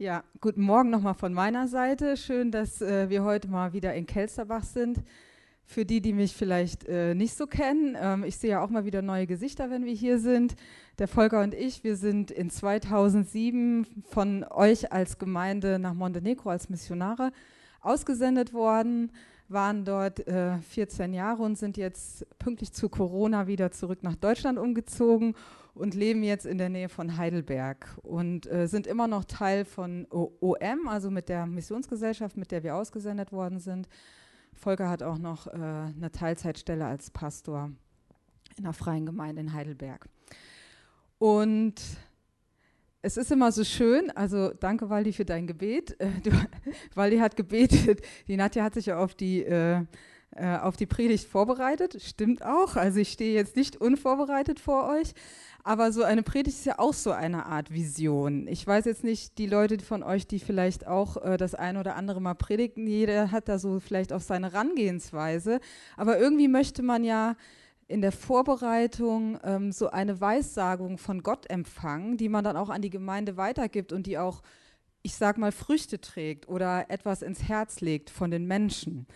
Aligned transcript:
Ja, 0.00 0.24
guten 0.40 0.62
Morgen 0.62 0.88
nochmal 0.88 1.12
von 1.12 1.34
meiner 1.34 1.68
Seite. 1.68 2.16
Schön, 2.16 2.50
dass 2.50 2.80
äh, 2.80 3.10
wir 3.10 3.22
heute 3.22 3.48
mal 3.48 3.74
wieder 3.74 3.92
in 3.92 4.06
Kelsterbach 4.06 4.64
sind. 4.64 5.02
Für 5.66 5.84
die, 5.84 6.00
die 6.00 6.14
mich 6.14 6.34
vielleicht 6.34 6.88
äh, 6.88 7.14
nicht 7.14 7.34
so 7.34 7.46
kennen, 7.46 7.98
ähm, 8.00 8.24
ich 8.24 8.38
sehe 8.38 8.52
ja 8.52 8.64
auch 8.64 8.70
mal 8.70 8.86
wieder 8.86 9.02
neue 9.02 9.26
Gesichter, 9.26 9.68
wenn 9.68 9.84
wir 9.84 9.92
hier 9.92 10.18
sind. 10.18 10.56
Der 10.98 11.06
Volker 11.06 11.42
und 11.42 11.52
ich, 11.52 11.84
wir 11.84 11.96
sind 11.96 12.30
in 12.30 12.48
2007 12.48 14.04
von 14.08 14.44
euch 14.44 14.90
als 14.90 15.18
Gemeinde 15.18 15.78
nach 15.78 15.92
Montenegro 15.92 16.48
als 16.48 16.70
Missionare 16.70 17.30
ausgesendet 17.82 18.54
worden, 18.54 19.12
waren 19.48 19.84
dort 19.84 20.26
äh, 20.26 20.56
14 20.60 21.12
Jahre 21.12 21.42
und 21.42 21.58
sind 21.58 21.76
jetzt 21.76 22.26
pünktlich 22.38 22.72
zu 22.72 22.88
Corona 22.88 23.48
wieder 23.48 23.70
zurück 23.70 23.98
nach 24.00 24.16
Deutschland 24.16 24.58
umgezogen 24.58 25.34
und 25.80 25.94
leben 25.94 26.22
jetzt 26.22 26.44
in 26.44 26.58
der 26.58 26.68
Nähe 26.68 26.90
von 26.90 27.16
Heidelberg 27.16 27.98
und 28.02 28.46
äh, 28.46 28.68
sind 28.68 28.86
immer 28.86 29.08
noch 29.08 29.24
Teil 29.24 29.64
von 29.64 30.06
o 30.10 30.30
OM, 30.40 30.86
also 30.86 31.10
mit 31.10 31.28
der 31.30 31.46
Missionsgesellschaft, 31.46 32.36
mit 32.36 32.50
der 32.50 32.62
wir 32.62 32.76
ausgesendet 32.76 33.32
worden 33.32 33.58
sind. 33.58 33.88
Volker 34.52 34.90
hat 34.90 35.02
auch 35.02 35.16
noch 35.16 35.46
äh, 35.46 35.50
eine 35.52 36.12
Teilzeitstelle 36.12 36.84
als 36.84 37.10
Pastor 37.10 37.70
in 38.58 38.64
einer 38.64 38.74
freien 38.74 39.06
Gemeinde 39.06 39.40
in 39.40 39.54
Heidelberg. 39.54 40.06
Und 41.18 41.80
es 43.00 43.16
ist 43.16 43.32
immer 43.32 43.50
so 43.50 43.64
schön, 43.64 44.10
also 44.10 44.50
danke 44.50 44.90
Waldi 44.90 45.14
für 45.14 45.24
dein 45.24 45.46
Gebet. 45.46 45.98
Äh, 45.98 46.10
du, 46.22 46.30
Waldi 46.94 47.18
hat 47.18 47.36
gebetet, 47.36 48.02
die 48.28 48.36
Nadja 48.36 48.64
hat 48.64 48.74
sich 48.74 48.86
ja 48.86 48.98
auf 48.98 49.14
die 49.14 49.44
äh, 49.44 49.86
äh, 50.36 50.58
auf 50.58 50.76
die 50.76 50.86
Predigt 50.86 51.26
vorbereitet. 51.26 52.00
Stimmt 52.00 52.44
auch. 52.44 52.76
Also 52.76 53.00
ich 53.00 53.12
stehe 53.12 53.34
jetzt 53.34 53.56
nicht 53.56 53.76
unvorbereitet 53.76 54.60
vor 54.60 54.88
euch. 54.88 55.12
Aber 55.62 55.92
so 55.92 56.04
eine 56.04 56.22
Predigt 56.22 56.56
ist 56.56 56.66
ja 56.66 56.78
auch 56.78 56.94
so 56.94 57.10
eine 57.10 57.46
Art 57.46 57.70
Vision. 57.70 58.46
Ich 58.48 58.66
weiß 58.66 58.84
jetzt 58.86 59.04
nicht, 59.04 59.38
die 59.38 59.46
Leute 59.46 59.78
von 59.80 60.02
euch, 60.02 60.26
die 60.26 60.38
vielleicht 60.38 60.86
auch 60.86 61.16
äh, 61.18 61.36
das 61.36 61.54
eine 61.54 61.80
oder 61.80 61.96
andere 61.96 62.20
mal 62.20 62.34
predigen, 62.34 62.86
jeder 62.86 63.30
hat 63.30 63.48
da 63.48 63.58
so 63.58 63.80
vielleicht 63.80 64.12
auch 64.12 64.20
seine 64.20 64.52
Herangehensweise. 64.52 65.60
Aber 65.96 66.18
irgendwie 66.18 66.48
möchte 66.48 66.82
man 66.82 67.04
ja 67.04 67.36
in 67.88 68.00
der 68.00 68.12
Vorbereitung 68.12 69.38
ähm, 69.42 69.72
so 69.72 69.90
eine 69.90 70.20
Weissagung 70.20 70.96
von 70.96 71.22
Gott 71.22 71.50
empfangen, 71.50 72.16
die 72.16 72.28
man 72.28 72.44
dann 72.44 72.56
auch 72.56 72.70
an 72.70 72.82
die 72.82 72.90
Gemeinde 72.90 73.36
weitergibt 73.36 73.92
und 73.92 74.06
die 74.06 74.16
auch, 74.16 74.42
ich 75.02 75.16
sag 75.16 75.38
mal, 75.38 75.50
Früchte 75.50 76.00
trägt 76.00 76.48
oder 76.48 76.88
etwas 76.88 77.20
ins 77.20 77.42
Herz 77.42 77.80
legt 77.80 78.08
von 78.08 78.30
den 78.30 78.46
Menschen. 78.46 79.06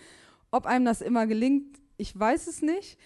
Ob 0.54 0.66
einem 0.66 0.84
das 0.84 1.00
immer 1.00 1.26
gelingt, 1.26 1.80
ich 1.96 2.16
weiß 2.16 2.46
es 2.46 2.62
nicht. 2.62 2.96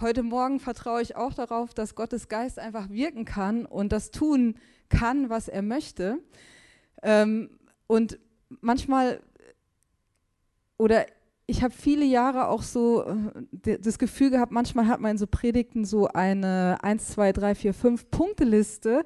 Heute 0.00 0.22
Morgen 0.22 0.58
vertraue 0.58 1.02
ich 1.02 1.16
auch 1.16 1.34
darauf, 1.34 1.74
dass 1.74 1.94
Gottes 1.94 2.28
Geist 2.28 2.58
einfach 2.58 2.88
wirken 2.88 3.26
kann 3.26 3.66
und 3.66 3.92
das 3.92 4.10
tun 4.10 4.54
kann, 4.88 5.28
was 5.28 5.48
er 5.48 5.60
möchte. 5.60 6.18
Ähm, 7.02 7.50
und 7.86 8.18
manchmal, 8.62 9.20
oder 10.78 11.04
ich 11.46 11.62
habe 11.62 11.74
viele 11.74 12.06
Jahre 12.06 12.48
auch 12.48 12.62
so 12.62 13.04
äh, 13.04 13.78
das 13.78 13.98
Gefühl 13.98 14.30
gehabt, 14.30 14.50
manchmal 14.50 14.88
hat 14.88 15.00
man 15.00 15.10
in 15.10 15.18
so 15.18 15.26
Predigten 15.26 15.84
so 15.84 16.08
eine 16.08 16.78
1, 16.80 17.08
2, 17.08 17.32
3, 17.34 17.54
4, 17.54 17.74
5 17.74 18.10
Punkteliste. 18.10 19.04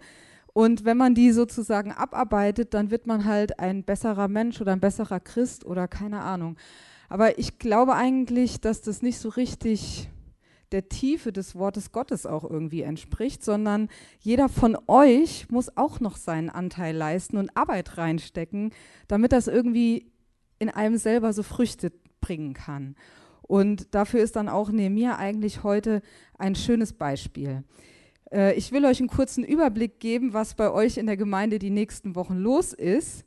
Und 0.53 0.85
wenn 0.85 0.99
man 0.99 1.17
die 1.17 1.33
sozusagen 1.33 1.91
abarbeitet, 1.91 2.75
dann 2.75 2.93
wird 2.93 3.09
man 3.09 3.25
halt 3.25 3.59
ein 3.59 3.83
besserer 3.83 4.29
Mensch 4.29 4.61
oder 4.61 4.71
ein 4.71 4.79
besserer 4.79 5.19
Christ 5.19 5.67
oder 5.67 5.89
keine 5.89 6.21
Ahnung. 6.21 6.57
Aber 7.09 7.39
ich 7.39 7.59
glaube 7.59 7.95
eigentlich, 7.95 8.61
dass 8.61 8.81
das 8.83 9.03
nicht 9.03 9.19
so 9.19 9.31
richtig 9.31 10.09
der 10.73 10.89
Tiefe 10.89 11.33
des 11.33 11.55
Wortes 11.55 11.93
Gottes 11.93 12.27
auch 12.27 12.45
irgendwie 12.45 12.83
entspricht, 12.83 13.43
sondern 13.43 13.89
jeder 14.21 14.49
von 14.49 14.77
euch 14.87 15.49
muss 15.51 15.77
auch 15.77 16.01
noch 16.01 16.17
seinen 16.17 16.51
Anteil 16.51 16.95
leisten 16.95 17.39
und 17.39 17.57
Arbeit 17.57 17.97
reinstecken, 17.97 18.73
damit 19.07 19.33
das 19.33 19.49
irgendwie 19.49 20.13
in 20.59 20.69
einem 20.69 20.99
selber 20.99 21.33
so 21.33 21.43
Früchte 21.43 21.93
bringen 22.21 22.53
kann. 22.53 22.97
Und 23.43 23.95
dafür 23.95 24.21
ist 24.21 24.37
dann 24.37 24.51
auch 24.51 24.71
Nehemiah 24.71 25.17
eigentlich 25.17 25.63
heute 25.63 26.03
ein 26.37 26.55
schönes 26.55 26.93
Beispiel. 26.93 27.65
Äh, 28.31 28.55
ich 28.55 28.73
will 28.73 28.85
euch 28.85 29.01
einen 29.01 29.09
kurzen 29.09 29.43
Überblick 29.43 30.01
geben, 30.01 30.35
was 30.35 30.55
bei 30.55 30.71
euch 30.71 30.99
in 30.99 31.07
der 31.07 31.17
Gemeinde 31.17 31.59
die 31.59 31.71
nächsten 31.71 32.15
Wochen 32.15 32.37
los 32.37 32.75
ist. 32.75 33.25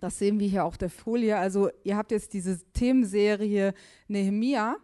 Das 0.00 0.18
sehen 0.18 0.38
wir 0.38 0.48
hier 0.48 0.64
auf 0.64 0.78
der 0.78 0.90
Folie. 0.90 1.36
Also 1.36 1.70
ihr 1.82 1.96
habt 1.96 2.12
jetzt 2.12 2.32
diese 2.32 2.58
Themenserie 2.72 3.74
Nehemia, 4.06 4.76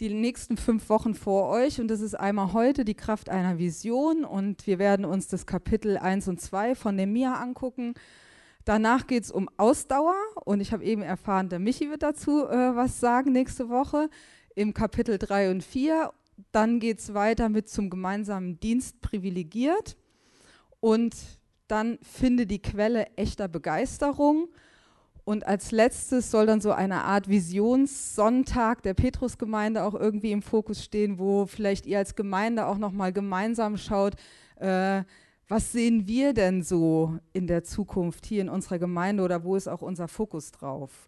die 0.00 0.12
nächsten 0.12 0.56
fünf 0.56 0.88
Wochen 0.88 1.14
vor 1.14 1.48
euch. 1.50 1.80
Und 1.80 1.88
das 1.88 2.00
ist 2.00 2.14
einmal 2.14 2.52
heute 2.52 2.84
die 2.84 2.94
Kraft 2.94 3.28
einer 3.28 3.58
Vision. 3.58 4.24
Und 4.24 4.66
wir 4.66 4.78
werden 4.78 5.04
uns 5.04 5.28
das 5.28 5.46
Kapitel 5.46 5.98
1 5.98 6.28
und 6.28 6.40
2 6.40 6.74
von 6.74 6.96
Nehemia 6.96 7.34
angucken. 7.34 7.94
Danach 8.64 9.06
geht 9.06 9.24
es 9.24 9.30
um 9.30 9.50
Ausdauer. 9.58 10.16
Und 10.44 10.60
ich 10.60 10.72
habe 10.72 10.84
eben 10.84 11.02
erfahren, 11.02 11.50
der 11.50 11.58
Michi 11.58 11.90
wird 11.90 12.02
dazu 12.02 12.46
äh, 12.46 12.74
was 12.74 13.00
sagen 13.00 13.32
nächste 13.32 13.68
Woche 13.68 14.08
im 14.54 14.72
Kapitel 14.72 15.18
3 15.18 15.50
und 15.50 15.62
4. 15.62 16.10
Dann 16.52 16.80
geht 16.80 17.00
es 17.00 17.12
weiter 17.12 17.50
mit 17.50 17.68
zum 17.68 17.90
gemeinsamen 17.90 18.58
Dienst 18.60 19.02
privilegiert. 19.02 19.96
Und 20.80 21.14
dann 21.68 21.98
finde 22.02 22.46
die 22.46 22.60
Quelle 22.60 23.06
echter 23.16 23.48
Begeisterung. 23.48 24.48
Und 25.24 25.46
als 25.46 25.70
letztes 25.70 26.30
soll 26.30 26.46
dann 26.46 26.60
so 26.60 26.72
eine 26.72 27.04
Art 27.04 27.28
Visionssonntag 27.28 28.82
der 28.82 28.92
Petrusgemeinde 28.92 29.82
auch 29.82 29.94
irgendwie 29.94 30.32
im 30.32 30.42
Fokus 30.42 30.84
stehen, 30.84 31.18
wo 31.18 31.46
vielleicht 31.46 31.86
ihr 31.86 31.98
als 31.98 32.14
Gemeinde 32.14 32.66
auch 32.66 32.76
nochmal 32.76 33.12
gemeinsam 33.12 33.78
schaut, 33.78 34.16
äh, 34.56 35.02
was 35.48 35.72
sehen 35.72 36.06
wir 36.06 36.32
denn 36.34 36.62
so 36.62 37.18
in 37.32 37.46
der 37.46 37.64
Zukunft 37.64 38.26
hier 38.26 38.42
in 38.42 38.48
unserer 38.48 38.78
Gemeinde 38.78 39.22
oder 39.22 39.44
wo 39.44 39.56
ist 39.56 39.68
auch 39.68 39.82
unser 39.82 40.08
Fokus 40.08 40.52
drauf? 40.52 41.06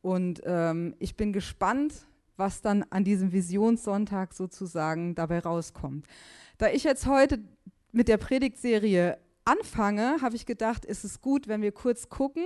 Und 0.00 0.42
ähm, 0.44 0.94
ich 0.98 1.16
bin 1.16 1.32
gespannt, 1.32 2.06
was 2.36 2.60
dann 2.60 2.84
an 2.90 3.04
diesem 3.04 3.32
Visionssonntag 3.32 4.34
sozusagen 4.34 5.14
dabei 5.14 5.40
rauskommt. 5.40 6.06
Da 6.58 6.68
ich 6.68 6.84
jetzt 6.84 7.06
heute 7.06 7.38
mit 7.92 8.08
der 8.08 8.16
Predigtserie 8.16 9.18
anfange, 9.44 10.16
habe 10.22 10.36
ich 10.36 10.46
gedacht, 10.46 10.84
ist 10.84 11.04
es 11.04 11.20
gut, 11.20 11.48
wenn 11.48 11.62
wir 11.62 11.72
kurz 11.72 12.08
gucken 12.08 12.44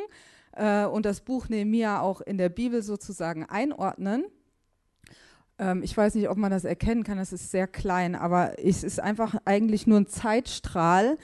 äh, 0.52 0.84
und 0.84 1.06
das 1.06 1.20
Buch 1.20 1.48
Nehemia 1.48 2.00
auch 2.00 2.20
in 2.20 2.38
der 2.38 2.48
Bibel 2.48 2.82
sozusagen 2.82 3.44
einordnen. 3.44 4.24
Ähm, 5.58 5.82
ich 5.82 5.96
weiß 5.96 6.14
nicht, 6.14 6.28
ob 6.28 6.38
man 6.38 6.50
das 6.50 6.64
erkennen 6.64 7.04
kann, 7.04 7.18
es 7.18 7.32
ist 7.32 7.50
sehr 7.50 7.66
klein, 7.66 8.14
aber 8.14 8.58
es 8.62 8.84
ist 8.84 9.00
einfach 9.00 9.36
eigentlich 9.44 9.86
nur 9.86 10.00
ein 10.00 10.06
Zeitstrahl, 10.06 11.18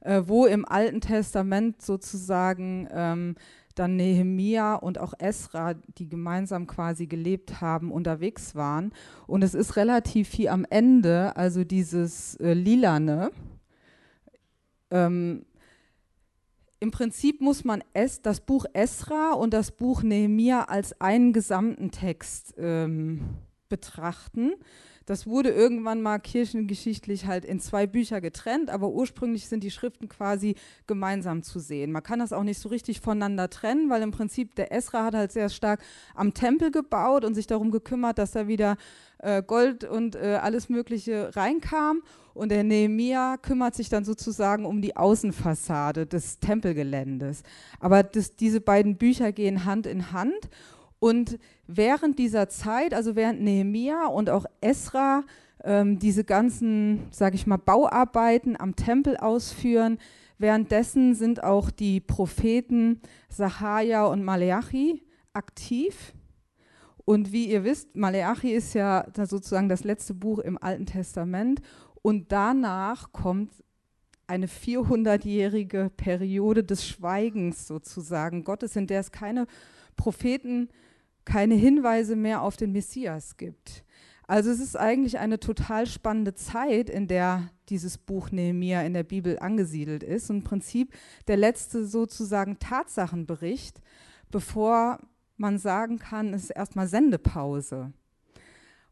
äh, 0.00 0.22
wo 0.26 0.46
im 0.46 0.66
Alten 0.66 1.00
Testament 1.00 1.82
sozusagen 1.82 2.88
ähm, 2.92 3.34
dann 3.74 3.96
Nehemia 3.96 4.74
und 4.74 4.98
auch 4.98 5.14
Esra, 5.18 5.74
die 5.98 6.08
gemeinsam 6.08 6.66
quasi 6.66 7.06
gelebt 7.06 7.60
haben, 7.60 7.92
unterwegs 7.92 8.54
waren. 8.54 8.92
Und 9.26 9.44
es 9.44 9.54
ist 9.54 9.76
relativ 9.76 10.28
viel 10.28 10.48
am 10.48 10.66
Ende, 10.68 11.36
also 11.36 11.64
dieses 11.64 12.34
äh, 12.36 12.54
Lilane, 12.54 13.30
ähm, 14.90 15.44
Im 16.80 16.90
Prinzip 16.90 17.40
muss 17.40 17.64
man 17.64 17.82
es, 17.92 18.22
das 18.22 18.40
Buch 18.40 18.64
Esra 18.72 19.32
und 19.32 19.52
das 19.52 19.72
Buch 19.72 20.02
Nehemia 20.02 20.64
als 20.64 21.00
einen 21.00 21.32
gesamten 21.32 21.90
Text 21.90 22.54
ähm, 22.58 23.36
betrachten. 23.68 24.52
Das 25.08 25.26
wurde 25.26 25.48
irgendwann 25.48 26.02
mal 26.02 26.18
kirchengeschichtlich 26.18 27.24
halt 27.24 27.46
in 27.46 27.60
zwei 27.60 27.86
Bücher 27.86 28.20
getrennt, 28.20 28.68
aber 28.68 28.90
ursprünglich 28.90 29.48
sind 29.48 29.64
die 29.64 29.70
Schriften 29.70 30.06
quasi 30.06 30.54
gemeinsam 30.86 31.42
zu 31.42 31.60
sehen. 31.60 31.92
Man 31.92 32.02
kann 32.02 32.18
das 32.18 32.34
auch 32.34 32.42
nicht 32.42 32.58
so 32.58 32.68
richtig 32.68 33.00
voneinander 33.00 33.48
trennen, 33.48 33.88
weil 33.88 34.02
im 34.02 34.10
Prinzip 34.10 34.54
der 34.54 34.70
Esra 34.70 35.04
hat 35.04 35.14
halt 35.14 35.32
sehr 35.32 35.48
stark 35.48 35.80
am 36.14 36.34
Tempel 36.34 36.70
gebaut 36.70 37.24
und 37.24 37.34
sich 37.34 37.46
darum 37.46 37.70
gekümmert, 37.70 38.18
dass 38.18 38.32
da 38.32 38.48
wieder 38.48 38.76
äh, 39.20 39.42
Gold 39.42 39.84
und 39.84 40.14
äh, 40.14 40.40
alles 40.42 40.68
Mögliche 40.68 41.34
reinkam. 41.34 42.02
Und 42.38 42.50
der 42.50 42.62
Nehemia 42.62 43.36
kümmert 43.36 43.74
sich 43.74 43.88
dann 43.88 44.04
sozusagen 44.04 44.64
um 44.64 44.80
die 44.80 44.96
Außenfassade 44.96 46.06
des 46.06 46.38
Tempelgeländes. 46.38 47.42
Aber 47.80 48.04
das, 48.04 48.36
diese 48.36 48.60
beiden 48.60 48.96
Bücher 48.96 49.32
gehen 49.32 49.64
Hand 49.64 49.86
in 49.86 50.12
Hand. 50.12 50.48
Und 51.00 51.40
während 51.66 52.18
dieser 52.20 52.48
Zeit, 52.48 52.94
also 52.94 53.16
während 53.16 53.40
Nehemia 53.40 54.06
und 54.06 54.30
auch 54.30 54.46
Esra 54.60 55.24
ähm, 55.64 55.98
diese 55.98 56.22
ganzen, 56.22 57.08
sage 57.10 57.34
ich 57.34 57.48
mal, 57.48 57.56
Bauarbeiten 57.56 58.58
am 58.58 58.76
Tempel 58.76 59.16
ausführen, 59.16 59.98
währenddessen 60.38 61.16
sind 61.16 61.42
auch 61.42 61.72
die 61.72 61.98
Propheten 61.98 63.00
Sahaja 63.28 64.06
und 64.06 64.22
Maleachi 64.22 65.02
aktiv. 65.32 66.14
Und 67.04 67.32
wie 67.32 67.46
ihr 67.46 67.64
wisst, 67.64 67.96
Maleachi 67.96 68.52
ist 68.52 68.74
ja 68.74 69.06
sozusagen 69.14 69.70
das 69.70 69.82
letzte 69.82 70.12
Buch 70.12 70.40
im 70.40 70.62
Alten 70.62 70.84
Testament 70.84 71.62
und 72.02 72.32
danach 72.32 73.12
kommt 73.12 73.52
eine 74.26 74.46
400-jährige 74.46 75.90
Periode 75.96 76.62
des 76.62 76.86
Schweigens 76.86 77.66
sozusagen 77.66 78.44
Gottes, 78.44 78.76
in 78.76 78.86
der 78.86 79.00
es 79.00 79.10
keine 79.10 79.46
Propheten, 79.96 80.68
keine 81.24 81.54
Hinweise 81.54 82.14
mehr 82.14 82.42
auf 82.42 82.56
den 82.56 82.72
Messias 82.72 83.36
gibt. 83.36 83.84
Also 84.26 84.50
es 84.50 84.60
ist 84.60 84.76
eigentlich 84.76 85.18
eine 85.18 85.40
total 85.40 85.86
spannende 85.86 86.34
Zeit, 86.34 86.90
in 86.90 87.08
der 87.08 87.50
dieses 87.70 87.96
Buch 87.96 88.30
Nehemia 88.30 88.82
in 88.82 88.92
der 88.92 89.02
Bibel 89.02 89.38
angesiedelt 89.38 90.02
ist. 90.02 90.28
Und 90.28 90.38
im 90.38 90.44
Prinzip 90.44 90.92
der 91.26 91.38
letzte 91.38 91.86
sozusagen 91.86 92.58
Tatsachenbericht, 92.58 93.80
bevor 94.30 94.98
man 95.38 95.58
sagen 95.58 95.98
kann, 95.98 96.34
es 96.34 96.44
ist 96.44 96.50
erstmal 96.50 96.88
Sendepause. 96.88 97.92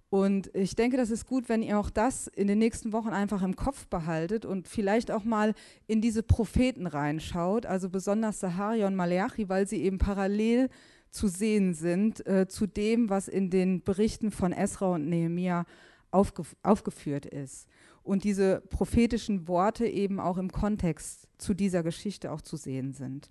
Und 0.08 0.54
ich 0.54 0.76
denke, 0.76 0.96
das 0.96 1.10
ist 1.10 1.26
gut, 1.26 1.48
wenn 1.48 1.62
ihr 1.62 1.78
auch 1.78 1.90
das 1.90 2.28
in 2.28 2.46
den 2.46 2.58
nächsten 2.58 2.92
Wochen 2.92 3.08
einfach 3.08 3.42
im 3.42 3.56
Kopf 3.56 3.86
behaltet 3.88 4.44
und 4.44 4.68
vielleicht 4.68 5.10
auch 5.10 5.24
mal 5.24 5.54
in 5.88 6.00
diese 6.00 6.22
Propheten 6.22 6.86
reinschaut, 6.86 7.66
also 7.66 7.90
besonders 7.90 8.38
Saharia 8.38 8.86
und 8.86 8.94
Maleachi, 8.94 9.48
weil 9.48 9.66
sie 9.66 9.82
eben 9.82 9.98
parallel 9.98 10.68
zu 11.10 11.28
sehen 11.28 11.74
sind 11.74 12.24
äh, 12.26 12.46
zu 12.46 12.66
dem, 12.66 13.10
was 13.10 13.26
in 13.26 13.50
den 13.50 13.82
Berichten 13.82 14.30
von 14.30 14.52
Esra 14.52 14.94
und 14.94 15.08
Nehemia 15.08 15.64
aufgef 16.10 16.54
aufgeführt 16.62 17.26
ist. 17.26 17.66
Und 18.02 18.22
diese 18.22 18.60
prophetischen 18.70 19.48
Worte 19.48 19.86
eben 19.86 20.20
auch 20.20 20.38
im 20.38 20.52
Kontext 20.52 21.26
zu 21.38 21.54
dieser 21.54 21.82
Geschichte 21.82 22.30
auch 22.30 22.40
zu 22.40 22.56
sehen 22.56 22.92
sind. 22.92 23.28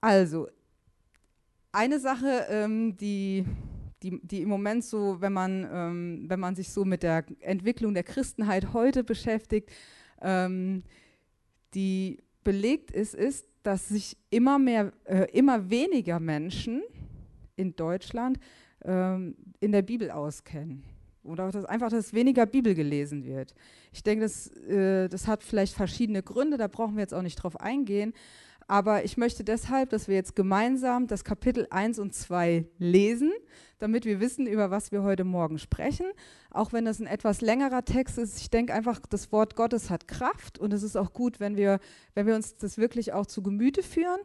Also, 0.00 0.48
eine 1.70 2.00
Sache, 2.00 2.46
ähm, 2.48 2.96
die, 2.96 3.44
die, 4.06 4.20
die 4.22 4.42
im 4.42 4.48
Moment 4.48 4.84
so, 4.84 5.20
wenn 5.20 5.32
man, 5.32 5.68
ähm, 5.70 6.24
wenn 6.28 6.40
man 6.40 6.54
sich 6.54 6.70
so 6.70 6.84
mit 6.84 7.02
der 7.02 7.24
Entwicklung 7.40 7.94
der 7.94 8.04
Christenheit 8.04 8.72
heute 8.72 9.04
beschäftigt, 9.04 9.70
ähm, 10.22 10.82
die 11.74 12.18
belegt 12.44 12.90
ist, 12.90 13.14
ist, 13.14 13.46
dass 13.62 13.88
sich 13.88 14.16
immer 14.30 14.58
mehr, 14.58 14.92
äh, 15.04 15.26
immer 15.32 15.68
weniger 15.68 16.20
Menschen 16.20 16.82
in 17.56 17.74
Deutschland 17.74 18.38
ähm, 18.84 19.34
in 19.60 19.72
der 19.72 19.82
Bibel 19.82 20.10
auskennen. 20.10 20.84
Oder 21.24 21.50
dass 21.50 21.64
einfach, 21.64 21.90
dass 21.90 22.12
weniger 22.12 22.46
Bibel 22.46 22.74
gelesen 22.76 23.24
wird. 23.24 23.52
Ich 23.92 24.04
denke, 24.04 24.24
das, 24.24 24.46
äh, 24.68 25.08
das 25.08 25.26
hat 25.26 25.42
vielleicht 25.42 25.74
verschiedene 25.74 26.22
Gründe, 26.22 26.56
da 26.56 26.68
brauchen 26.68 26.94
wir 26.94 27.00
jetzt 27.00 27.14
auch 27.14 27.22
nicht 27.22 27.36
drauf 27.36 27.60
eingehen. 27.60 28.12
Aber 28.68 29.04
ich 29.04 29.16
möchte 29.16 29.44
deshalb, 29.44 29.90
dass 29.90 30.08
wir 30.08 30.16
jetzt 30.16 30.34
gemeinsam 30.34 31.06
das 31.06 31.22
Kapitel 31.22 31.68
1 31.70 32.00
und 32.00 32.14
2 32.14 32.66
lesen, 32.78 33.32
damit 33.78 34.04
wir 34.04 34.18
wissen, 34.18 34.46
über 34.46 34.70
was 34.72 34.90
wir 34.90 35.04
heute 35.04 35.22
Morgen 35.22 35.58
sprechen. 35.58 36.06
Auch 36.50 36.72
wenn 36.72 36.84
das 36.84 36.98
ein 36.98 37.06
etwas 37.06 37.40
längerer 37.40 37.84
Text 37.84 38.18
ist, 38.18 38.40
ich 38.40 38.50
denke 38.50 38.74
einfach, 38.74 39.00
das 39.08 39.30
Wort 39.30 39.54
Gottes 39.54 39.88
hat 39.88 40.08
Kraft 40.08 40.58
und 40.58 40.72
es 40.72 40.82
ist 40.82 40.96
auch 40.96 41.12
gut, 41.12 41.38
wenn 41.38 41.56
wir, 41.56 41.78
wenn 42.14 42.26
wir 42.26 42.34
uns 42.34 42.56
das 42.56 42.76
wirklich 42.76 43.12
auch 43.12 43.26
zu 43.26 43.42
Gemüte 43.42 43.84
führen. 43.84 44.20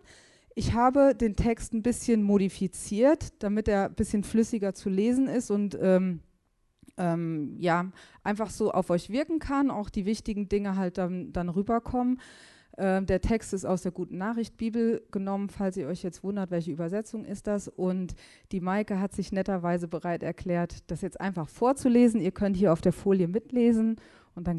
Ich 0.56 0.74
habe 0.74 1.16
den 1.16 1.36
Text 1.36 1.74
ein 1.74 1.84
bisschen 1.84 2.24
modifiziert, 2.24 3.44
damit 3.44 3.68
er 3.68 3.86
ein 3.86 3.96
bisschen 3.96 4.24
flüssiger 4.24 4.74
zu 4.74 4.90
lesen 4.90 5.28
ist 5.28 5.52
und 5.52 5.78
ähm, 5.80 6.22
ähm, 6.98 7.56
ja, 7.60 7.92
einfach 8.24 8.50
so 8.50 8.72
auf 8.72 8.90
euch 8.90 9.10
wirken 9.10 9.40
kann, 9.40 9.72
auch 9.72 9.90
die 9.90 10.06
wichtigen 10.06 10.50
Dinge 10.50 10.76
halt 10.76 10.98
dann, 10.98 11.32
dann 11.32 11.50
rüberkommen. 11.50 12.20
Ähm, 12.78 13.06
der 13.06 13.22
Text 13.22 13.54
ist 13.54 13.66
aus 13.66 13.82
der 13.82 13.92
Guten 13.92 14.18
Nachricht 14.18 14.58
Bibel 14.58 15.02
genommen, 15.12 15.50
falls 15.50 15.78
ihr 15.78 15.88
euch 15.88 16.04
jetzt 16.04 16.24
wundert, 16.24 16.52
welche 16.52 16.72
Übersetzung 16.72 17.26
ist 17.26 17.48
das. 17.48 17.68
Und 17.68 18.16
die 18.52 18.62
Maike 18.62 19.00
hat 19.00 19.14
sich 19.14 19.32
netterweise 19.32 19.88
bereit 19.88 20.24
erklärt, 20.24 20.90
das 20.90 21.02
jetzt 21.02 21.20
einfach 21.20 21.50
vorzulesen. 21.50 22.22
Ihr 22.22 22.32
könnt 22.32 22.56
hier 22.56 22.74
auf 22.74 22.82
der 22.82 22.94
Folie 22.94 23.28
mitlesen 23.28 23.98
und 24.36 24.48
dann 24.48 24.58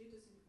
geht 0.00 0.14
es 0.14 0.30
weiter. 0.30 0.40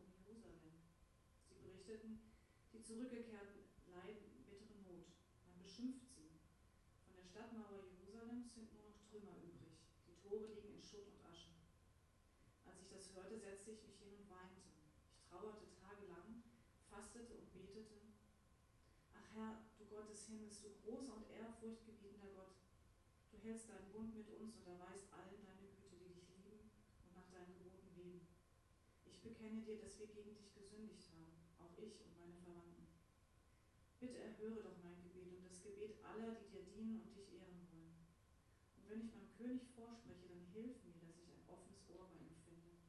Zurückgekehrten 2.91 3.71
leiden 3.87 4.43
bittere 4.51 4.75
Not. 4.83 5.07
Man 5.47 5.55
beschimpft 5.63 6.11
sie. 6.11 6.35
Von 7.07 7.15
der 7.15 7.23
Stadtmauer 7.23 7.87
Jerusalems 7.87 8.51
sind 8.51 8.67
nur 8.75 8.83
noch 8.83 8.99
Trümmer 9.07 9.39
übrig. 9.39 9.79
Die 10.11 10.19
Tore 10.19 10.51
liegen 10.51 10.75
in 10.75 10.83
Schutt 10.83 11.07
und 11.07 11.23
Asche. 11.23 11.55
Als 12.67 12.83
ich 12.83 12.91
das 12.91 13.15
hörte, 13.15 13.39
setzte 13.39 13.71
ich 13.71 13.87
mich 13.87 13.95
hin 14.03 14.11
und 14.11 14.27
weinte. 14.27 14.59
Ich 15.07 15.23
trauerte 15.23 15.71
tagelang, 15.79 16.43
fastete 16.91 17.31
und 17.31 17.47
betete. 17.55 18.03
Ach 19.15 19.27
Herr, 19.39 19.63
du 19.79 19.87
Gott 19.87 20.11
des 20.11 20.27
Himmels, 20.27 20.59
du 20.59 20.75
großer 20.83 21.15
und 21.15 21.31
ehrfurchtgebietender 21.31 22.35
Gott, 22.35 22.59
du 23.31 23.39
hältst 23.39 23.71
deinen 23.71 23.87
Bund 23.95 24.11
mit 24.11 24.27
uns 24.35 24.59
und 24.59 24.67
erweist 24.67 25.07
allen 25.15 25.47
deine 25.47 25.71
Güte, 25.79 25.95
die 25.95 26.11
dich 26.11 26.27
lieben 26.43 26.67
und 27.07 27.15
nach 27.15 27.31
deinen 27.31 27.55
Geboten 27.55 27.95
leben. 27.95 28.27
Ich 29.21 29.29
bekenne 29.29 29.61
dir, 29.61 29.77
dass 29.77 29.99
wir 29.99 30.07
gegen 30.07 30.33
dich 30.33 30.51
gesündigt 30.55 31.05
haben, 31.13 31.29
auch 31.61 31.77
ich 31.77 32.01
und 32.01 32.17
meine 32.17 32.33
Verwandten. 32.41 32.89
Bitte 33.99 34.17
erhöre 34.17 34.65
doch 34.65 34.81
mein 34.81 34.97
Gebet 35.03 35.37
und 35.37 35.45
das 35.45 35.61
Gebet 35.61 36.01
aller, 36.01 36.33
die 36.41 36.49
dir 36.49 36.65
dienen 36.73 37.05
und 37.05 37.13
dich 37.13 37.29
ehren 37.37 37.61
wollen. 37.69 38.01
Und 38.73 38.89
wenn 38.89 39.05
ich 39.05 39.13
meinem 39.13 39.29
König 39.37 39.69
vorspreche, 39.77 40.25
dann 40.25 40.49
hilf 40.49 40.81
mir, 40.81 40.97
dass 41.05 41.21
ich 41.21 41.29
ein 41.29 41.45
offenes 41.45 41.85
Ohr 41.93 42.09
bei 42.09 42.17
ihm 42.17 42.33
finde. 42.41 42.81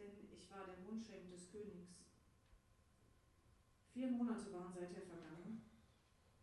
Denn 0.00 0.32
ich 0.32 0.48
war 0.48 0.64
der 0.64 0.80
Mundschenk 0.80 1.28
des 1.28 1.52
Königs. 1.52 2.08
Vier 3.92 4.08
Monate 4.08 4.50
waren 4.56 4.72
seither 4.72 5.04
vergangen. 5.04 5.60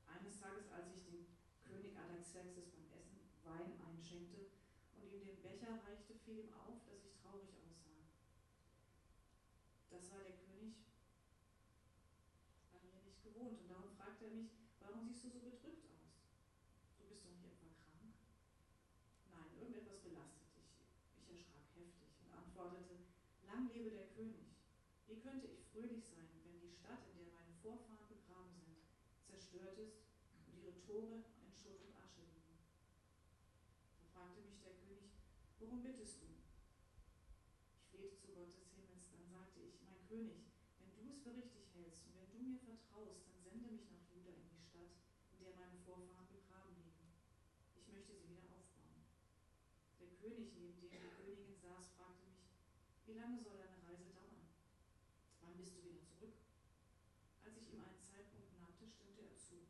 Eines 0.05 0.37
Tages, 0.37 0.69
als 0.69 0.93
ich 0.93 1.01
dem 1.09 1.25
König 1.65 1.97
Adaxerxes 1.97 2.69
beim 2.69 2.85
Essen 2.93 3.17
Wein 3.41 3.81
einschenkte 3.81 4.53
und 4.93 5.09
ihm 5.09 5.25
den 5.25 5.41
Becher 5.41 5.81
reichte, 5.81 6.13
fiel 6.21 6.45
ihm 6.45 6.53
auf, 6.53 6.85
dass 6.85 7.01
ich 7.01 7.17
traurig 7.17 7.49
aussah. 7.65 8.05
Das 9.89 10.11
war 10.11 10.21
der 10.21 10.37
König 10.43 10.75
gewohnt. 13.23 13.59
Und 13.61 13.69
darum 13.69 13.89
fragte 13.95 14.25
er 14.25 14.35
mich, 14.35 14.51
warum 14.79 15.03
siehst 15.07 15.25
du 15.25 15.29
so 15.29 15.39
bedrückt 15.39 15.87
aus? 15.95 16.21
Du 16.99 17.07
bist 17.07 17.23
doch 17.23 17.31
nicht 17.31 17.47
etwa 17.47 17.71
krank? 17.71 18.13
Nein, 19.31 19.49
irgendetwas 19.57 19.99
belastet 19.99 20.53
dich. 20.53 20.69
Ich 21.17 21.29
erschrak 21.31 21.65
heftig 21.75 22.13
und 22.23 22.31
antwortete, 22.35 23.03
lang 23.47 23.71
lebe 23.71 23.91
der 23.91 24.11
König. 24.11 24.53
Wie 25.07 25.19
könnte 25.19 25.47
ich 25.47 25.63
fröhlich 25.71 26.03
sein, 26.03 26.29
wenn 26.43 26.59
die 26.59 26.71
Stadt, 26.71 27.03
in 27.11 27.17
der 27.17 27.31
meine 27.33 27.55
Vorfahren 27.63 28.07
begraben 28.07 28.53
sind, 28.59 28.79
zerstört 29.23 29.77
ist 29.79 30.07
Tore 30.97 31.21
in 31.45 31.53
Schutt 31.53 31.77
und 31.85 31.93
Asche 32.01 32.25
liegen? 32.25 32.57
Da 34.01 34.09
fragte 34.17 34.41
mich 34.41 34.57
der 34.65 34.73
König, 34.81 35.13
worum 35.59 35.83
bittest 35.85 36.25
du? 36.25 36.41
Ich 37.77 37.85
flehte 37.93 38.17
zu 38.17 38.33
Gott 38.33 38.57
des 38.57 38.73
Himmels, 38.73 39.05
dann 39.13 39.29
sagte 39.29 39.61
ich, 39.61 39.77
mein 39.85 40.01
König, 40.09 40.49
wenn 40.81 40.97
du 40.97 41.13
es 41.13 41.21
für 41.21 41.37
richtig 41.37 41.69
hältst 41.77 42.01
und 42.09 42.17
wenn 42.17 42.33
du 42.33 42.41
mir 42.41 42.57
vertraust, 42.65 43.29
dann 43.29 43.37
sende 43.45 43.69
mich 43.69 43.85
nach 43.93 44.09
Juda 44.09 44.41
in 44.41 44.49
die 44.49 44.57
Stadt, 44.57 44.89
in 45.37 45.45
der 45.45 45.53
meine 45.53 45.77
Vorfahren 45.85 46.33
begraben 46.33 46.73
liegen. 46.81 47.13
Ich 47.77 47.85
möchte 47.93 48.17
sie 48.17 48.33
wieder 48.33 48.49
aufbauen. 48.49 49.05
Der 50.01 50.17
König, 50.17 50.49
neben 50.57 50.81
dem 50.81 50.97
die 50.97 51.13
Königin 51.13 51.61
saß, 51.61 51.93
fragte 51.93 52.25
mich, 52.25 52.57
wie 53.05 53.13
lange 53.13 53.37
soll 53.37 53.61
deine 53.61 53.85
Reise 53.85 54.09
dauern? 54.17 54.49
Wann 55.45 55.61
bist 55.61 55.77
du 55.77 55.85
wieder 55.85 56.01
zurück? 56.01 56.41
Als 57.45 57.53
ich 57.53 57.69
ihm 57.69 57.85
einen 57.85 58.01
Zeitpunkt 58.01 58.49
nannte, 58.57 58.89
stimmte 58.89 59.21
er 59.21 59.37
zu. 59.37 59.61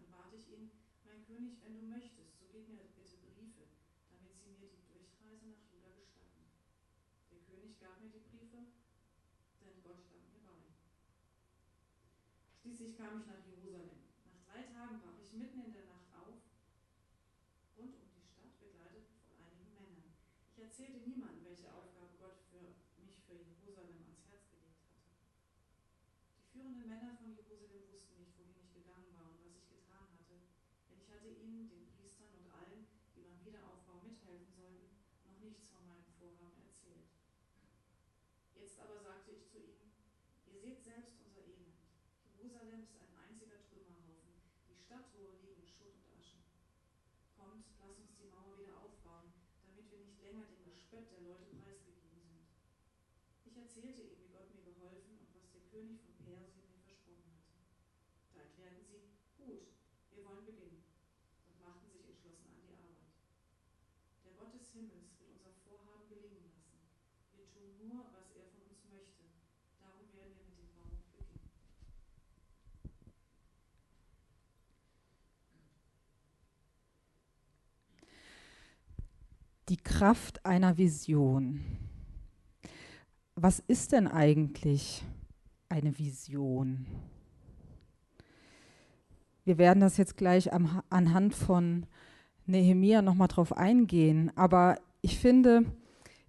Dann 0.00 0.08
bat 0.08 0.32
ich 0.32 0.48
ihn, 0.48 0.70
mein 1.04 1.19
König, 1.30 1.62
wenn 1.62 1.78
du 1.78 1.86
möchtest, 1.86 2.42
so 2.42 2.50
gib 2.50 2.66
mir 2.66 2.90
bitte 2.90 3.14
Briefe, 3.22 3.70
damit 4.10 4.34
sie 4.42 4.50
mir 4.50 4.66
die 4.66 4.82
Durchreise 4.90 5.46
nach 5.46 5.62
Juda 5.70 5.94
gestatten. 5.94 6.42
Der 7.30 7.38
König 7.46 7.78
gab 7.78 8.02
mir 8.02 8.10
die 8.10 8.26
Briefe, 8.26 8.66
denn 9.62 9.78
Gott 9.86 10.02
stand 10.02 10.26
mir 10.34 10.42
bei. 10.42 10.58
Schließlich 12.58 12.98
kam 12.98 13.22
ich 13.22 13.26
nach. 13.30 13.38
Nach 13.38 14.42
drei 14.42 14.66
Tagen 14.74 14.98
brach 14.98 15.22
ich 15.22 15.32
mitten 15.38 15.62
in 15.62 15.72
der 15.72 15.86
Nacht 15.86 16.10
auf, 16.18 16.42
rund 17.78 17.94
um 17.94 18.10
die 18.10 18.26
Stadt, 18.26 18.50
begleitet 18.58 19.06
von 19.30 19.38
einigen 19.46 19.70
Männern. 19.70 20.10
Ich 20.50 20.58
erzählte 20.58 21.06
niemandem, 21.06 21.46
welche 21.46 21.70
Aufgabe 21.70 22.18
Gott 22.18 22.42
für 22.50 22.74
mich 22.98 23.22
für 23.22 23.38
Jerusalem 23.38 24.02
ans 24.02 24.26
Herz 24.26 24.50
gelegt 24.50 24.82
hatte. 24.82 25.06
Die 26.34 26.50
führenden 26.50 26.90
Männer 26.90 27.14
von 27.14 27.30
Jerusalem 27.30 27.86
wussten 27.86 28.18
nicht, 28.18 28.34
wohin 28.34 28.58
ich 28.58 28.74
gegangen 28.74 29.14
war 29.14 29.30
und 29.30 29.38
was 29.46 29.54
ich 29.54 29.70
getan 29.70 30.10
hatte, 30.18 30.42
denn 30.90 30.98
ich 30.98 31.08
hatte 31.08 31.30
ihnen, 31.30 31.70
den 31.70 31.86
Priestern 31.94 32.34
und 32.34 32.50
allen, 32.50 32.90
die 33.14 33.22
beim 33.22 33.38
Wiederaufbau 33.46 34.02
mithelfen 34.02 34.50
sollten, 34.50 34.90
noch 35.22 35.38
nichts 35.38 35.70
von 35.70 35.86
meinem 35.86 36.10
Vorhaben 36.18 36.58
erzählt. 36.66 37.06
Jetzt 38.58 38.80
aber 38.82 38.98
sagte 38.98 39.30
ich 39.30 39.46
zu 39.46 39.62
ihnen, 39.62 39.94
ihr 40.50 40.58
seht 40.58 40.82
selbst 40.82 41.22
unser 41.22 41.46
Elend. 41.46 41.78
Jerusalem 42.40 42.82
ist 42.82 42.96
ein 42.96 43.12
einziger 43.20 43.60
Trümmerhaufen. 43.68 44.32
Die 44.68 44.74
Stadttore 44.74 45.36
liegen 45.44 45.60
in 45.62 45.68
Schutt 45.68 45.92
und 45.92 46.08
Asche. 46.18 46.40
Kommt, 47.36 47.68
lass 47.78 47.98
uns 48.00 48.16
die 48.16 48.32
Mauer 48.32 48.58
wieder 48.58 48.80
aufbauen, 48.80 49.32
damit 49.62 49.90
wir 49.90 50.00
nicht 50.00 50.20
länger 50.22 50.48
dem 50.48 50.64
Gespött 50.90 51.12
der 51.12 51.22
Leute 51.22 51.54
preisgegeben 51.62 52.18
sind. 52.18 52.50
Ich 53.46 53.56
erzählte 53.56 54.02
ihm, 54.02 54.18
wie 54.18 54.32
Gott 54.34 54.50
König 55.70 56.02
von 56.02 56.18
Persien 56.26 56.66
mir 56.66 56.82
versprochen 56.82 57.30
hatte. 57.30 57.54
Da 58.34 58.42
erklärten 58.42 58.82
sie, 58.90 59.06
gut, 59.38 59.70
wir 60.10 60.26
wollen 60.26 60.44
beginnen 60.44 60.82
und 61.46 61.62
machten 61.62 61.94
sich 61.94 62.10
entschlossen 62.10 62.50
an 62.50 62.66
die 62.66 62.74
Arbeit. 62.74 63.06
Der 64.26 64.34
Gott 64.34 64.50
des 64.52 64.66
Himmels 64.74 65.14
wird 65.22 65.30
unser 65.30 65.54
Vorhaben 65.62 66.10
gelingen 66.10 66.42
lassen. 66.42 66.82
Wir 67.38 67.46
tun 67.46 67.78
nur, 67.78 68.10
was 68.10 68.34
er 68.34 68.50
von 68.50 68.66
uns 68.66 68.82
möchte. 68.90 69.30
Darum 69.78 70.10
werden 70.10 70.34
wir 70.34 70.50
mit 70.50 70.58
dem 70.58 70.74
Bau 70.74 70.90
beginnen. 70.90 71.38
Die 79.70 79.76
Kraft 79.76 80.44
einer 80.44 80.78
Vision. 80.78 81.64
Was 83.36 83.60
ist 83.60 83.92
denn 83.92 84.08
eigentlich 84.08 85.04
eine 85.68 85.96
Vision? 85.96 86.86
Wir 89.44 89.58
werden 89.58 89.78
das 89.78 89.96
jetzt 89.96 90.16
gleich 90.16 90.52
am, 90.52 90.82
anhand 90.90 91.36
von 91.36 91.86
Nehemia 92.46 93.00
nochmal 93.00 93.28
drauf 93.28 93.56
eingehen, 93.56 94.32
aber 94.34 94.74
ich 95.02 95.20
finde, 95.20 95.64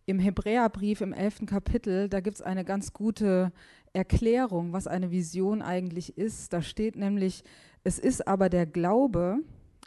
im 0.05 0.19
Hebräerbrief 0.19 1.01
im 1.01 1.11
11. 1.11 1.47
Kapitel, 1.47 2.09
da 2.09 2.19
gibt 2.19 2.35
es 2.35 2.41
eine 2.43 2.63
ganz 2.63 2.93
gute 2.93 3.51
Erklärung, 3.91 4.71
was 4.71 4.85
eine 4.85 5.09
Vision 5.09 5.63
eigentlich 5.63 6.15
ist. 6.15 6.53
Da 6.53 6.61
steht 6.61 6.95
nämlich, 6.95 7.43
es 7.83 7.97
ist 7.97 8.27
aber 8.27 8.49
der 8.49 8.67
Glaube, 8.67 9.39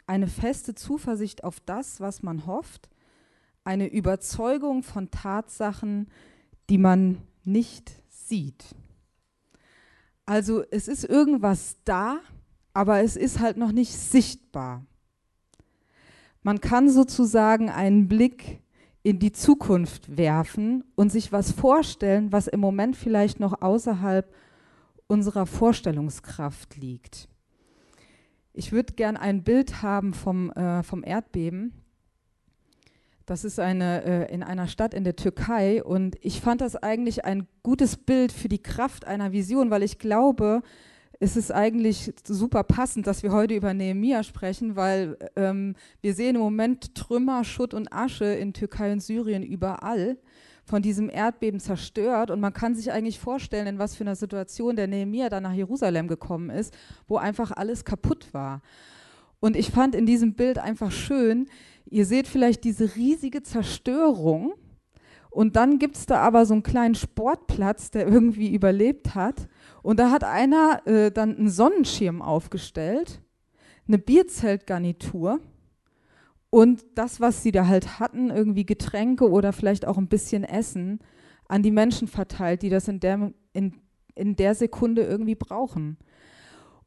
eine 0.07 0.27
feste 0.27 0.75
Zuversicht 0.75 1.45
auf 1.45 1.61
das, 1.61 2.01
was 2.01 2.21
man 2.21 2.47
hofft, 2.47 2.89
eine 3.65 3.87
Überzeugung 3.87 4.83
von 4.83 5.11
Tatsachen, 5.11 6.07
die 6.69 6.77
man 6.77 7.21
nicht 7.43 7.91
sieht. 8.09 8.63
Also 10.25 10.63
es 10.71 10.87
ist 10.87 11.03
irgendwas 11.03 11.77
da, 11.83 12.19
aber 12.73 13.01
es 13.01 13.15
ist 13.15 13.39
halt 13.39 13.57
noch 13.57 13.71
nicht 13.71 13.93
sichtbar. 13.93 14.85
Man 16.41 16.61
kann 16.61 16.89
sozusagen 16.89 17.69
einen 17.69 18.07
Blick 18.07 18.61
in 19.03 19.19
die 19.19 19.31
Zukunft 19.31 20.17
werfen 20.17 20.83
und 20.95 21.11
sich 21.11 21.31
was 21.31 21.51
vorstellen, 21.51 22.31
was 22.31 22.47
im 22.47 22.59
Moment 22.59 22.95
vielleicht 22.95 23.39
noch 23.39 23.61
außerhalb 23.61 24.33
unserer 25.07 25.45
Vorstellungskraft 25.45 26.77
liegt. 26.77 27.29
Ich 28.51 28.71
würde 28.71 28.93
gern 28.93 29.17
ein 29.17 29.43
Bild 29.43 29.81
haben 29.81 30.13
vom, 30.13 30.49
äh, 30.51 30.81
vom 30.81 31.03
Erdbeben. 31.03 31.73
Das 33.25 33.43
ist 33.43 33.59
eine, 33.59 34.03
äh, 34.03 34.33
in 34.33 34.43
einer 34.43 34.67
Stadt 34.67 34.93
in 34.93 35.03
der 35.03 35.15
Türkei 35.15 35.83
und 35.83 36.15
ich 36.21 36.41
fand 36.41 36.61
das 36.61 36.75
eigentlich 36.75 37.25
ein 37.25 37.47
gutes 37.63 37.97
Bild 37.97 38.31
für 38.31 38.49
die 38.49 38.61
Kraft 38.61 39.05
einer 39.05 39.31
Vision, 39.31 39.71
weil 39.71 39.81
ich 39.81 39.97
glaube, 39.97 40.61
es 41.19 41.35
ist 41.35 41.51
eigentlich 41.51 42.13
super 42.23 42.63
passend, 42.63 43.07
dass 43.07 43.23
wir 43.23 43.31
heute 43.31 43.55
über 43.55 43.73
Nehemia 43.73 44.21
sprechen, 44.21 44.75
weil 44.75 45.17
ähm, 45.35 45.75
wir 46.01 46.13
sehen 46.13 46.35
im 46.35 46.41
Moment 46.41 46.93
Trümmer, 46.93 47.43
Schutt 47.43 47.73
und 47.73 47.91
Asche 47.91 48.25
in 48.25 48.53
Türkei 48.53 48.91
und 48.91 49.01
Syrien 49.01 49.41
überall 49.41 50.17
von 50.63 50.83
diesem 50.83 51.09
Erdbeben 51.09 51.59
zerstört 51.59 52.29
und 52.29 52.39
man 52.39 52.53
kann 52.53 52.75
sich 52.75 52.91
eigentlich 52.91 53.19
vorstellen, 53.19 53.65
in 53.65 53.79
was 53.79 53.95
für 53.95 54.03
einer 54.03 54.15
Situation 54.15 54.75
der 54.75 54.87
Nehemia 54.87 55.29
dann 55.29 55.43
nach 55.43 55.53
Jerusalem 55.53 56.07
gekommen 56.07 56.51
ist, 56.51 56.75
wo 57.07 57.17
einfach 57.17 57.51
alles 57.51 57.85
kaputt 57.85 58.33
war. 58.33 58.61
Und 59.45 59.55
ich 59.55 59.69
fand 59.69 59.93
in 59.93 60.07
diesem 60.07 60.33
Bild 60.33 60.57
einfach 60.57 60.91
schön, 60.91 61.47
Ihr 61.87 62.05
seht 62.05 62.27
vielleicht 62.27 62.63
diese 62.63 62.95
riesige 62.95 63.43
Zerstörung 63.43 64.53
und 65.29 65.55
dann 65.55 65.79
gibt 65.79 65.97
es 65.97 66.05
da 66.05 66.17
aber 66.21 66.45
so 66.45 66.53
einen 66.53 66.63
kleinen 66.63 66.95
Sportplatz, 66.95 67.91
der 67.91 68.07
irgendwie 68.07 68.53
überlebt 68.53 69.15
hat. 69.15 69.47
Und 69.83 69.99
da 69.99 70.09
hat 70.09 70.23
einer 70.23 70.81
äh, 70.87 71.11
dann 71.11 71.37
einen 71.37 71.49
Sonnenschirm 71.49 72.21
aufgestellt, 72.21 73.21
eine 73.87 73.99
Bierzeltgarnitur 73.99 75.39
und 76.49 76.85
das, 76.95 77.19
was 77.19 77.43
sie 77.43 77.51
da 77.51 77.67
halt 77.67 77.99
hatten, 77.99 78.31
irgendwie 78.31 78.65
Getränke 78.65 79.29
oder 79.29 79.53
vielleicht 79.53 79.85
auch 79.85 79.97
ein 79.97 80.07
bisschen 80.07 80.43
Essen, 80.43 80.99
an 81.47 81.61
die 81.61 81.71
Menschen 81.71 82.07
verteilt, 82.07 82.63
die 82.63 82.69
das 82.69 82.87
in 82.87 82.99
der, 82.99 83.31
in, 83.53 83.75
in 84.15 84.35
der 84.35 84.55
Sekunde 84.55 85.03
irgendwie 85.03 85.35
brauchen. 85.35 85.97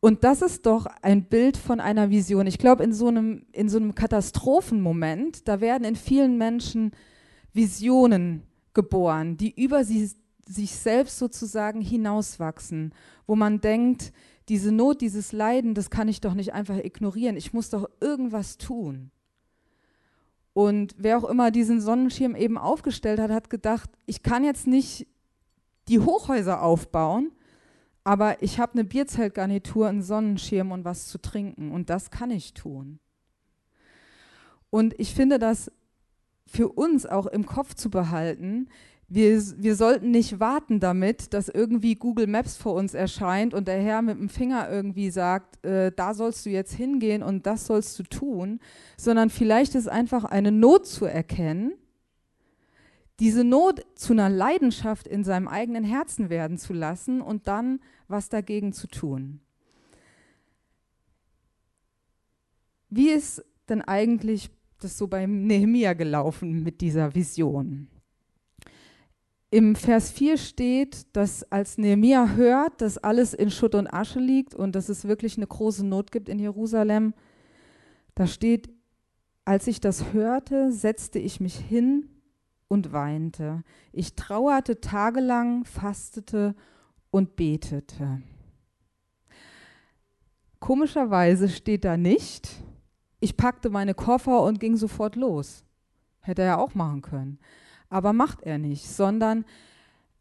Und 0.00 0.22
das 0.22 0.42
ist 0.42 0.66
doch 0.66 0.86
ein 1.02 1.24
Bild 1.24 1.56
von 1.56 1.80
einer 1.80 2.10
Vision. 2.10 2.46
Ich 2.46 2.58
glaube, 2.58 2.84
in, 2.84 2.92
so 2.92 3.08
einem, 3.08 3.46
in 3.52 3.68
so 3.68 3.78
einem 3.78 3.94
Katastrophenmoment, 3.94 5.48
da 5.48 5.60
werden 5.60 5.84
in 5.84 5.96
vielen 5.96 6.38
Menschen 6.38 6.92
Visionen 7.52 8.42
geboren, 8.74 9.36
die 9.36 9.60
über 9.60 9.84
sie, 9.84 10.10
sich 10.46 10.76
selbst 10.76 11.18
sozusagen 11.18 11.80
hinauswachsen, 11.80 12.94
wo 13.26 13.34
man 13.34 13.60
denkt, 13.60 14.12
diese 14.48 14.72
Not, 14.72 15.00
dieses 15.00 15.32
Leiden, 15.32 15.74
das 15.74 15.90
kann 15.90 16.08
ich 16.08 16.20
doch 16.20 16.34
nicht 16.34 16.54
einfach 16.54 16.78
ignorieren. 16.78 17.36
Ich 17.36 17.52
muss 17.52 17.68
doch 17.70 17.88
irgendwas 18.00 18.56
tun. 18.56 19.10
Und 20.54 20.94
wer 20.96 21.18
auch 21.18 21.28
immer 21.28 21.50
diesen 21.50 21.80
Sonnenschirm 21.80 22.34
eben 22.34 22.56
aufgestellt 22.56 23.20
hat, 23.20 23.30
hat 23.30 23.50
gedacht, 23.50 23.90
ich 24.06 24.22
kann 24.22 24.44
jetzt 24.44 24.66
nicht 24.66 25.06
die 25.88 26.00
Hochhäuser 26.00 26.62
aufbauen, 26.62 27.32
aber 28.08 28.42
ich 28.42 28.58
habe 28.58 28.72
eine 28.72 28.84
Bierzeltgarnitur, 28.84 29.86
einen 29.86 30.00
Sonnenschirm 30.00 30.72
und 30.72 30.86
was 30.86 31.08
zu 31.08 31.18
trinken 31.18 31.72
und 31.72 31.90
das 31.90 32.10
kann 32.10 32.30
ich 32.30 32.54
tun. 32.54 33.00
Und 34.70 34.98
ich 34.98 35.12
finde 35.12 35.38
das 35.38 35.70
für 36.46 36.70
uns 36.70 37.04
auch 37.04 37.26
im 37.26 37.44
Kopf 37.44 37.74
zu 37.74 37.90
behalten. 37.90 38.70
Wir, 39.08 39.38
wir 39.58 39.76
sollten 39.76 40.10
nicht 40.10 40.40
warten 40.40 40.80
damit, 40.80 41.34
dass 41.34 41.50
irgendwie 41.50 41.96
Google 41.96 42.28
Maps 42.28 42.56
vor 42.56 42.72
uns 42.72 42.94
erscheint 42.94 43.52
und 43.52 43.68
der 43.68 43.78
Herr 43.78 44.00
mit 44.00 44.18
dem 44.18 44.30
Finger 44.30 44.70
irgendwie 44.70 45.10
sagt, 45.10 45.62
äh, 45.66 45.92
da 45.94 46.14
sollst 46.14 46.46
du 46.46 46.50
jetzt 46.50 46.72
hingehen 46.72 47.22
und 47.22 47.44
das 47.44 47.66
sollst 47.66 47.98
du 47.98 48.04
tun, 48.04 48.58
sondern 48.96 49.28
vielleicht 49.28 49.74
ist 49.74 49.86
einfach 49.86 50.24
eine 50.24 50.50
Not 50.50 50.86
zu 50.86 51.04
erkennen 51.04 51.74
diese 53.20 53.42
Not 53.42 53.84
zu 53.96 54.12
einer 54.12 54.28
Leidenschaft 54.28 55.08
in 55.08 55.24
seinem 55.24 55.48
eigenen 55.48 55.84
Herzen 55.84 56.30
werden 56.30 56.56
zu 56.56 56.72
lassen 56.72 57.20
und 57.20 57.48
dann 57.48 57.80
was 58.06 58.28
dagegen 58.28 58.72
zu 58.72 58.86
tun. 58.86 59.40
Wie 62.90 63.10
ist 63.10 63.44
denn 63.68 63.82
eigentlich 63.82 64.50
das 64.80 64.96
so 64.96 65.08
beim 65.08 65.46
Nehemia 65.46 65.92
gelaufen 65.94 66.62
mit 66.62 66.80
dieser 66.80 67.14
Vision? 67.14 67.88
Im 69.50 69.74
Vers 69.74 70.10
4 70.10 70.36
steht, 70.36 71.16
dass 71.16 71.42
als 71.50 71.78
Nehemia 71.78 72.34
hört, 72.36 72.80
dass 72.82 72.98
alles 72.98 73.34
in 73.34 73.50
Schutt 73.50 73.74
und 73.74 73.92
Asche 73.92 74.20
liegt 74.20 74.54
und 74.54 74.74
dass 74.74 74.88
es 74.88 75.08
wirklich 75.08 75.36
eine 75.36 75.46
große 75.46 75.86
Not 75.86 76.12
gibt 76.12 76.28
in 76.28 76.38
Jerusalem, 76.38 77.14
da 78.14 78.26
steht, 78.26 78.68
als 79.44 79.66
ich 79.66 79.80
das 79.80 80.12
hörte, 80.12 80.70
setzte 80.70 81.18
ich 81.18 81.40
mich 81.40 81.56
hin 81.56 82.10
und 82.68 82.92
weinte. 82.92 83.64
Ich 83.92 84.14
trauerte 84.14 84.80
tagelang, 84.80 85.64
fastete 85.64 86.54
und 87.10 87.36
betete. 87.36 88.22
Komischerweise 90.60 91.48
steht 91.48 91.84
da 91.84 91.96
nicht, 91.96 92.62
ich 93.20 93.36
packte 93.36 93.70
meine 93.70 93.94
Koffer 93.94 94.42
und 94.42 94.60
ging 94.60 94.76
sofort 94.76 95.16
los. 95.16 95.64
Hätte 96.20 96.42
er 96.42 96.48
ja 96.48 96.58
auch 96.58 96.74
machen 96.74 97.02
können. 97.02 97.38
Aber 97.88 98.12
macht 98.12 98.42
er 98.42 98.58
nicht, 98.58 98.86
sondern 98.86 99.44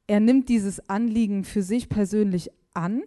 er 0.07 0.19
nimmt 0.19 0.47
dieses 0.47 0.89
Anliegen 0.89 1.43
für 1.43 1.61
sich 1.61 1.89
persönlich 1.89 2.49
an 2.73 3.03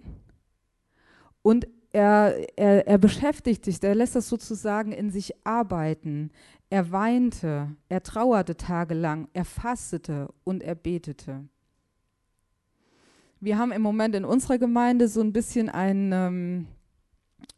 und 1.43 1.67
er, 1.93 2.37
er, 2.57 2.87
er 2.87 2.99
beschäftigt 2.99 3.65
sich, 3.65 3.83
er 3.83 3.95
lässt 3.95 4.15
das 4.15 4.29
sozusagen 4.29 4.93
in 4.93 5.11
sich 5.11 5.35
arbeiten. 5.45 6.31
Er 6.71 6.93
weinte, 6.93 7.75
er 7.89 8.03
trauerte 8.05 8.57
tagelang, 8.57 9.29
er 9.33 9.45
fastete 9.45 10.29
und 10.45 10.63
er 10.63 10.77
betete. 10.77 11.45
Wir 13.41 13.59
haben 13.59 13.73
im 13.73 13.83
Moment 13.83 14.15
in 14.15 14.25
unserer 14.25 14.59
Gemeinde 14.59 15.09
so 15.09 15.21
ein 15.21 15.33
bisschen 15.33 15.69
ein, 15.69 16.13
ähm, 16.13 16.69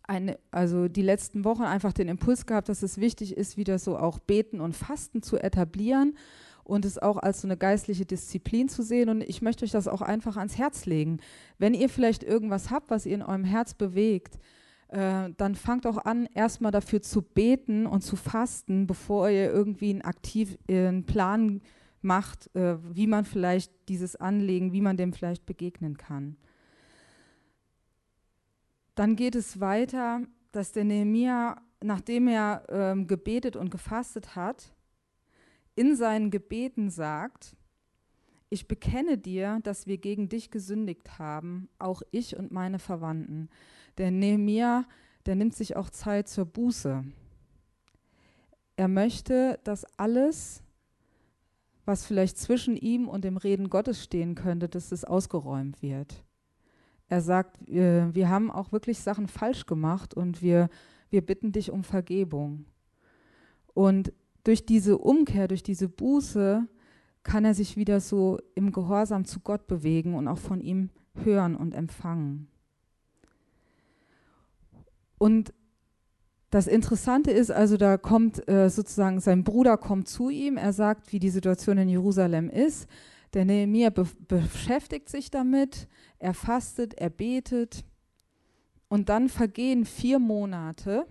eine, 0.05 0.39
also 0.51 0.89
die 0.89 1.03
letzten 1.03 1.45
Wochen 1.45 1.63
einfach 1.63 1.93
den 1.93 2.09
Impuls 2.09 2.47
gehabt, 2.47 2.71
dass 2.71 2.83
es 2.83 2.99
wichtig 2.99 3.37
ist, 3.37 3.59
wieder 3.59 3.79
so 3.79 3.99
auch 3.99 4.19
Beten 4.19 4.63
und 4.63 4.75
Fasten 4.75 5.23
zu 5.23 5.37
etablieren 5.37 6.17
und 6.65 6.87
es 6.87 6.99
auch 6.99 7.19
als 7.19 7.43
so 7.43 7.49
eine 7.49 7.59
geistliche 7.59 8.07
Disziplin 8.07 8.71
zu 8.71 8.83
sehen. 8.83 9.11
Und 9.11 9.21
ich 9.21 9.43
möchte 9.43 9.65
euch 9.65 9.73
das 9.73 9.89
auch 9.89 10.01
einfach 10.01 10.39
ans 10.39 10.57
Herz 10.57 10.87
legen. 10.87 11.19
Wenn 11.59 11.75
ihr 11.75 11.91
vielleicht 11.91 12.23
irgendwas 12.23 12.71
habt, 12.71 12.89
was 12.91 13.05
ihr 13.05 13.15
in 13.15 13.23
eurem 13.23 13.45
Herz 13.45 13.75
bewegt, 13.75 14.39
äh, 14.93 15.31
dann 15.39 15.55
fangt 15.55 15.87
auch 15.87 15.97
an, 15.97 16.27
erstmal 16.35 16.71
dafür 16.71 17.01
zu 17.01 17.23
beten 17.23 17.87
und 17.87 18.03
zu 18.03 18.15
fasten, 18.15 18.87
bevor 18.87 19.31
ihr 19.31 19.51
irgendwie 19.51 19.89
einen 19.89 20.03
aktiv 20.03 20.59
äh, 20.69 20.93
Plan 21.03 21.63
macht, 22.03 22.55
äh, 22.55 22.77
wie 22.95 23.07
man 23.07 23.25
vielleicht 23.25 23.73
dieses 23.89 24.17
Anlegen, 24.17 24.73
wie 24.73 24.83
man 24.83 24.99
dem 24.99 25.15
vielleicht 25.15 25.47
begegnen 25.47 25.97
kann. 25.97 26.37
Dann 28.95 29.17
geht 29.17 29.35
es 29.35 29.61
weiter, 29.61 30.21
dass 30.51 30.73
der 30.73 30.85
Nehemia, 30.85 31.63
nachdem 31.83 32.29
er 32.29 32.67
ähm, 32.69 33.07
gebetet 33.07 33.57
und 33.57 33.71
gefastet 33.71 34.37
hat, 34.37 34.75
in 35.75 35.97
seinen 35.97 36.31
Gebeten 36.31 36.91
sagt, 36.91 37.57
ich 38.51 38.69
bekenne 38.69 39.17
dir, 39.17 39.61
dass 39.63 39.87
wir 39.87 39.97
gegen 39.97 40.29
dich 40.29 40.51
gesündigt 40.51 41.19
haben, 41.19 41.71
auch 41.79 42.03
ich 42.11 42.37
und 42.37 42.53
meine 42.53 42.79
Verwandten. 42.79 43.49
Der 43.99 44.11
Nehemiah, 44.11 44.85
der 45.27 45.35
nimmt 45.35 45.55
sich 45.55 45.77
auch 45.77 45.91
Zeit 45.91 46.29
zur 46.29 46.47
Buße. 46.47 47.05
Er 48.77 48.89
möchte, 48.89 49.61
dass 49.65 49.85
alles, 49.99 50.63
was 51.85 52.07
vielleicht 52.07 52.39
zwischen 52.39 52.77
ihm 52.77 53.09
und 53.09 53.25
dem 53.25 53.37
Reden 53.37 53.69
Gottes 53.71 54.03
stehen 54.03 54.35
könnte, 54.35 54.69
dass 54.69 54.93
es 54.93 55.05
ausgeräumt 55.05 55.83
wird. 55.83 56.25
Er 57.09 57.21
sagt, 57.21 57.59
wir 57.67 58.29
haben 58.29 58.51
auch 58.51 58.73
wirklich 58.73 59.01
Sachen 59.01 59.29
falsch 59.29 59.67
gemacht 59.67 60.15
und 60.15 60.41
wir, 60.41 60.71
wir 61.11 61.21
bitten 61.21 61.53
dich 61.53 61.71
um 61.71 61.85
Vergebung. 61.85 62.65
Und 63.75 64.13
durch 64.45 64.65
diese 64.65 64.97
Umkehr, 64.99 65.49
durch 65.49 65.63
diese 65.63 65.89
Buße, 65.89 66.67
kann 67.23 67.45
er 67.45 67.55
sich 67.55 67.77
wieder 67.77 68.01
so 68.01 68.39
im 68.55 68.73
Gehorsam 68.73 69.25
zu 69.25 69.41
Gott 69.41 69.67
bewegen 69.67 70.15
und 70.15 70.27
auch 70.27 70.39
von 70.39 70.61
ihm 70.61 70.91
hören 71.15 71.55
und 71.55 71.75
empfangen. 71.75 72.49
Und 75.23 75.55
das 76.51 76.67
Interessante 76.67 77.31
ist 77.31 77.53
also, 77.53 77.77
da 77.77 77.97
kommt 77.97 78.49
äh, 78.49 78.69
sozusagen 78.69 79.21
sein 79.21 79.45
Bruder 79.45 79.77
kommt 79.77 80.09
zu 80.09 80.31
ihm, 80.31 80.57
er 80.57 80.73
sagt, 80.73 81.13
wie 81.13 81.21
die 81.21 81.31
Situation 81.31 81.79
in 81.79 81.89
Jerusalem 81.89 82.51
ist. 82.51 82.89
Der 83.33 83.45
Nehemiah 83.45 83.91
be 83.91 84.05
beschäftigt 84.27 85.09
sich 85.09 85.31
damit, 85.31 85.87
er 86.19 86.35
fastet, 86.35 86.95
er 86.95 87.09
betet 87.09 87.85
und 88.89 89.11
dann 89.11 89.29
vergehen 89.29 89.85
vier 89.85 90.19
Monate, 90.19 91.07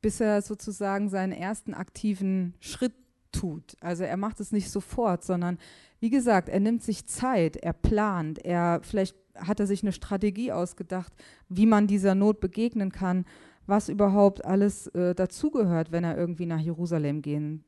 bis 0.00 0.18
er 0.18 0.40
sozusagen 0.40 1.10
seinen 1.10 1.32
ersten 1.32 1.74
aktiven 1.74 2.54
Schritt 2.60 2.94
tut. 3.30 3.76
Also 3.82 4.04
er 4.04 4.16
macht 4.16 4.40
es 4.40 4.52
nicht 4.52 4.70
sofort, 4.70 5.22
sondern 5.22 5.58
wie 6.00 6.08
gesagt, 6.08 6.48
er 6.48 6.60
nimmt 6.60 6.82
sich 6.82 7.04
Zeit, 7.04 7.58
er 7.58 7.74
plant, 7.74 8.38
er 8.42 8.80
vielleicht 8.82 9.16
hat 9.38 9.60
er 9.60 9.66
sich 9.66 9.82
eine 9.82 9.92
Strategie 9.92 10.52
ausgedacht, 10.52 11.12
wie 11.48 11.66
man 11.66 11.86
dieser 11.86 12.14
Not 12.14 12.40
begegnen 12.40 12.92
kann, 12.92 13.24
was 13.66 13.88
überhaupt 13.88 14.44
alles 14.44 14.86
äh, 14.88 15.14
dazugehört, 15.14 15.92
wenn 15.92 16.04
er 16.04 16.16
irgendwie 16.16 16.46
nach 16.46 16.60
Jerusalem 16.60 17.22
gehen, 17.22 17.64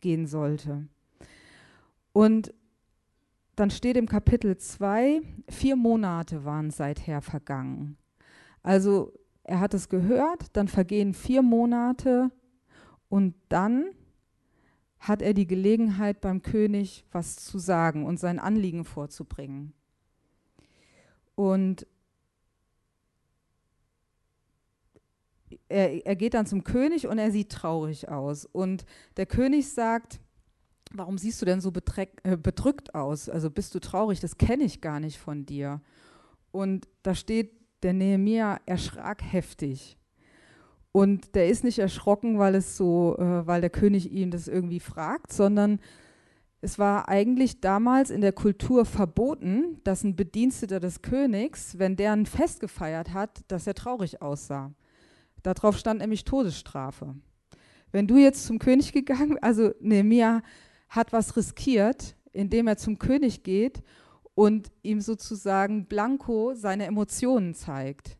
gehen 0.00 0.26
sollte. 0.26 0.86
Und 2.12 2.52
dann 3.56 3.70
steht 3.70 3.96
im 3.96 4.06
Kapitel 4.06 4.56
2, 4.56 5.20
vier 5.48 5.74
Monate 5.74 6.44
waren 6.44 6.70
seither 6.70 7.22
vergangen. 7.22 7.96
Also 8.62 9.12
er 9.42 9.60
hat 9.60 9.74
es 9.74 9.88
gehört, 9.88 10.44
dann 10.52 10.68
vergehen 10.68 11.14
vier 11.14 11.42
Monate 11.42 12.30
und 13.08 13.34
dann 13.48 13.86
hat 15.00 15.22
er 15.22 15.32
die 15.32 15.46
Gelegenheit, 15.46 16.20
beim 16.20 16.42
König 16.42 17.04
was 17.10 17.36
zu 17.36 17.58
sagen 17.58 18.04
und 18.04 18.18
sein 18.20 18.38
Anliegen 18.38 18.84
vorzubringen. 18.84 19.72
Und 21.38 21.86
er, 25.68 26.04
er 26.04 26.16
geht 26.16 26.34
dann 26.34 26.46
zum 26.46 26.64
König 26.64 27.06
und 27.06 27.20
er 27.20 27.30
sieht 27.30 27.52
traurig 27.52 28.08
aus. 28.08 28.44
Und 28.44 28.84
der 29.16 29.26
König 29.26 29.68
sagt, 29.68 30.18
warum 30.90 31.16
siehst 31.16 31.40
du 31.40 31.46
denn 31.46 31.60
so 31.60 31.72
äh, 32.24 32.36
bedrückt 32.36 32.92
aus? 32.96 33.28
Also 33.28 33.50
bist 33.50 33.72
du 33.72 33.78
traurig? 33.78 34.18
Das 34.18 34.36
kenne 34.36 34.64
ich 34.64 34.80
gar 34.80 34.98
nicht 34.98 35.16
von 35.16 35.46
dir. 35.46 35.80
Und 36.50 36.88
da 37.04 37.14
steht, 37.14 37.52
der 37.84 37.92
Nehemiah 37.92 38.58
erschrak 38.66 39.22
heftig. 39.22 39.96
Und 40.90 41.36
der 41.36 41.48
ist 41.48 41.62
nicht 41.62 41.78
erschrocken, 41.78 42.40
weil 42.40 42.56
es 42.56 42.76
so, 42.76 43.16
äh, 43.16 43.46
weil 43.46 43.60
der 43.60 43.70
König 43.70 44.10
ihn 44.10 44.32
das 44.32 44.48
irgendwie 44.48 44.80
fragt, 44.80 45.32
sondern 45.32 45.78
es 46.60 46.78
war 46.78 47.08
eigentlich 47.08 47.60
damals 47.60 48.10
in 48.10 48.20
der 48.20 48.32
Kultur 48.32 48.84
verboten, 48.84 49.80
dass 49.84 50.02
ein 50.02 50.16
Bediensteter 50.16 50.80
des 50.80 51.02
Königs, 51.02 51.78
wenn 51.78 51.96
der 51.96 52.12
ein 52.12 52.26
Fest 52.26 52.60
gefeiert 52.60 53.12
hat, 53.12 53.42
dass 53.48 53.66
er 53.66 53.74
traurig 53.74 54.20
aussah. 54.22 54.72
Darauf 55.42 55.78
stand 55.78 56.00
nämlich 56.00 56.24
Todesstrafe. 56.24 57.14
Wenn 57.92 58.08
du 58.08 58.16
jetzt 58.16 58.44
zum 58.44 58.58
König 58.58 58.92
gegangen, 58.92 59.38
also 59.42 59.72
Nehemiah 59.80 60.42
hat 60.88 61.12
was 61.12 61.36
riskiert, 61.36 62.16
indem 62.32 62.66
er 62.66 62.76
zum 62.76 62.98
König 62.98 63.44
geht 63.44 63.82
und 64.34 64.70
ihm 64.82 65.00
sozusagen 65.00 65.86
blanko 65.86 66.54
seine 66.54 66.86
Emotionen 66.86 67.54
zeigt 67.54 68.18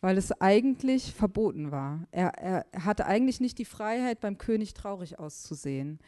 weil 0.00 0.16
es 0.16 0.32
eigentlich 0.40 1.12
verboten 1.12 1.70
war. 1.70 2.06
Er, 2.10 2.28
er, 2.38 2.66
hatte 2.84 3.06
eigentlich 3.06 3.40
nicht 3.40 3.58
die 3.58 3.64
Freiheit, 3.64 4.20
beim 4.20 4.38
König 4.38 4.74
traurig 4.74 5.18
auszusehen. 5.18 5.98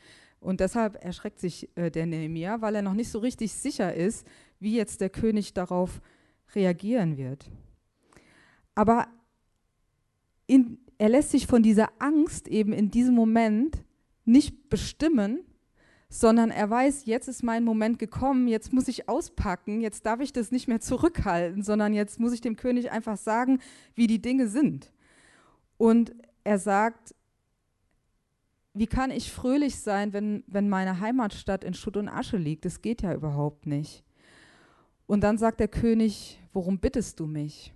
Und 0.40 0.60
deshalb 0.60 1.04
erschreckt 1.04 1.38
sich 1.38 1.68
äh, 1.76 1.90
der 1.90 2.06
Nehemiah, 2.06 2.60
weil 2.60 2.74
er 2.74 2.82
noch 2.82 2.94
nicht 2.94 3.10
so 3.10 3.18
richtig 3.18 3.52
sicher 3.52 3.94
ist, 3.94 4.26
wie 4.58 4.74
jetzt 4.74 5.00
der 5.00 5.10
König 5.10 5.52
darauf 5.52 6.00
reagieren 6.54 7.16
wird. 7.16 7.50
Aber 8.74 9.06
in, 10.46 10.78
er 10.98 11.10
lässt 11.10 11.30
sich 11.30 11.46
von 11.46 11.62
dieser 11.62 11.90
Angst 11.98 12.48
eben 12.48 12.72
in 12.72 12.90
diesem 12.90 13.14
Moment 13.14 13.84
nicht 14.24 14.68
bestimmen, 14.70 15.40
sondern 16.08 16.50
er 16.50 16.68
weiß, 16.68 17.04
jetzt 17.04 17.28
ist 17.28 17.44
mein 17.44 17.62
Moment 17.62 17.98
gekommen, 17.98 18.48
jetzt 18.48 18.72
muss 18.72 18.88
ich 18.88 19.08
auspacken, 19.08 19.80
jetzt 19.80 20.06
darf 20.06 20.20
ich 20.20 20.32
das 20.32 20.50
nicht 20.50 20.66
mehr 20.66 20.80
zurückhalten, 20.80 21.62
sondern 21.62 21.94
jetzt 21.94 22.18
muss 22.18 22.32
ich 22.32 22.40
dem 22.40 22.56
König 22.56 22.90
einfach 22.90 23.16
sagen, 23.16 23.60
wie 23.94 24.08
die 24.08 24.20
Dinge 24.20 24.48
sind. 24.48 24.92
Und 25.76 26.12
er 26.42 26.58
sagt, 26.58 27.14
wie 28.72 28.86
kann 28.86 29.10
ich 29.10 29.32
fröhlich 29.32 29.76
sein, 29.80 30.12
wenn, 30.12 30.44
wenn 30.46 30.68
meine 30.68 31.00
Heimatstadt 31.00 31.64
in 31.64 31.74
Schutt 31.74 31.96
und 31.96 32.08
Asche 32.08 32.36
liegt? 32.36 32.64
Das 32.64 32.82
geht 32.82 33.02
ja 33.02 33.14
überhaupt 33.14 33.66
nicht. 33.66 34.04
Und 35.06 35.22
dann 35.22 35.38
sagt 35.38 35.58
der 35.60 35.68
König, 35.68 36.38
worum 36.52 36.78
bittest 36.78 37.18
du 37.18 37.26
mich? 37.26 37.72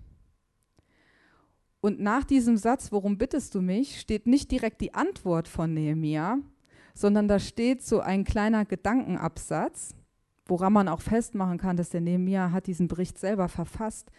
Und 1.80 2.00
nach 2.00 2.24
diesem 2.24 2.56
Satz, 2.56 2.92
worum 2.92 3.18
bittest 3.18 3.54
du 3.54 3.60
mich, 3.60 4.00
steht 4.00 4.26
nicht 4.26 4.50
direkt 4.50 4.80
die 4.80 4.94
Antwort 4.94 5.48
von 5.48 5.74
Nehemiah, 5.74 6.38
sondern 6.94 7.28
da 7.28 7.38
steht 7.38 7.82
so 7.82 8.00
ein 8.00 8.24
kleiner 8.24 8.64
Gedankenabsatz, 8.64 9.94
woran 10.46 10.72
man 10.72 10.88
auch 10.88 11.00
festmachen 11.00 11.58
kann, 11.58 11.76
dass 11.76 11.90
der 11.90 12.00
Nehemiah 12.00 12.52
hat 12.52 12.68
diesen 12.68 12.88
Bericht 12.88 13.18
selber 13.18 13.48
verfasst. 13.48 14.10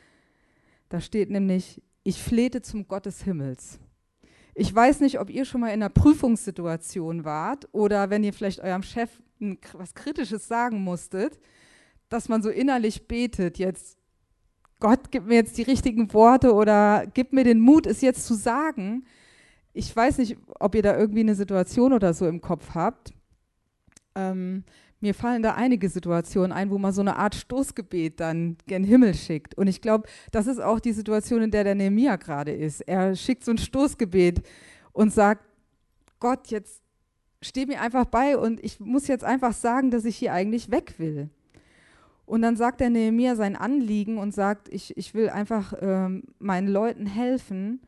Da 0.89 0.99
steht 0.99 1.31
nämlich, 1.31 1.81
ich 2.03 2.21
flehte 2.21 2.61
zum 2.61 2.87
Gott 2.87 3.05
des 3.05 3.23
Himmels. 3.23 3.79
Ich 4.55 4.73
weiß 4.73 5.01
nicht, 5.01 5.19
ob 5.19 5.29
ihr 5.29 5.45
schon 5.45 5.61
mal 5.61 5.67
in 5.67 5.83
einer 5.83 5.89
Prüfungssituation 5.89 7.25
wart 7.25 7.67
oder 7.73 8.09
wenn 8.09 8.23
ihr 8.23 8.33
vielleicht 8.33 8.61
eurem 8.61 8.83
Chef 8.83 9.09
was 9.73 9.93
Kritisches 9.93 10.47
sagen 10.47 10.81
musstet, 10.81 11.39
dass 12.09 12.29
man 12.29 12.41
so 12.41 12.49
innerlich 12.49 13.07
betet, 13.07 13.57
jetzt 13.57 13.97
Gott, 14.79 15.11
gib 15.11 15.25
mir 15.25 15.35
jetzt 15.35 15.57
die 15.57 15.63
richtigen 15.63 16.13
Worte 16.13 16.53
oder 16.53 17.05
gib 17.13 17.33
mir 17.33 17.43
den 17.43 17.59
Mut, 17.59 17.85
es 17.85 18.01
jetzt 18.01 18.25
zu 18.25 18.33
sagen 18.33 19.05
ich 19.75 19.93
weiß 19.93 20.19
nicht, 20.19 20.37
ob 20.59 20.73
ihr 20.73 20.81
da 20.81 20.97
irgendwie 20.97 21.19
eine 21.19 21.35
Situation 21.35 21.91
oder 21.91 22.13
so 22.13 22.25
im 22.27 22.39
Kopf 22.39 22.73
habt. 22.73 23.13
Ähm, 24.15 24.63
mir 25.05 25.13
fallen 25.13 25.43
da 25.43 25.53
einige 25.53 25.87
Situationen 25.87 26.51
ein, 26.51 26.71
wo 26.71 26.79
man 26.79 26.91
so 26.91 27.01
eine 27.01 27.15
Art 27.15 27.35
Stoßgebet 27.35 28.19
dann 28.19 28.57
gen 28.65 28.83
Himmel 28.83 29.13
schickt. 29.13 29.55
Und 29.55 29.67
ich 29.67 29.79
glaube, 29.79 30.07
das 30.31 30.47
ist 30.47 30.59
auch 30.59 30.79
die 30.79 30.93
Situation, 30.93 31.43
in 31.43 31.51
der 31.51 31.63
der 31.63 31.75
Nehemia 31.75 32.15
gerade 32.15 32.51
ist. 32.51 32.81
Er 32.81 33.15
schickt 33.15 33.45
so 33.45 33.51
ein 33.51 33.59
Stoßgebet 33.59 34.41
und 34.93 35.13
sagt, 35.13 35.45
Gott, 36.19 36.47
jetzt 36.47 36.81
steh 37.39 37.67
mir 37.67 37.81
einfach 37.81 38.05
bei 38.05 38.35
und 38.35 38.63
ich 38.63 38.79
muss 38.79 39.05
jetzt 39.05 39.23
einfach 39.23 39.53
sagen, 39.53 39.91
dass 39.91 40.05
ich 40.05 40.17
hier 40.17 40.33
eigentlich 40.33 40.71
weg 40.71 40.95
will. 40.97 41.29
Und 42.25 42.41
dann 42.41 42.55
sagt 42.57 42.81
der 42.81 42.89
Nehemia 42.89 43.35
sein 43.35 43.55
Anliegen 43.55 44.17
und 44.17 44.33
sagt, 44.33 44.73
ich, 44.73 44.97
ich 44.97 45.13
will 45.13 45.29
einfach 45.29 45.75
ähm, 45.81 46.23
meinen 46.39 46.67
Leuten 46.67 47.05
helfen 47.05 47.79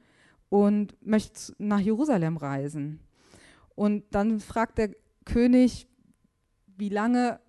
und 0.49 0.95
möchte 1.03 1.55
nach 1.57 1.79
Jerusalem 1.79 2.37
reisen. 2.37 2.99
Und 3.73 4.03
dann 4.11 4.39
fragt 4.39 4.77
der 4.77 4.91
König, 5.25 5.87
wie 6.77 6.89
lange 6.89 7.39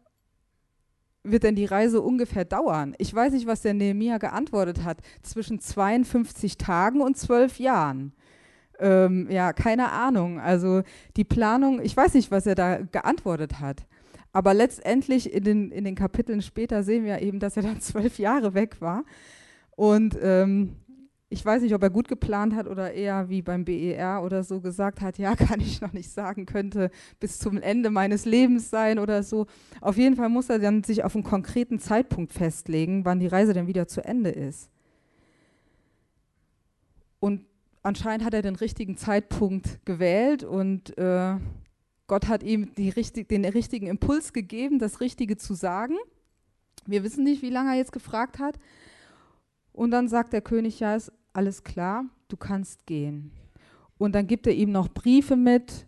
wird 1.23 1.43
denn 1.43 1.57
die 1.57 1.67
Reise 1.67 2.01
ungefähr 2.01 2.45
dauern? 2.45 2.95
Ich 2.99 3.15
weiß 3.15 3.33
nicht, 3.33 3.47
was 3.47 3.63
der 3.63 3.75
Nehemiah 3.75 4.19
geantwortet 4.19 4.85
hat. 4.85 4.99
Zwischen 5.23 5.61
52 5.61 6.57
Tagen 6.57 7.01
und 7.01 7.17
zwölf 7.17 7.59
Jahren. 7.59 8.13
Ähm, 8.79 9.29
ja, 9.31 9.53
keine 9.53 9.91
Ahnung. 9.91 10.41
Also 10.41 10.83
die 11.17 11.25
Planung, 11.25 11.81
ich 11.83 11.97
weiß 11.97 12.15
nicht, 12.15 12.31
was 12.31 12.47
er 12.47 12.55
da 12.55 12.79
geantwortet 12.79 13.61
hat. 13.61 13.87
Aber 14.33 14.55
letztendlich 14.55 15.33
in 15.33 15.45
den, 15.45 15.71
in 15.71 15.85
den 15.85 15.95
Kapiteln 15.95 16.43
später 16.43 16.83
sehen 16.83 17.05
wir 17.05 17.21
eben, 17.21 17.41
dass 17.41 17.57
er 17.57 17.63
dann 17.63 17.81
zwölf 17.81 18.19
Jahre 18.19 18.55
weg 18.55 18.81
war. 18.81 19.05
Und 19.77 20.17
ähm, 20.21 20.77
ich 21.31 21.45
weiß 21.45 21.63
nicht, 21.63 21.75
ob 21.75 21.83
er 21.83 21.91
gut 21.91 22.09
geplant 22.09 22.55
hat 22.55 22.67
oder 22.67 22.93
eher 22.95 23.29
wie 23.29 23.43
beim 23.43 23.65
BER 23.65 24.23
oder 24.25 24.45
so 24.45 24.61
gesagt 24.61 25.01
hat, 25.03 25.19
ja, 25.19 25.37
kann 25.37 25.61
ich 25.61 25.81
noch 25.81 25.93
nicht 25.93 26.11
sagen, 26.11 26.47
könnte 26.47 26.91
bis 27.21 27.39
zum 27.39 27.59
Ende 27.59 27.91
meines 27.91 28.25
Lebens 28.25 28.71
sein 28.71 28.99
oder 28.99 29.23
so. 29.23 29.47
Auf 29.81 29.97
jeden 29.97 30.17
Fall 30.17 30.31
muss 30.31 30.49
er 30.49 30.59
dann 30.59 30.85
sich 30.85 31.05
auf 31.05 31.15
einen 31.15 31.25
konkreten 31.25 31.79
Zeitpunkt 31.79 32.33
festlegen, 32.33 33.05
wann 33.05 33.21
die 33.21 33.27
Reise 33.27 33.53
dann 33.53 33.67
wieder 33.67 33.87
zu 33.87 34.03
Ende 34.05 34.31
ist. 34.31 34.71
Und 37.21 37.45
anscheinend 37.83 38.25
hat 38.25 38.33
er 38.33 38.43
den 38.43 38.57
richtigen 38.57 38.97
Zeitpunkt 38.97 39.85
gewählt 39.85 40.45
und 40.45 40.97
äh, 40.97 41.37
Gott 42.07 42.29
hat 42.29 42.43
ihm 42.43 42.71
richtig, 42.79 43.29
den 43.29 43.45
richtigen 43.45 43.87
Impuls 43.87 44.33
gegeben, 44.33 44.79
das 44.79 45.01
Richtige 45.01 45.37
zu 45.37 45.53
sagen. 45.53 45.97
Wir 46.87 47.05
wissen 47.05 47.23
nicht, 47.23 47.43
wie 47.43 47.51
lange 47.51 47.73
er 47.73 47.77
jetzt 47.77 47.93
gefragt 47.93 48.39
hat. 48.39 48.59
Und 49.79 49.93
dann 49.93 50.09
sagt 50.09 50.33
der 50.33 50.41
König, 50.41 50.81
ja, 50.81 50.97
ist 50.97 51.13
alles 51.33 51.63
klar, 51.63 52.05
du 52.27 52.37
kannst 52.37 52.85
gehen. 52.85 53.31
Und 53.97 54.17
dann 54.17 54.27
gibt 54.27 54.49
er 54.49 54.53
ihm 54.53 54.73
noch 54.73 54.89
Briefe 54.89 55.37
mit, 55.37 55.87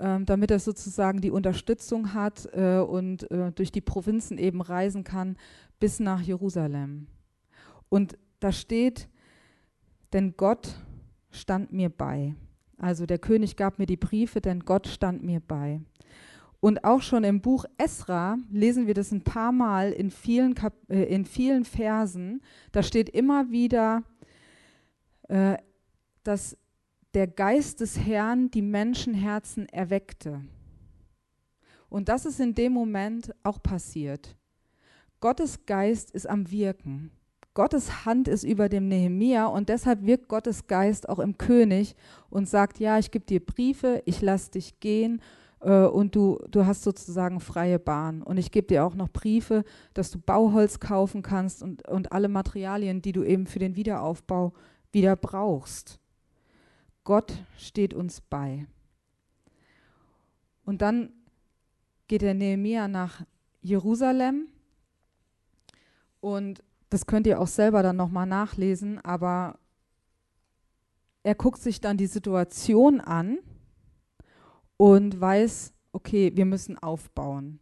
ähm, 0.00 0.26
damit 0.26 0.50
er 0.50 0.58
sozusagen 0.58 1.20
die 1.20 1.30
Unterstützung 1.30 2.14
hat 2.14 2.48
äh, 2.52 2.78
und 2.78 3.30
äh, 3.30 3.52
durch 3.52 3.70
die 3.70 3.80
Provinzen 3.80 4.38
eben 4.38 4.60
reisen 4.60 5.04
kann 5.04 5.36
bis 5.78 6.00
nach 6.00 6.20
Jerusalem. 6.20 7.06
Und 7.88 8.18
da 8.40 8.50
steht, 8.50 9.08
denn 10.12 10.36
Gott 10.36 10.74
stand 11.30 11.72
mir 11.72 11.90
bei. 11.90 12.34
Also 12.76 13.06
der 13.06 13.20
König 13.20 13.54
gab 13.54 13.78
mir 13.78 13.86
die 13.86 13.96
Briefe, 13.96 14.40
denn 14.40 14.64
Gott 14.64 14.88
stand 14.88 15.22
mir 15.22 15.38
bei. 15.38 15.80
Und 16.60 16.82
auch 16.82 17.02
schon 17.02 17.22
im 17.22 17.40
Buch 17.40 17.64
Esra 17.76 18.36
lesen 18.50 18.86
wir 18.86 18.94
das 18.94 19.12
ein 19.12 19.22
paar 19.22 19.52
Mal 19.52 19.92
in 19.92 20.10
vielen, 20.10 20.54
Kap 20.54 20.74
äh, 20.88 21.04
in 21.04 21.24
vielen 21.24 21.64
Versen. 21.64 22.42
Da 22.72 22.82
steht 22.82 23.08
immer 23.08 23.50
wieder, 23.50 24.02
äh, 25.28 25.56
dass 26.24 26.56
der 27.14 27.28
Geist 27.28 27.80
des 27.80 27.98
Herrn 27.98 28.50
die 28.50 28.62
Menschenherzen 28.62 29.68
erweckte. 29.68 30.42
Und 31.88 32.08
das 32.08 32.26
ist 32.26 32.40
in 32.40 32.54
dem 32.54 32.72
Moment 32.72 33.34
auch 33.44 33.62
passiert. 33.62 34.36
Gottes 35.20 35.64
Geist 35.64 36.10
ist 36.10 36.28
am 36.28 36.50
Wirken. 36.50 37.12
Gottes 37.54 38.04
Hand 38.04 38.28
ist 38.28 38.44
über 38.44 38.68
dem 38.68 38.88
Nehemia 38.88 39.46
und 39.46 39.68
deshalb 39.68 40.04
wirkt 40.04 40.28
Gottes 40.28 40.66
Geist 40.66 41.08
auch 41.08 41.18
im 41.18 41.38
König 41.38 41.96
und 42.30 42.48
sagt, 42.48 42.78
ja, 42.78 42.98
ich 42.98 43.10
gebe 43.10 43.24
dir 43.24 43.44
Briefe, 43.44 44.02
ich 44.06 44.20
lasse 44.20 44.52
dich 44.52 44.78
gehen 44.80 45.20
und 45.66 46.14
du, 46.14 46.38
du 46.50 46.66
hast 46.66 46.82
sozusagen 46.82 47.40
freie 47.40 47.78
Bahn. 47.78 48.22
Und 48.22 48.36
ich 48.36 48.50
gebe 48.50 48.66
dir 48.66 48.84
auch 48.84 48.94
noch 48.94 49.08
Briefe, 49.08 49.64
dass 49.94 50.10
du 50.10 50.18
Bauholz 50.18 50.80
kaufen 50.80 51.22
kannst 51.22 51.62
und, 51.62 51.86
und 51.88 52.12
alle 52.12 52.28
Materialien, 52.28 53.02
die 53.02 53.12
du 53.12 53.24
eben 53.24 53.46
für 53.46 53.58
den 53.58 53.76
Wiederaufbau 53.76 54.52
wieder 54.92 55.16
brauchst. 55.16 56.00
Gott 57.04 57.32
steht 57.56 57.94
uns 57.94 58.20
bei. 58.20 58.66
Und 60.64 60.82
dann 60.82 61.12
geht 62.06 62.22
der 62.22 62.34
Nehemia 62.34 62.88
nach 62.88 63.22
Jerusalem 63.62 64.48
und 66.20 66.62
das 66.90 67.06
könnt 67.06 67.26
ihr 67.26 67.40
auch 67.40 67.46
selber 67.46 67.82
dann 67.82 67.96
nochmal 67.96 68.26
nachlesen, 68.26 68.98
aber 69.04 69.58
er 71.22 71.34
guckt 71.34 71.60
sich 71.60 71.80
dann 71.80 71.96
die 71.96 72.06
Situation 72.06 73.00
an 73.00 73.38
und 74.78 75.20
weiß, 75.20 75.74
okay, 75.92 76.32
wir 76.34 76.46
müssen 76.46 76.78
aufbauen. 76.78 77.60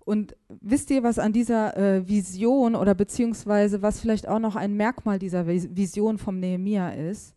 Und 0.00 0.34
wisst 0.48 0.90
ihr, 0.90 1.04
was 1.04 1.20
an 1.20 1.32
dieser 1.32 1.76
äh, 1.76 2.08
Vision 2.08 2.74
oder 2.74 2.96
beziehungsweise 2.96 3.82
was 3.82 4.00
vielleicht 4.00 4.26
auch 4.26 4.40
noch 4.40 4.56
ein 4.56 4.74
Merkmal 4.74 5.20
dieser 5.20 5.46
Vision 5.46 6.18
vom 6.18 6.40
Nehemia 6.40 6.90
ist? 6.90 7.36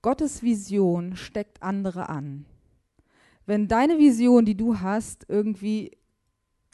Gottes 0.00 0.42
Vision 0.42 1.16
steckt 1.16 1.62
andere 1.62 2.08
an. 2.08 2.46
Wenn 3.44 3.68
deine 3.68 3.98
Vision, 3.98 4.46
die 4.46 4.56
du 4.56 4.80
hast, 4.80 5.26
irgendwie 5.28 5.90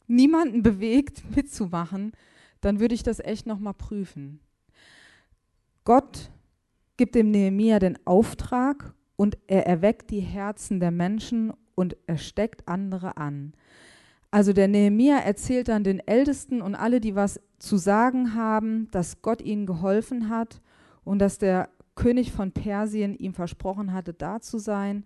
niemanden 0.07 0.63
bewegt, 0.63 1.25
mitzumachen, 1.37 2.13
dann 2.61 2.79
würde 2.79 2.95
ich 2.95 3.03
das 3.03 3.19
echt 3.19 3.47
nochmal 3.47 3.75
prüfen. 3.75 4.41
Gott 5.85 6.31
gibt 6.99 7.15
dem 7.15 7.31
Nehemia 7.31 7.79
den 7.79 7.99
Auftrag 8.07 8.95
und 9.21 9.37
er 9.49 9.67
erweckt 9.67 10.11
die 10.13 10.21
Herzen 10.21 10.81
der 10.81 10.91
Menschen 10.91 11.53
und 11.75 11.95
er 12.07 12.17
steckt 12.17 12.67
andere 12.67 13.19
an. 13.19 13.53
Also 14.31 14.55
der 14.55 14.67
Nehemia 14.67 15.19
erzählt 15.19 15.69
dann 15.69 15.85
den 15.85 15.99
Ältesten 15.99 16.63
und 16.63 16.75
alle, 16.75 17.03
die 17.03 17.15
was 17.15 17.39
zu 17.59 17.77
sagen 17.77 18.35
haben, 18.35 18.91
dass 18.93 19.21
Gott 19.21 19.43
ihnen 19.43 19.67
geholfen 19.67 20.31
hat 20.31 20.63
und 21.05 21.19
dass 21.19 21.37
der 21.37 21.69
König 21.97 22.33
von 22.33 22.53
Persien 22.53 23.15
ihm 23.15 23.35
versprochen 23.35 23.93
hatte, 23.93 24.15
da 24.15 24.41
zu 24.41 24.57
sein. 24.57 25.05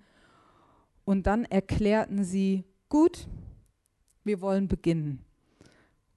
Und 1.04 1.26
dann 1.26 1.44
erklärten 1.44 2.22
sie, 2.22 2.62
gut, 2.88 3.26
wir 4.22 4.40
wollen 4.40 4.68
beginnen 4.68 5.24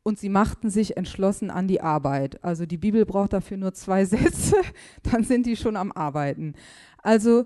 und 0.07 0.17
sie 0.17 0.29
machten 0.29 0.69
sich 0.69 0.95
entschlossen 0.95 1.51
an 1.51 1.67
die 1.67 1.81
Arbeit. 1.81 2.41
Also 2.41 2.65
die 2.65 2.77
Bibel 2.77 3.05
braucht 3.05 3.33
dafür 3.33 3.57
nur 3.57 3.73
zwei 3.73 4.05
Sätze, 4.05 4.55
dann 5.03 5.25
sind 5.25 5.45
die 5.45 5.57
schon 5.57 5.75
am 5.75 5.91
Arbeiten. 5.91 6.53
Also 7.03 7.45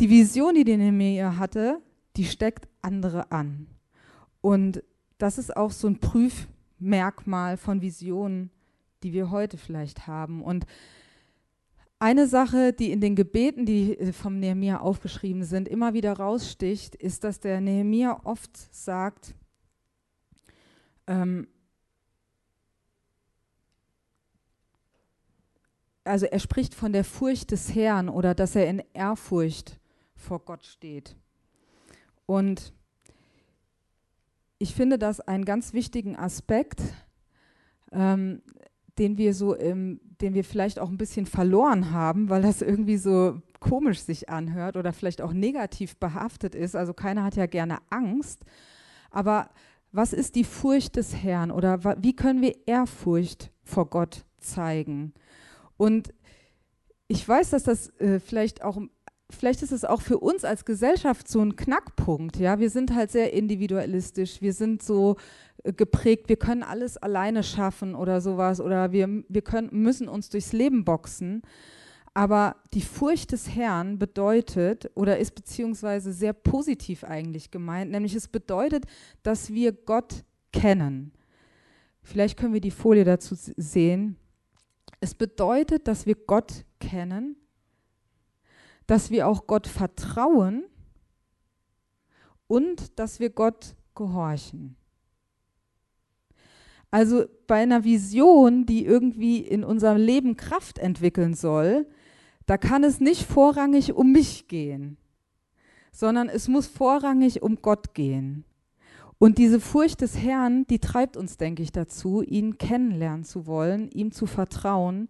die 0.00 0.10
Vision, 0.10 0.54
die 0.54 0.64
der 0.64 0.78
Nehemiah 0.78 1.36
hatte, 1.36 1.80
die 2.16 2.24
steckt 2.24 2.68
andere 2.82 3.30
an. 3.32 3.66
Und 4.40 4.82
das 5.18 5.38
ist 5.38 5.56
auch 5.56 5.70
so 5.70 5.88
ein 5.88 6.00
Prüfmerkmal 6.00 7.56
von 7.56 7.80
Visionen, 7.80 8.50
die 9.02 9.12
wir 9.12 9.30
heute 9.30 9.56
vielleicht 9.56 10.06
haben. 10.06 10.42
Und 10.42 10.66
eine 11.98 12.26
Sache, 12.26 12.72
die 12.72 12.90
in 12.90 13.00
den 13.00 13.14
Gebeten, 13.14 13.64
die 13.64 14.12
vom 14.12 14.38
Nehemiah 14.38 14.80
aufgeschrieben 14.80 15.44
sind, 15.44 15.68
immer 15.68 15.94
wieder 15.94 16.12
raussticht, 16.14 16.94
ist, 16.94 17.24
dass 17.24 17.40
der 17.40 17.60
Nehemiah 17.60 18.20
oft 18.24 18.56
sagt, 18.74 19.34
ähm, 21.06 21.46
also 26.04 26.26
er 26.26 26.38
spricht 26.38 26.74
von 26.74 26.92
der 26.92 27.04
Furcht 27.04 27.50
des 27.50 27.74
Herrn 27.74 28.08
oder 28.08 28.34
dass 28.34 28.54
er 28.54 28.68
in 28.68 28.82
Ehrfurcht 28.92 29.78
vor 30.24 30.40
Gott 30.40 30.64
steht. 30.64 31.14
Und 32.26 32.72
ich 34.58 34.74
finde 34.74 34.98
das 34.98 35.20
einen 35.20 35.44
ganz 35.44 35.72
wichtigen 35.74 36.16
Aspekt, 36.16 36.80
ähm, 37.92 38.42
den 38.98 39.18
wir 39.18 39.34
so, 39.34 39.54
im, 39.54 40.00
den 40.20 40.34
wir 40.34 40.44
vielleicht 40.44 40.78
auch 40.78 40.88
ein 40.88 40.96
bisschen 40.96 41.26
verloren 41.26 41.90
haben, 41.90 42.30
weil 42.30 42.42
das 42.42 42.62
irgendwie 42.62 42.96
so 42.96 43.40
komisch 43.60 44.00
sich 44.00 44.28
anhört 44.28 44.76
oder 44.76 44.92
vielleicht 44.92 45.20
auch 45.20 45.32
negativ 45.32 45.96
behaftet 45.96 46.54
ist. 46.54 46.76
Also 46.76 46.94
keiner 46.94 47.24
hat 47.24 47.36
ja 47.36 47.46
gerne 47.46 47.78
Angst, 47.90 48.44
aber 49.10 49.50
was 49.92 50.12
ist 50.12 50.34
die 50.34 50.44
Furcht 50.44 50.96
des 50.96 51.14
Herrn 51.14 51.50
oder 51.50 52.02
wie 52.02 52.16
können 52.16 52.42
wir 52.42 52.66
Ehrfurcht 52.66 53.52
vor 53.62 53.88
Gott 53.88 54.24
zeigen? 54.38 55.14
Und 55.76 56.12
ich 57.06 57.26
weiß, 57.28 57.50
dass 57.50 57.64
das 57.64 57.88
äh, 58.00 58.18
vielleicht 58.18 58.62
auch, 58.62 58.80
vielleicht 59.34 59.62
ist 59.62 59.72
es 59.72 59.84
auch 59.84 60.00
für 60.00 60.18
uns 60.18 60.44
als 60.44 60.64
Gesellschaft 60.64 61.28
so 61.28 61.40
ein 61.40 61.56
Knackpunkt. 61.56 62.36
Ja, 62.36 62.58
wir 62.58 62.70
sind 62.70 62.94
halt 62.94 63.10
sehr 63.10 63.32
individualistisch, 63.32 64.40
wir 64.40 64.52
sind 64.52 64.82
so 64.82 65.16
äh, 65.62 65.72
geprägt, 65.72 66.28
wir 66.28 66.36
können 66.36 66.62
alles 66.62 66.96
alleine 66.96 67.42
schaffen 67.42 67.94
oder 67.94 68.20
sowas 68.20 68.60
oder 68.60 68.92
wir, 68.92 69.24
wir 69.28 69.42
können, 69.42 69.70
müssen 69.72 70.08
uns 70.08 70.30
durchs 70.30 70.52
Leben 70.52 70.84
boxen. 70.84 71.42
Aber 72.14 72.56
die 72.72 72.80
Furcht 72.80 73.32
des 73.32 73.54
Herrn 73.54 73.98
bedeutet 73.98 74.90
oder 74.94 75.18
ist 75.18 75.34
beziehungsweise 75.34 76.12
sehr 76.12 76.32
positiv 76.32 77.02
eigentlich 77.02 77.50
gemeint, 77.50 77.90
nämlich 77.90 78.14
es 78.14 78.28
bedeutet, 78.28 78.84
dass 79.24 79.52
wir 79.52 79.72
Gott 79.72 80.24
kennen. 80.52 81.12
Vielleicht 82.02 82.38
können 82.38 82.54
wir 82.54 82.60
die 82.60 82.70
Folie 82.70 83.04
dazu 83.04 83.34
sehen. 83.34 84.16
Es 85.00 85.14
bedeutet, 85.14 85.88
dass 85.88 86.06
wir 86.06 86.14
Gott 86.14 86.64
kennen, 86.78 87.36
dass 88.86 89.10
wir 89.10 89.28
auch 89.28 89.46
Gott 89.46 89.66
vertrauen 89.66 90.64
und 92.46 92.98
dass 92.98 93.20
wir 93.20 93.30
Gott 93.30 93.74
gehorchen. 93.94 94.76
Also 96.90 97.24
bei 97.48 97.56
einer 97.56 97.82
Vision, 97.82 98.66
die 98.66 98.84
irgendwie 98.84 99.38
in 99.38 99.64
unserem 99.64 99.96
Leben 99.96 100.36
Kraft 100.36 100.78
entwickeln 100.78 101.34
soll, 101.34 101.88
da 102.46 102.56
kann 102.56 102.84
es 102.84 103.00
nicht 103.00 103.24
vorrangig 103.24 103.94
um 103.94 104.12
mich 104.12 104.46
gehen, 104.48 104.96
sondern 105.90 106.28
es 106.28 106.46
muss 106.46 106.66
vorrangig 106.66 107.42
um 107.42 107.60
Gott 107.62 107.94
gehen. 107.94 108.44
Und 109.18 109.38
diese 109.38 109.58
Furcht 109.58 110.02
des 110.02 110.18
Herrn, 110.18 110.66
die 110.66 110.78
treibt 110.78 111.16
uns, 111.16 111.36
denke 111.36 111.62
ich, 111.62 111.72
dazu, 111.72 112.22
ihn 112.22 112.58
kennenlernen 112.58 113.24
zu 113.24 113.46
wollen, 113.46 113.88
ihm 113.90 114.12
zu 114.12 114.26
vertrauen 114.26 115.08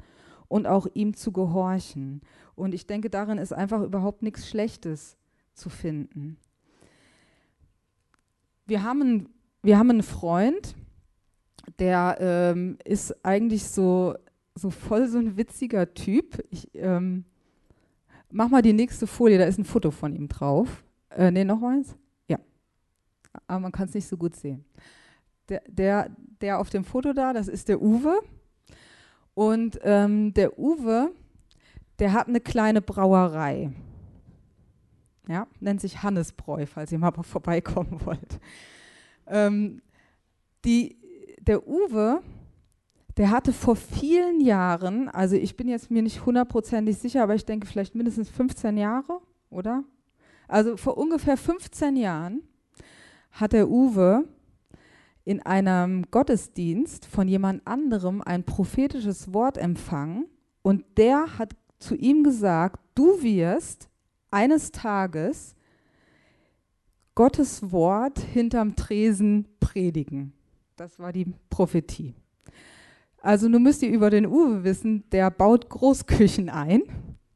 und 0.49 0.67
auch 0.67 0.87
ihm 0.95 1.15
zu 1.15 1.33
gehorchen. 1.33 2.21
Und 2.57 2.75
ich 2.75 2.87
denke, 2.87 3.11
darin 3.11 3.38
ist 3.38 3.53
einfach 3.53 3.83
überhaupt 3.83 4.23
nichts 4.23 4.49
Schlechtes 4.49 5.17
zu 5.55 5.71
finden. 5.71 6.37
Wir 8.67 8.83
haben, 8.83 9.29
wir 9.62 9.79
haben 9.79 9.90
einen 9.90 10.03
Freund, 10.03 10.75
der 11.79 12.17
ähm, 12.21 12.79
ist 12.85 13.25
eigentlich 13.25 13.64
so 13.64 14.14
so 14.55 14.71
voll 14.71 15.09
so 15.09 15.19
ein 15.19 15.37
witziger 15.37 15.95
Typ. 15.95 16.45
Ich 16.51 16.71
ähm, 16.75 17.25
mach 18.31 18.49
mal 18.49 18.62
die 18.62 18.73
nächste 18.73 19.07
Folie, 19.07 19.38
da 19.38 19.45
ist 19.45 19.59
ein 19.59 19.64
Foto 19.64 19.90
von 19.90 20.14
ihm 20.14 20.29
drauf. 20.29 20.85
Äh, 21.11 21.31
ne, 21.31 21.45
noch 21.45 21.62
eins? 21.62 21.97
Ja. 22.29 22.38
Aber 23.47 23.61
man 23.61 23.73
kann 23.73 23.88
es 23.88 23.95
nicht 23.95 24.07
so 24.07 24.17
gut 24.17 24.37
sehen. 24.37 24.64
Der, 25.49 25.62
der, 25.67 26.11
der 26.40 26.59
auf 26.59 26.71
dem 26.71 26.85
Foto 26.85 27.12
da, 27.12 27.33
das 27.33 27.49
ist 27.49 27.69
der 27.69 27.83
Uwe. 27.83 28.21
Und 29.35 29.79
ähm, 29.83 30.33
der 30.35 30.59
Uwe, 30.59 31.11
der 31.98 32.12
hat 32.12 32.28
eine 32.28 32.40
kleine 32.40 32.83
Brauerei. 32.83 33.72
Ja, 35.28 35.46
nennt 35.61 35.80
sich 35.80 36.02
Hannesbräu, 36.02 36.66
falls 36.66 36.92
ihr 36.92 36.98
mal 36.98 37.12
vorbeikommen 37.22 38.00
wollt. 38.04 38.40
Ähm, 39.26 39.80
die, 40.64 40.96
der 41.40 41.66
Uwe, 41.66 42.22
der 43.16 43.30
hatte 43.30 43.52
vor 43.52 43.76
vielen 43.76 44.40
Jahren, 44.40 45.09
also 45.09 45.37
ich 45.37 45.57
bin 45.57 45.68
jetzt 45.68 45.90
mir 45.90 46.02
nicht 46.02 46.26
hundertprozentig 46.26 46.98
sicher, 46.98 47.22
aber 47.22 47.35
ich 47.35 47.44
denke 47.44 47.66
vielleicht 47.66 47.94
mindestens 47.94 48.28
15 48.28 48.76
Jahre, 48.76 49.20
oder? 49.50 49.85
Also 50.48 50.76
vor 50.76 50.98
ungefähr 50.98 51.37
15 51.37 51.96
Jahren 51.96 52.42
hat 53.30 53.52
der 53.52 53.68
Uwe 53.70 54.24
in 55.24 55.40
einem 55.40 56.04
Gottesdienst 56.11 57.07
von 57.07 57.28
jemand 57.28 57.66
anderem 57.66 58.20
ein 58.20 58.44
prophetisches 58.44 59.33
Wort 59.33 59.57
empfangen 59.57 60.26
und 60.62 60.85
der 60.98 61.38
hat 61.38 61.54
zu 61.85 61.94
ihm 61.94 62.25
gesagt, 62.25 62.81
du 62.94 63.23
wirst 63.23 63.88
eines 64.31 64.73
Tages 64.73 65.55
Gottes 67.14 67.70
Wort 67.70 68.18
hinterm 68.18 68.75
Tresen 68.75 69.47
predigen. 69.61 70.33
Das 70.77 70.99
war 70.99 71.12
die 71.12 71.27
Prophetie. 71.51 72.14
Also 73.18 73.49
nun 73.49 73.62
müsst 73.62 73.83
ihr 73.83 73.90
über 73.90 74.11
den 74.11 74.27
Uwe 74.27 74.64
wissen, 74.64 75.05
der 75.11 75.31
baut 75.31 75.68
Großküchen 75.68 76.49
ein. 76.49 76.83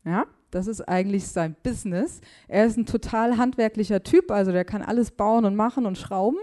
Ja, 0.04 0.26
das 0.50 0.66
ist 0.66 0.80
eigentlich 0.88 1.28
sein 1.28 1.54
Business. 1.62 2.20
Er 2.48 2.66
ist 2.66 2.76
ein 2.76 2.86
total 2.86 3.36
handwerklicher 3.36 4.02
Typ, 4.02 4.30
also 4.30 4.50
der 4.50 4.64
kann 4.64 4.82
alles 4.82 5.10
bauen 5.10 5.44
und 5.44 5.54
machen 5.54 5.86
und 5.86 5.96
schrauben. 5.96 6.38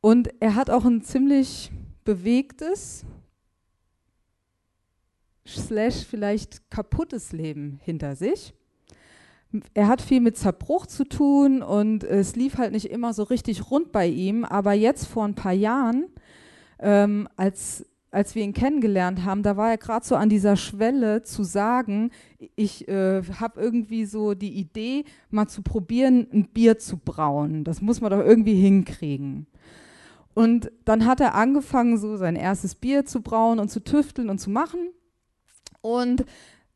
Und 0.00 0.28
er 0.40 0.54
hat 0.54 0.70
auch 0.70 0.84
ein 0.84 1.02
ziemlich 1.02 1.72
bewegtes, 2.04 3.04
slash 5.56 6.04
vielleicht 6.04 6.70
kaputtes 6.70 7.32
Leben 7.32 7.78
hinter 7.82 8.16
sich. 8.16 8.54
Er 9.72 9.88
hat 9.88 10.02
viel 10.02 10.20
mit 10.20 10.36
Zerbruch 10.36 10.86
zu 10.86 11.04
tun 11.04 11.62
und 11.62 12.04
es 12.04 12.36
lief 12.36 12.58
halt 12.58 12.72
nicht 12.72 12.90
immer 12.90 13.14
so 13.14 13.22
richtig 13.22 13.70
rund 13.70 13.92
bei 13.92 14.06
ihm. 14.06 14.44
Aber 14.44 14.74
jetzt 14.74 15.06
vor 15.06 15.24
ein 15.24 15.34
paar 15.34 15.54
Jahren, 15.54 16.08
ähm, 16.80 17.28
als, 17.36 17.86
als 18.10 18.34
wir 18.34 18.42
ihn 18.42 18.52
kennengelernt 18.52 19.24
haben, 19.24 19.42
da 19.42 19.56
war 19.56 19.70
er 19.70 19.78
gerade 19.78 20.04
so 20.04 20.16
an 20.16 20.28
dieser 20.28 20.56
Schwelle 20.56 21.22
zu 21.22 21.44
sagen, 21.44 22.10
ich 22.56 22.86
äh, 22.88 23.22
habe 23.40 23.60
irgendwie 23.60 24.04
so 24.04 24.34
die 24.34 24.52
Idee, 24.52 25.04
mal 25.30 25.48
zu 25.48 25.62
probieren, 25.62 26.26
ein 26.30 26.48
Bier 26.48 26.78
zu 26.78 26.98
brauen. 26.98 27.64
Das 27.64 27.80
muss 27.80 28.02
man 28.02 28.10
doch 28.10 28.24
irgendwie 28.24 28.60
hinkriegen. 28.60 29.46
Und 30.34 30.70
dann 30.84 31.06
hat 31.06 31.20
er 31.20 31.34
angefangen, 31.34 31.96
so 31.96 32.16
sein 32.16 32.36
erstes 32.36 32.74
Bier 32.74 33.06
zu 33.06 33.22
brauen 33.22 33.58
und 33.58 33.70
zu 33.70 33.82
tüfteln 33.82 34.28
und 34.28 34.38
zu 34.38 34.50
machen. 34.50 34.78
Und 35.80 36.24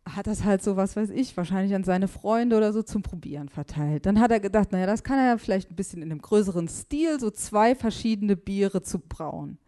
hat 0.05 0.27
das 0.27 0.45
halt 0.45 0.63
so, 0.63 0.77
was 0.77 0.97
weiß 0.97 1.11
ich, 1.11 1.37
wahrscheinlich 1.37 1.75
an 1.75 1.85
seine 1.85 2.09
Freunde 2.09 2.57
oder 2.57 2.73
so 2.73 2.83
zum 2.83 3.03
Probieren 3.03 3.49
verteilt. 3.49 4.07
Dann 4.07 4.21
hat 4.21 4.33
er 4.33 4.41
gedacht, 4.41 4.73
naja, 4.73 4.87
das 4.87 5.05
kann 5.05 5.19
er 5.19 5.27
ja 5.27 5.39
vielleicht 5.39 5.71
ein 5.71 5.77
bisschen 5.77 6.03
in 6.03 6.11
einem 6.11 6.21
größeren 6.21 6.69
Stil, 6.69 7.21
so 7.21 7.31
zwei 7.31 7.75
verschiedene 7.75 8.37
Biere 8.37 8.83
zu 8.83 8.99
brauen. 8.99 9.59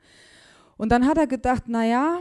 Und 0.76 0.90
dann 0.90 1.06
hat 1.06 1.18
er 1.18 1.28
gedacht, 1.28 1.68
naja, 1.68 2.18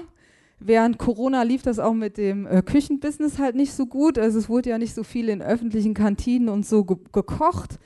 während 0.59 0.99
Corona 0.99 1.41
lief 1.41 1.63
das 1.63 1.79
auch 1.79 1.93
mit 1.93 2.17
dem 2.17 2.45
äh, 2.45 2.61
Küchenbusiness 2.61 3.39
halt 3.39 3.55
nicht 3.55 3.73
so 3.73 3.87
gut. 3.87 4.19
Also 4.19 4.37
es 4.37 4.47
wurde 4.47 4.69
ja 4.69 4.77
nicht 4.77 4.93
so 4.93 5.03
viel 5.03 5.29
in 5.29 5.41
öffentlichen 5.41 5.95
Kantinen 5.95 6.49
und 6.49 6.65
so 6.65 6.85
ge 6.85 6.97
gekocht. 7.11 7.79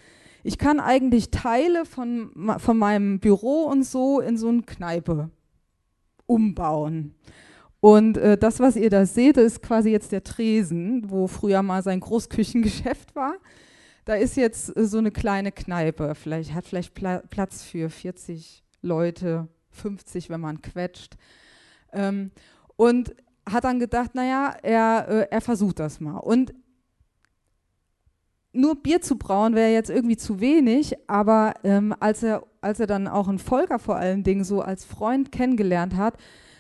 Ich 0.44 0.58
kann 0.58 0.80
eigentlich 0.80 1.32
Teile 1.32 1.86
von, 1.86 2.32
von 2.60 2.78
meinem 2.78 3.20
Büro 3.20 3.64
und 3.64 3.84
so 3.84 4.20
in 4.20 4.38
so 4.38 4.50
eine 4.50 4.62
Kneipe 4.62 5.30
umbauen. 6.26 7.16
Und 7.88 8.18
äh, 8.18 8.38
das, 8.38 8.60
was 8.60 8.76
ihr 8.76 8.90
da 8.90 9.06
seht, 9.06 9.38
ist 9.38 9.62
quasi 9.62 9.92
jetzt 9.92 10.12
der 10.12 10.22
Tresen, 10.22 11.10
wo 11.10 11.28
früher 11.28 11.64
mal 11.64 11.82
sein 11.82 12.02
Großküchengeschäft 12.02 13.16
war. 13.16 13.36
Da 14.04 14.16
ist 14.16 14.36
jetzt 14.36 14.76
äh, 14.76 14.86
so 14.86 14.98
eine 14.98 15.10
kleine 15.10 15.54
Kneipe. 15.54 16.14
Vielleicht 16.14 16.54
hat 16.54 16.66
vielleicht 16.66 16.94
Pla 16.94 17.20
Platz 17.30 17.64
für 17.64 17.90
40 17.90 18.66
Leute, 18.82 19.48
50, 19.70 20.30
wenn 20.30 20.42
man 20.42 20.62
quetscht. 20.62 21.16
Ähm, 21.94 22.32
und 22.76 23.16
hat 23.50 23.64
dann 23.64 23.80
gedacht, 23.80 24.16
naja, 24.16 24.54
er, 24.64 25.08
äh, 25.08 25.28
er 25.32 25.40
versucht 25.40 25.80
das 25.80 26.02
mal. 26.02 26.18
Und 26.18 26.54
nur 28.52 28.84
Bier 28.84 29.00
zu 29.00 29.18
brauen 29.18 29.56
wäre 29.56 29.72
jetzt 29.72 29.90
irgendwie 29.90 30.18
zu 30.18 30.42
wenig, 30.42 30.94
aber 31.08 31.54
ähm, 31.64 31.96
als, 32.02 32.22
er, 32.22 32.44
als 32.60 32.82
er 32.82 32.88
dann 32.88 33.08
auch 33.08 33.30
einen 33.30 33.40
Volker 33.40 33.80
vor 33.80 33.96
allen 33.96 34.26
Dingen 34.26 34.44
so 34.44 34.62
als 34.62 34.84
Freund 34.84 35.32
kennengelernt 35.32 35.96
hat, 35.96 36.18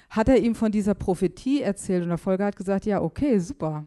hat 0.09 0.29
er 0.29 0.37
ihm 0.37 0.55
von 0.55 0.71
dieser 0.71 0.93
Prophetie 0.93 1.61
erzählt 1.61 2.03
und 2.03 2.09
der 2.09 2.17
Folger 2.17 2.45
hat 2.45 2.55
gesagt, 2.55 2.85
ja, 2.85 3.01
okay, 3.01 3.39
super. 3.39 3.85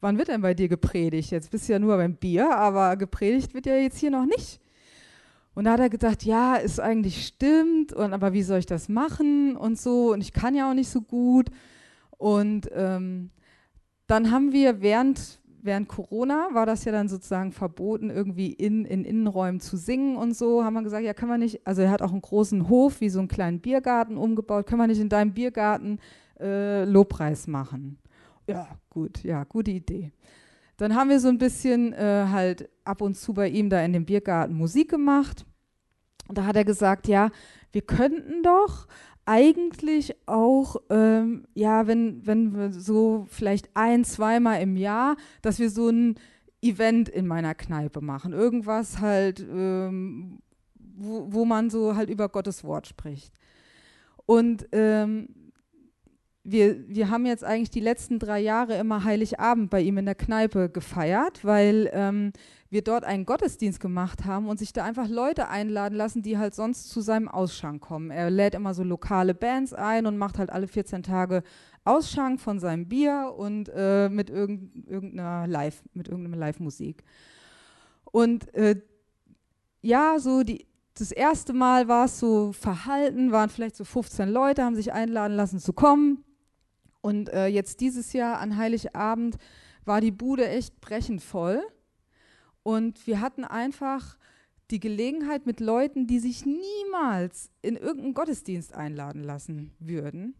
Wann 0.00 0.16
wird 0.16 0.28
denn 0.28 0.40
bei 0.40 0.54
dir 0.54 0.68
gepredigt? 0.68 1.30
Jetzt 1.30 1.50
bist 1.50 1.68
du 1.68 1.72
ja 1.72 1.78
nur 1.78 1.96
beim 1.96 2.14
Bier, 2.14 2.56
aber 2.56 2.96
gepredigt 2.96 3.52
wird 3.52 3.66
ja 3.66 3.76
jetzt 3.76 3.98
hier 3.98 4.10
noch 4.10 4.24
nicht. 4.24 4.60
Und 5.54 5.64
da 5.64 5.72
hat 5.72 5.80
er 5.80 5.90
gedacht, 5.90 6.22
ja, 6.22 6.54
ist 6.54 6.80
eigentlich 6.80 7.26
stimmt, 7.26 7.92
und 7.92 8.12
aber 8.12 8.32
wie 8.32 8.42
soll 8.42 8.60
ich 8.60 8.66
das 8.66 8.88
machen 8.88 9.56
und 9.56 9.78
so, 9.78 10.12
und 10.12 10.20
ich 10.20 10.32
kann 10.32 10.54
ja 10.54 10.70
auch 10.70 10.74
nicht 10.74 10.88
so 10.88 11.02
gut. 11.02 11.50
Und 12.16 12.70
ähm, 12.72 13.30
dann 14.06 14.30
haben 14.30 14.52
wir 14.52 14.80
während 14.80 15.39
während 15.62 15.88
Corona 15.88 16.48
war 16.52 16.66
das 16.66 16.84
ja 16.84 16.92
dann 16.92 17.08
sozusagen 17.08 17.52
verboten, 17.52 18.10
irgendwie 18.10 18.52
in, 18.52 18.84
in 18.84 19.04
Innenräumen 19.04 19.60
zu 19.60 19.76
singen 19.76 20.16
und 20.16 20.36
so. 20.36 20.64
Haben 20.64 20.74
wir 20.74 20.82
gesagt, 20.82 21.04
ja, 21.04 21.14
können 21.14 21.30
wir 21.30 21.38
nicht, 21.38 21.66
also 21.66 21.82
er 21.82 21.90
hat 21.90 22.02
auch 22.02 22.12
einen 22.12 22.22
großen 22.22 22.68
Hof, 22.68 23.00
wie 23.00 23.08
so 23.08 23.18
einen 23.18 23.28
kleinen 23.28 23.60
Biergarten 23.60 24.16
umgebaut, 24.16 24.66
können 24.66 24.80
wir 24.80 24.86
nicht 24.86 25.00
in 25.00 25.08
deinem 25.08 25.32
Biergarten 25.32 25.98
äh, 26.38 26.84
Lobpreis 26.84 27.46
machen? 27.46 27.98
Ja, 28.46 28.68
gut, 28.88 29.22
ja, 29.22 29.44
gute 29.44 29.70
Idee. 29.70 30.12
Dann 30.76 30.94
haben 30.94 31.10
wir 31.10 31.20
so 31.20 31.28
ein 31.28 31.38
bisschen 31.38 31.92
äh, 31.92 32.26
halt 32.30 32.68
ab 32.84 33.02
und 33.02 33.14
zu 33.14 33.34
bei 33.34 33.48
ihm 33.48 33.68
da 33.68 33.82
in 33.82 33.92
dem 33.92 34.06
Biergarten 34.06 34.54
Musik 34.54 34.90
gemacht. 34.90 35.44
Und 36.26 36.38
da 36.38 36.46
hat 36.46 36.56
er 36.56 36.64
gesagt, 36.64 37.06
ja, 37.06 37.30
wir 37.72 37.82
könnten 37.82 38.42
doch 38.42 38.86
eigentlich 39.30 40.16
auch, 40.26 40.74
ähm, 40.90 41.44
ja, 41.54 41.86
wenn, 41.86 42.26
wenn 42.26 42.52
wir 42.52 42.72
so 42.72 43.26
vielleicht 43.30 43.70
ein, 43.74 44.02
zweimal 44.04 44.60
im 44.60 44.76
Jahr, 44.76 45.16
dass 45.40 45.60
wir 45.60 45.70
so 45.70 45.88
ein 45.88 46.16
Event 46.60 47.08
in 47.08 47.28
meiner 47.28 47.54
Kneipe 47.54 48.00
machen. 48.00 48.32
Irgendwas 48.32 48.98
halt, 48.98 49.38
ähm, 49.38 50.40
wo, 50.74 51.32
wo 51.32 51.44
man 51.44 51.70
so 51.70 51.94
halt 51.94 52.10
über 52.10 52.28
Gottes 52.28 52.64
Wort 52.64 52.88
spricht. 52.88 53.32
Und 54.26 54.66
ähm, 54.72 55.28
wir, 56.42 56.88
wir 56.88 57.08
haben 57.10 57.24
jetzt 57.24 57.44
eigentlich 57.44 57.70
die 57.70 57.78
letzten 57.78 58.18
drei 58.18 58.40
Jahre 58.40 58.78
immer 58.78 59.04
Heiligabend 59.04 59.70
bei 59.70 59.80
ihm 59.80 59.98
in 59.98 60.06
der 60.06 60.16
Kneipe 60.16 60.70
gefeiert, 60.70 61.44
weil 61.44 61.88
ähm, 61.92 62.32
wir 62.70 62.82
dort 62.82 63.04
einen 63.04 63.26
Gottesdienst 63.26 63.80
gemacht 63.80 64.24
haben 64.24 64.48
und 64.48 64.58
sich 64.58 64.72
da 64.72 64.84
einfach 64.84 65.08
Leute 65.08 65.48
einladen 65.48 65.96
lassen, 65.96 66.22
die 66.22 66.38
halt 66.38 66.54
sonst 66.54 66.88
zu 66.88 67.00
seinem 67.00 67.28
Ausschank 67.28 67.82
kommen. 67.82 68.10
Er 68.12 68.30
lädt 68.30 68.54
immer 68.54 68.74
so 68.74 68.84
lokale 68.84 69.34
Bands 69.34 69.74
ein 69.74 70.06
und 70.06 70.16
macht 70.16 70.38
halt 70.38 70.50
alle 70.50 70.68
14 70.68 71.02
Tage 71.02 71.42
Ausschank 71.84 72.40
von 72.40 72.60
seinem 72.60 72.88
Bier 72.88 73.34
und 73.36 73.70
äh, 73.74 74.08
mit 74.08 74.30
irgendeiner 74.30 75.48
Live, 75.48 75.82
mit 75.94 76.06
irgendeiner 76.08 76.36
Live-Musik. 76.36 77.02
Und 78.04 78.54
äh, 78.54 78.80
ja, 79.82 80.18
so 80.20 80.44
die, 80.44 80.66
das 80.94 81.10
erste 81.10 81.52
Mal 81.52 81.88
war 81.88 82.04
es 82.04 82.20
so 82.20 82.52
verhalten, 82.52 83.32
waren 83.32 83.50
vielleicht 83.50 83.76
so 83.76 83.84
15 83.84 84.28
Leute, 84.28 84.62
haben 84.62 84.76
sich 84.76 84.92
einladen 84.92 85.34
lassen 85.34 85.58
zu 85.58 85.72
kommen. 85.72 86.22
Und 87.00 87.30
äh, 87.30 87.46
jetzt 87.46 87.80
dieses 87.80 88.12
Jahr 88.12 88.38
an 88.38 88.56
Heiligabend 88.56 89.38
war 89.84 90.00
die 90.00 90.12
Bude 90.12 90.46
echt 90.46 90.80
brechend 90.80 91.22
voll. 91.22 91.62
Und 92.62 93.06
wir 93.06 93.20
hatten 93.20 93.44
einfach 93.44 94.16
die 94.70 94.80
Gelegenheit 94.80 95.46
mit 95.46 95.60
Leuten, 95.60 96.06
die 96.06 96.18
sich 96.18 96.44
niemals 96.46 97.50
in 97.62 97.76
irgendeinen 97.76 98.14
Gottesdienst 98.14 98.74
einladen 98.74 99.24
lassen 99.24 99.72
würden, 99.78 100.34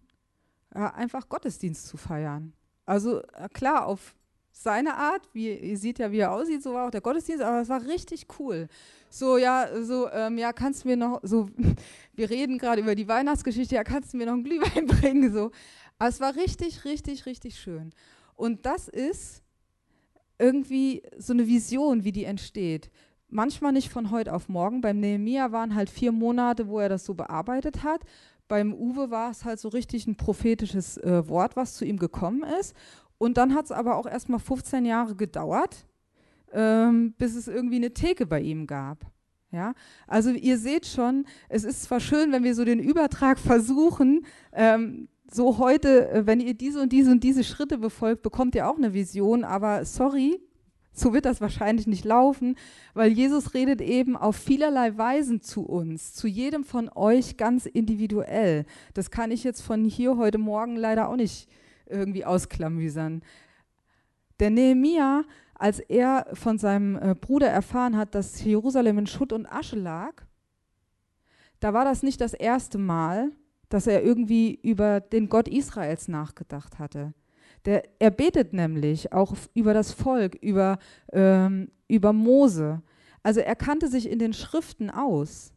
ja, 0.74 0.94
einfach 0.94 1.28
Gottesdienst 1.28 1.86
zu 1.86 1.96
feiern. 1.96 2.52
Also 2.86 3.22
äh, 3.22 3.48
klar, 3.52 3.86
auf 3.86 4.14
seine 4.52 4.96
Art, 4.96 5.28
wie, 5.32 5.52
ihr 5.52 5.78
seht 5.78 5.98
ja, 5.98 6.12
wie 6.12 6.18
er 6.18 6.32
aussieht, 6.32 6.62
so 6.62 6.74
war 6.74 6.86
auch 6.86 6.90
der 6.90 7.00
Gottesdienst, 7.00 7.42
aber 7.42 7.60
es 7.60 7.68
war 7.68 7.84
richtig 7.86 8.26
cool. 8.38 8.68
So, 9.08 9.38
ja, 9.38 9.82
so, 9.82 10.10
ähm, 10.10 10.38
ja, 10.38 10.52
kannst 10.52 10.84
du 10.84 10.88
mir 10.88 10.96
noch, 10.96 11.20
so, 11.22 11.48
wir 12.14 12.30
reden 12.30 12.58
gerade 12.58 12.82
über 12.82 12.94
die 12.94 13.08
Weihnachtsgeschichte, 13.08 13.74
ja, 13.74 13.84
kannst 13.84 14.12
du 14.12 14.16
mir 14.16 14.26
noch 14.26 14.34
einen 14.34 14.44
Glühwein 14.44 14.86
bringen, 15.00 15.32
so. 15.32 15.50
Aber 15.98 16.08
es 16.08 16.20
war 16.20 16.34
richtig, 16.36 16.84
richtig, 16.84 17.26
richtig 17.26 17.58
schön. 17.58 17.92
Und 18.34 18.64
das 18.66 18.88
ist 18.88 19.42
irgendwie 20.40 21.02
so 21.18 21.32
eine 21.32 21.46
Vision, 21.46 22.04
wie 22.04 22.12
die 22.12 22.24
entsteht. 22.24 22.90
Manchmal 23.28 23.72
nicht 23.72 23.90
von 23.90 24.10
heute 24.10 24.34
auf 24.34 24.48
morgen. 24.48 24.80
Beim 24.80 24.98
Nehemia 24.98 25.52
waren 25.52 25.74
halt 25.74 25.90
vier 25.90 26.10
Monate, 26.10 26.66
wo 26.66 26.80
er 26.80 26.88
das 26.88 27.04
so 27.04 27.14
bearbeitet 27.14 27.84
hat. 27.84 28.00
Beim 28.48 28.74
Uwe 28.74 29.10
war 29.10 29.30
es 29.30 29.44
halt 29.44 29.60
so 29.60 29.68
richtig 29.68 30.08
ein 30.08 30.16
prophetisches 30.16 30.96
äh, 30.98 31.28
Wort, 31.28 31.54
was 31.54 31.74
zu 31.74 31.84
ihm 31.84 31.98
gekommen 31.98 32.42
ist. 32.58 32.74
Und 33.18 33.36
dann 33.36 33.54
hat 33.54 33.66
es 33.66 33.72
aber 33.72 33.96
auch 33.96 34.06
erst 34.06 34.28
mal 34.28 34.38
15 34.38 34.84
Jahre 34.84 35.14
gedauert, 35.14 35.86
ähm, 36.52 37.12
bis 37.18 37.36
es 37.36 37.46
irgendwie 37.46 37.76
eine 37.76 37.92
Theke 37.92 38.26
bei 38.26 38.40
ihm 38.40 38.66
gab. 38.66 39.06
Ja, 39.52 39.74
also 40.06 40.30
ihr 40.30 40.58
seht 40.58 40.86
schon, 40.86 41.26
es 41.48 41.64
ist 41.64 41.82
zwar 41.82 41.98
schön, 41.98 42.30
wenn 42.30 42.44
wir 42.44 42.54
so 42.54 42.64
den 42.64 42.78
Übertrag 42.78 43.38
versuchen, 43.38 44.24
ähm, 44.52 45.08
so 45.34 45.58
heute, 45.58 46.10
äh, 46.10 46.26
wenn 46.26 46.40
ihr 46.40 46.54
diese 46.54 46.80
und 46.80 46.92
diese 46.92 47.10
und 47.10 47.22
diese 47.22 47.44
Schritte 47.44 47.78
befolgt, 47.78 48.22
bekommt 48.22 48.54
ihr 48.54 48.68
auch 48.68 48.76
eine 48.76 48.92
Vision, 48.94 49.44
aber 49.44 49.84
sorry, 49.84 50.40
so 50.92 51.12
wird 51.12 51.24
das 51.24 51.40
wahrscheinlich 51.40 51.86
nicht 51.86 52.04
laufen, 52.04 52.56
weil 52.94 53.12
Jesus 53.12 53.54
redet 53.54 53.80
eben 53.80 54.16
auf 54.16 54.36
vielerlei 54.36 54.96
Weisen 54.98 55.40
zu 55.40 55.62
uns, 55.62 56.14
zu 56.14 56.26
jedem 56.26 56.64
von 56.64 56.90
euch 56.94 57.36
ganz 57.36 57.66
individuell. 57.66 58.66
Das 58.94 59.10
kann 59.10 59.30
ich 59.30 59.44
jetzt 59.44 59.62
von 59.62 59.84
hier 59.84 60.16
heute 60.16 60.38
Morgen 60.38 60.76
leider 60.76 61.08
auch 61.08 61.16
nicht 61.16 61.48
irgendwie 61.86 62.24
ausklamüsern. 62.24 63.22
Der 64.40 64.50
Nehemia, 64.50 65.24
als 65.54 65.80
er 65.80 66.26
von 66.32 66.58
seinem 66.58 66.96
äh, 66.96 67.14
Bruder 67.14 67.48
erfahren 67.48 67.96
hat, 67.96 68.14
dass 68.14 68.42
Jerusalem 68.42 68.98
in 68.98 69.06
Schutt 69.06 69.32
und 69.32 69.46
Asche 69.46 69.76
lag, 69.76 70.22
da 71.60 71.74
war 71.74 71.84
das 71.84 72.02
nicht 72.02 72.20
das 72.20 72.32
erste 72.32 72.78
Mal, 72.78 73.32
dass 73.70 73.86
er 73.86 74.02
irgendwie 74.02 74.58
über 74.62 75.00
den 75.00 75.30
Gott 75.30 75.48
Israels 75.48 76.08
nachgedacht 76.08 76.78
hatte. 76.78 77.14
Der, 77.64 77.84
er 77.98 78.10
betet 78.10 78.52
nämlich 78.52 79.12
auch 79.12 79.34
über 79.54 79.72
das 79.72 79.92
Volk, 79.92 80.34
über, 80.42 80.78
ähm, 81.12 81.70
über 81.88 82.12
Mose. 82.12 82.82
Also 83.22 83.40
er 83.40 83.56
kannte 83.56 83.88
sich 83.88 84.10
in 84.10 84.18
den 84.18 84.32
Schriften 84.32 84.90
aus. 84.90 85.52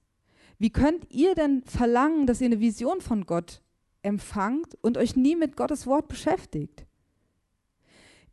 Wie 0.59 0.69
könnt 0.69 1.11
ihr 1.11 1.33
denn 1.35 1.63
verlangen, 1.63 2.27
dass 2.27 2.39
ihr 2.39 2.47
eine 2.47 2.59
Vision 2.59 3.01
von 3.01 3.25
Gott 3.25 3.61
empfangt 4.01 4.77
und 4.81 4.97
euch 4.97 5.15
nie 5.15 5.35
mit 5.35 5.55
Gottes 5.55 5.87
Wort 5.87 6.07
beschäftigt? 6.07 6.85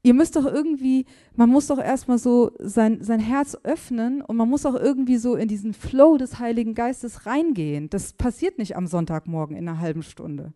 Ihr 0.02 0.14
müsst 0.14 0.36
doch 0.36 0.46
irgendwie, 0.46 1.04
man 1.36 1.50
muss 1.50 1.66
doch 1.66 1.78
erstmal 1.78 2.18
so 2.18 2.52
sein, 2.58 3.02
sein 3.02 3.20
Herz 3.20 3.56
öffnen 3.64 4.22
und 4.22 4.36
man 4.36 4.48
muss 4.48 4.64
auch 4.64 4.74
irgendwie 4.74 5.18
so 5.18 5.36
in 5.36 5.46
diesen 5.46 5.74
Flow 5.74 6.16
des 6.16 6.38
Heiligen 6.38 6.74
Geistes 6.74 7.26
reingehen. 7.26 7.90
Das 7.90 8.14
passiert 8.14 8.56
nicht 8.56 8.76
am 8.76 8.86
Sonntagmorgen 8.86 9.56
in 9.56 9.68
einer 9.68 9.78
halben 9.78 10.02
Stunde, 10.02 10.54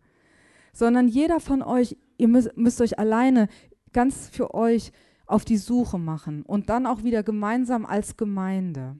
sondern 0.73 1.07
jeder 1.07 1.39
von 1.39 1.61
euch, 1.61 1.95
ihr 2.17 2.27
müsst, 2.27 2.57
müsst 2.57 2.81
euch 2.81 2.97
alleine 2.97 3.47
ganz 3.93 4.27
für 4.29 4.55
euch 4.55 4.91
auf 5.27 5.45
die 5.45 5.57
Suche 5.57 5.99
machen 5.99 6.41
und 6.43 6.69
dann 6.69 6.87
auch 6.87 7.03
wieder 7.03 7.21
gemeinsam 7.21 7.85
als 7.85 8.17
Gemeinde. 8.17 8.95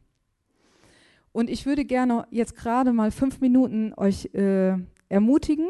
Und 1.31 1.49
ich 1.49 1.65
würde 1.65 1.85
gerne 1.85 2.27
jetzt 2.29 2.55
gerade 2.55 2.93
mal 2.93 3.11
fünf 3.11 3.41
Minuten 3.41 3.93
euch 3.97 4.33
äh, 4.33 4.77
ermutigen, 5.09 5.67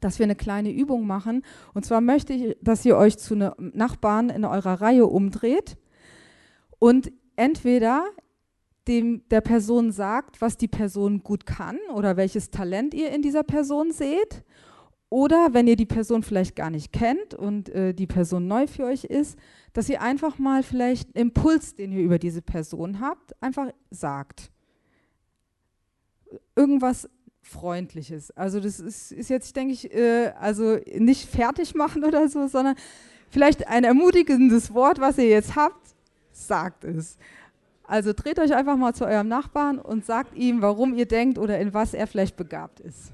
dass 0.00 0.18
wir 0.18 0.24
eine 0.24 0.36
kleine 0.36 0.70
Übung 0.70 1.06
machen. 1.06 1.42
Und 1.74 1.84
zwar 1.84 2.00
möchte 2.00 2.32
ich, 2.32 2.56
dass 2.62 2.84
ihr 2.84 2.96
euch 2.96 3.18
zu 3.18 3.34
einem 3.34 3.52
Nachbarn 3.74 4.30
in 4.30 4.44
eurer 4.44 4.80
Reihe 4.80 5.06
umdreht 5.06 5.76
und 6.78 7.12
entweder 7.36 8.04
dem, 8.88 9.22
der 9.28 9.42
Person 9.42 9.92
sagt, 9.92 10.40
was 10.40 10.56
die 10.56 10.68
Person 10.68 11.22
gut 11.22 11.46
kann 11.46 11.78
oder 11.94 12.16
welches 12.16 12.50
Talent 12.50 12.94
ihr 12.94 13.10
in 13.10 13.22
dieser 13.22 13.42
Person 13.42 13.92
seht. 13.92 14.44
Oder 15.10 15.54
wenn 15.54 15.66
ihr 15.66 15.76
die 15.76 15.86
Person 15.86 16.22
vielleicht 16.22 16.54
gar 16.54 16.68
nicht 16.68 16.92
kennt 16.92 17.34
und 17.34 17.70
äh, 17.70 17.94
die 17.94 18.06
Person 18.06 18.46
neu 18.46 18.66
für 18.66 18.84
euch 18.84 19.04
ist, 19.04 19.38
dass 19.72 19.88
ihr 19.88 20.02
einfach 20.02 20.38
mal 20.38 20.62
vielleicht 20.62 21.16
einen 21.16 21.28
Impuls, 21.28 21.74
den 21.74 21.92
ihr 21.92 22.02
über 22.02 22.18
diese 22.18 22.42
Person 22.42 23.00
habt, 23.00 23.40
einfach 23.42 23.70
sagt. 23.90 24.50
Irgendwas 26.54 27.08
Freundliches. 27.48 28.30
Also 28.32 28.60
das 28.60 28.78
ist, 28.78 29.10
ist 29.10 29.30
jetzt, 29.30 29.56
denke 29.56 29.72
ich, 29.72 29.92
äh, 29.92 30.32
also 30.38 30.78
nicht 30.94 31.28
fertig 31.28 31.74
machen 31.74 32.04
oder 32.04 32.28
so, 32.28 32.46
sondern 32.46 32.76
vielleicht 33.30 33.66
ein 33.66 33.84
ermutigendes 33.84 34.74
Wort, 34.74 35.00
was 35.00 35.16
ihr 35.18 35.28
jetzt 35.28 35.56
habt, 35.56 35.94
sagt 36.30 36.84
es. 36.84 37.16
Also 37.84 38.12
dreht 38.12 38.38
euch 38.38 38.54
einfach 38.54 38.76
mal 38.76 38.94
zu 38.94 39.06
eurem 39.06 39.28
Nachbarn 39.28 39.78
und 39.78 40.04
sagt 40.04 40.36
ihm, 40.36 40.60
warum 40.60 40.94
ihr 40.94 41.06
denkt 41.06 41.38
oder 41.38 41.58
in 41.58 41.72
was 41.72 41.94
er 41.94 42.06
vielleicht 42.06 42.36
begabt 42.36 42.80
ist. 42.80 43.12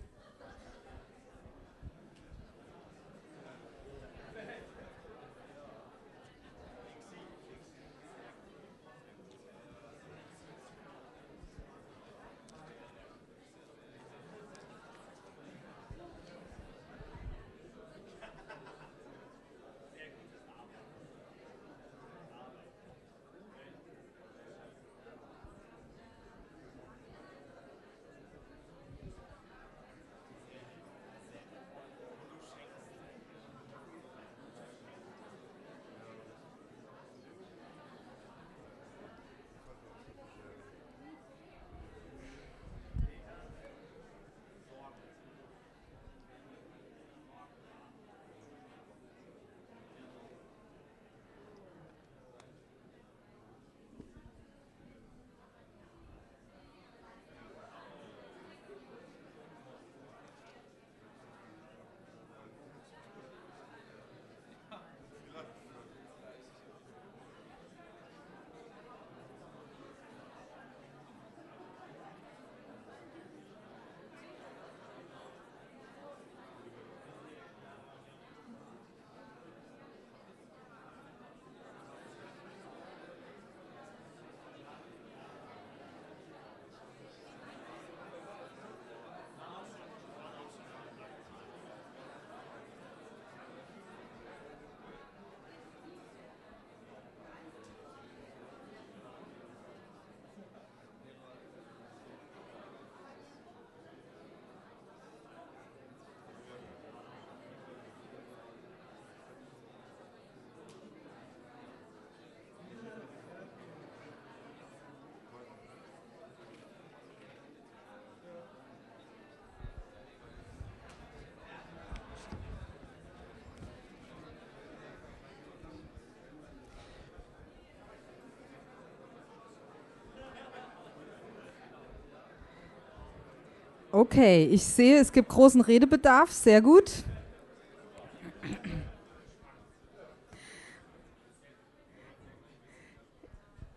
Okay, 133.94 134.46
ich 134.50 134.64
sehe, 134.64 134.98
es 134.98 135.12
gibt 135.12 135.28
großen 135.28 135.60
Redebedarf. 135.60 136.32
Sehr 136.32 136.60
gut. 136.60 136.90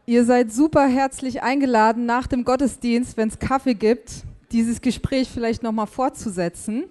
Ihr 0.07 0.25
seid 0.25 0.51
super 0.51 0.87
herzlich 0.87 1.43
eingeladen, 1.43 2.07
nach 2.07 2.25
dem 2.25 2.45
Gottesdienst, 2.45 3.15
wenn 3.15 3.27
es 3.27 3.37
Kaffee 3.37 3.75
gibt, 3.75 4.23
dieses 4.51 4.81
Gespräch 4.81 5.29
vielleicht 5.29 5.61
nochmal 5.61 5.85
fortzusetzen. 5.85 6.85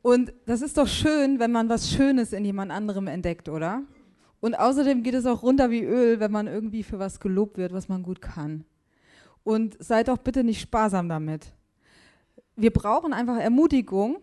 Und 0.00 0.32
das 0.46 0.62
ist 0.62 0.78
doch 0.78 0.86
schön, 0.86 1.40
wenn 1.40 1.50
man 1.50 1.68
was 1.68 1.90
Schönes 1.90 2.32
in 2.32 2.44
jemand 2.44 2.70
anderem 2.70 3.08
entdeckt, 3.08 3.48
oder? 3.48 3.82
Und 4.38 4.54
außerdem 4.54 5.02
geht 5.02 5.14
es 5.14 5.26
auch 5.26 5.42
runter 5.42 5.72
wie 5.72 5.82
Öl, 5.82 6.20
wenn 6.20 6.30
man 6.30 6.46
irgendwie 6.46 6.84
für 6.84 7.00
was 7.00 7.18
gelobt 7.18 7.58
wird, 7.58 7.72
was 7.72 7.88
man 7.88 8.04
gut 8.04 8.22
kann. 8.22 8.64
Und 9.42 9.76
seid 9.82 10.08
doch 10.08 10.18
bitte 10.18 10.44
nicht 10.44 10.60
sparsam 10.60 11.08
damit. 11.08 11.52
Wir 12.56 12.72
brauchen 12.72 13.12
einfach 13.12 13.38
Ermutigung, 13.38 14.18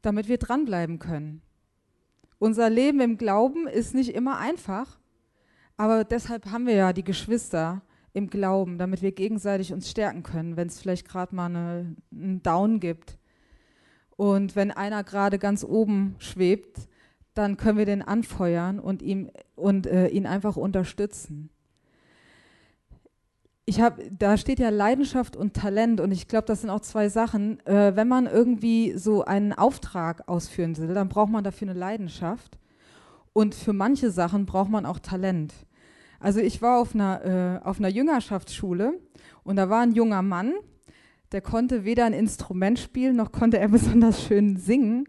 damit 0.00 0.28
wir 0.28 0.38
dranbleiben 0.38 0.98
können. 0.98 1.42
Unser 2.38 2.70
Leben 2.70 3.00
im 3.00 3.18
Glauben 3.18 3.68
ist 3.68 3.94
nicht 3.94 4.14
immer 4.14 4.38
einfach, 4.38 4.98
aber 5.76 6.04
deshalb 6.04 6.46
haben 6.46 6.66
wir 6.66 6.74
ja 6.74 6.92
die 6.92 7.04
Geschwister 7.04 7.82
im 8.12 8.30
Glauben, 8.30 8.78
damit 8.78 9.02
wir 9.02 9.12
gegenseitig 9.12 9.72
uns 9.72 9.90
stärken 9.90 10.22
können, 10.22 10.56
wenn 10.56 10.68
es 10.68 10.80
vielleicht 10.80 11.08
gerade 11.08 11.34
mal 11.34 11.46
eine, 11.46 11.96
einen 12.10 12.42
Down 12.42 12.80
gibt. 12.80 13.18
Und 14.16 14.54
wenn 14.56 14.70
einer 14.70 15.04
gerade 15.04 15.38
ganz 15.38 15.64
oben 15.64 16.16
schwebt, 16.18 16.88
dann 17.34 17.56
können 17.56 17.78
wir 17.78 17.86
den 17.86 18.02
anfeuern 18.02 18.78
und, 18.78 19.02
ihm, 19.02 19.30
und 19.56 19.86
äh, 19.86 20.08
ihn 20.08 20.26
einfach 20.26 20.56
unterstützen. 20.56 21.48
Ich 23.64 23.80
hab, 23.80 24.00
da 24.10 24.36
steht 24.36 24.58
ja 24.58 24.70
Leidenschaft 24.70 25.36
und 25.36 25.54
Talent 25.54 26.00
und 26.00 26.10
ich 26.10 26.26
glaube, 26.26 26.46
das 26.46 26.62
sind 26.62 26.70
auch 26.70 26.80
zwei 26.80 27.08
Sachen. 27.08 27.64
Äh, 27.64 27.94
wenn 27.94 28.08
man 28.08 28.26
irgendwie 28.26 28.98
so 28.98 29.24
einen 29.24 29.52
Auftrag 29.52 30.28
ausführen 30.28 30.76
will, 30.78 30.94
dann 30.94 31.08
braucht 31.08 31.30
man 31.30 31.44
dafür 31.44 31.68
eine 31.68 31.78
Leidenschaft 31.78 32.58
und 33.32 33.54
für 33.54 33.72
manche 33.72 34.10
Sachen 34.10 34.46
braucht 34.46 34.70
man 34.70 34.84
auch 34.84 34.98
Talent. 34.98 35.54
Also 36.18 36.40
ich 36.40 36.60
war 36.60 36.80
auf 36.80 36.94
einer, 36.94 37.60
äh, 37.62 37.66
auf 37.66 37.78
einer 37.78 37.88
Jüngerschaftsschule 37.88 38.98
und 39.44 39.56
da 39.56 39.68
war 39.70 39.82
ein 39.82 39.92
junger 39.92 40.22
Mann, 40.22 40.54
der 41.30 41.40
konnte 41.40 41.84
weder 41.84 42.04
ein 42.04 42.12
Instrument 42.12 42.78
spielen, 42.78 43.16
noch 43.16 43.30
konnte 43.30 43.58
er 43.58 43.68
besonders 43.68 44.24
schön 44.24 44.56
singen. 44.56 45.06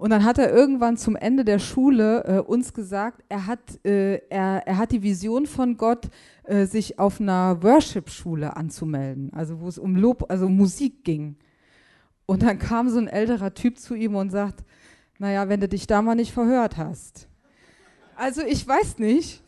Und 0.00 0.08
dann 0.08 0.24
hat 0.24 0.38
er 0.38 0.50
irgendwann 0.50 0.96
zum 0.96 1.14
Ende 1.14 1.44
der 1.44 1.58
Schule 1.58 2.24
äh, 2.24 2.38
uns 2.38 2.72
gesagt, 2.72 3.22
er 3.28 3.46
hat, 3.46 3.84
äh, 3.84 4.14
er, 4.30 4.66
er 4.66 4.78
hat 4.78 4.92
die 4.92 5.02
Vision 5.02 5.44
von 5.44 5.76
Gott, 5.76 6.08
äh, 6.44 6.64
sich 6.64 6.98
auf 6.98 7.20
einer 7.20 7.62
Worship-Schule 7.62 8.56
anzumelden, 8.56 9.30
also 9.34 9.60
wo 9.60 9.68
es 9.68 9.76
um 9.76 9.96
Lob, 9.96 10.24
also 10.30 10.48
Musik 10.48 11.04
ging. 11.04 11.36
Und 12.24 12.42
dann 12.44 12.58
kam 12.58 12.88
so 12.88 12.96
ein 12.96 13.08
älterer 13.08 13.52
Typ 13.52 13.78
zu 13.78 13.94
ihm 13.94 14.14
und 14.14 14.30
sagt, 14.30 14.64
naja, 15.18 15.50
wenn 15.50 15.60
du 15.60 15.68
dich 15.68 15.86
da 15.86 16.00
mal 16.00 16.14
nicht 16.14 16.32
verhört 16.32 16.78
hast. 16.78 17.28
Also 18.16 18.40
ich 18.40 18.66
weiß 18.66 19.00
nicht. 19.00 19.42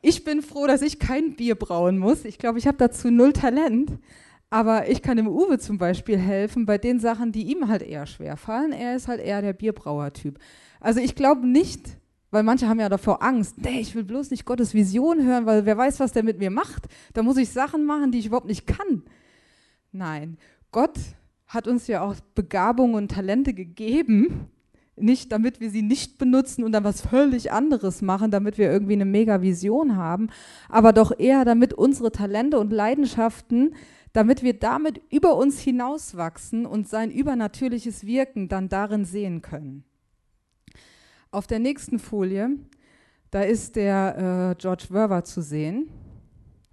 Ich 0.00 0.24
bin 0.24 0.40
froh, 0.40 0.66
dass 0.66 0.80
ich 0.80 1.00
kein 1.00 1.36
Bier 1.36 1.54
brauen 1.54 1.98
muss. 1.98 2.24
Ich 2.24 2.38
glaube, 2.38 2.58
ich 2.58 2.66
habe 2.66 2.78
dazu 2.78 3.10
null 3.10 3.34
Talent. 3.34 3.90
Aber 4.52 4.90
ich 4.90 5.00
kann 5.00 5.16
dem 5.16 5.28
Uwe 5.28 5.58
zum 5.58 5.78
Beispiel 5.78 6.18
helfen 6.18 6.66
bei 6.66 6.76
den 6.76 7.00
Sachen, 7.00 7.32
die 7.32 7.44
ihm 7.44 7.68
halt 7.68 7.80
eher 7.80 8.04
schwer 8.04 8.36
fallen. 8.36 8.72
Er 8.72 8.94
ist 8.94 9.08
halt 9.08 9.18
eher 9.18 9.40
der 9.40 9.54
Bierbrauer-Typ. 9.54 10.38
Also 10.78 11.00
ich 11.00 11.14
glaube 11.14 11.46
nicht, 11.46 11.96
weil 12.30 12.42
manche 12.42 12.68
haben 12.68 12.78
ja 12.78 12.90
davor 12.90 13.22
Angst, 13.22 13.56
nee, 13.56 13.80
ich 13.80 13.94
will 13.94 14.04
bloß 14.04 14.30
nicht 14.30 14.44
Gottes 14.44 14.74
Vision 14.74 15.24
hören, 15.24 15.46
weil 15.46 15.64
wer 15.64 15.78
weiß, 15.78 16.00
was 16.00 16.12
der 16.12 16.22
mit 16.22 16.38
mir 16.38 16.50
macht. 16.50 16.84
Da 17.14 17.22
muss 17.22 17.38
ich 17.38 17.48
Sachen 17.48 17.86
machen, 17.86 18.12
die 18.12 18.18
ich 18.18 18.26
überhaupt 18.26 18.46
nicht 18.46 18.66
kann. 18.66 19.04
Nein, 19.90 20.36
Gott 20.70 20.98
hat 21.46 21.66
uns 21.66 21.86
ja 21.86 22.02
auch 22.02 22.16
Begabungen 22.34 22.94
und 22.94 23.10
Talente 23.10 23.54
gegeben, 23.54 24.50
nicht 24.96 25.32
damit 25.32 25.60
wir 25.60 25.70
sie 25.70 25.80
nicht 25.80 26.18
benutzen 26.18 26.62
und 26.62 26.72
dann 26.72 26.84
was 26.84 27.00
völlig 27.00 27.52
anderes 27.52 28.02
machen, 28.02 28.30
damit 28.30 28.58
wir 28.58 28.70
irgendwie 28.70 28.92
eine 28.92 29.06
mega 29.06 29.40
Vision 29.40 29.96
haben, 29.96 30.28
aber 30.68 30.92
doch 30.92 31.18
eher 31.18 31.46
damit 31.46 31.72
unsere 31.72 32.12
Talente 32.12 32.58
und 32.58 32.70
Leidenschaften 32.70 33.74
damit 34.12 34.42
wir 34.42 34.58
damit 34.58 35.00
über 35.10 35.36
uns 35.36 35.60
hinauswachsen 35.60 36.66
und 36.66 36.88
sein 36.88 37.10
übernatürliches 37.10 38.06
Wirken 38.06 38.48
dann 38.48 38.68
darin 38.68 39.04
sehen 39.04 39.42
können. 39.42 39.84
Auf 41.30 41.46
der 41.46 41.58
nächsten 41.58 41.98
Folie, 41.98 42.50
da 43.30 43.42
ist 43.42 43.76
der 43.76 44.52
äh, 44.52 44.60
George 44.60 44.88
Werver 44.90 45.24
zu 45.24 45.40
sehen. 45.40 45.88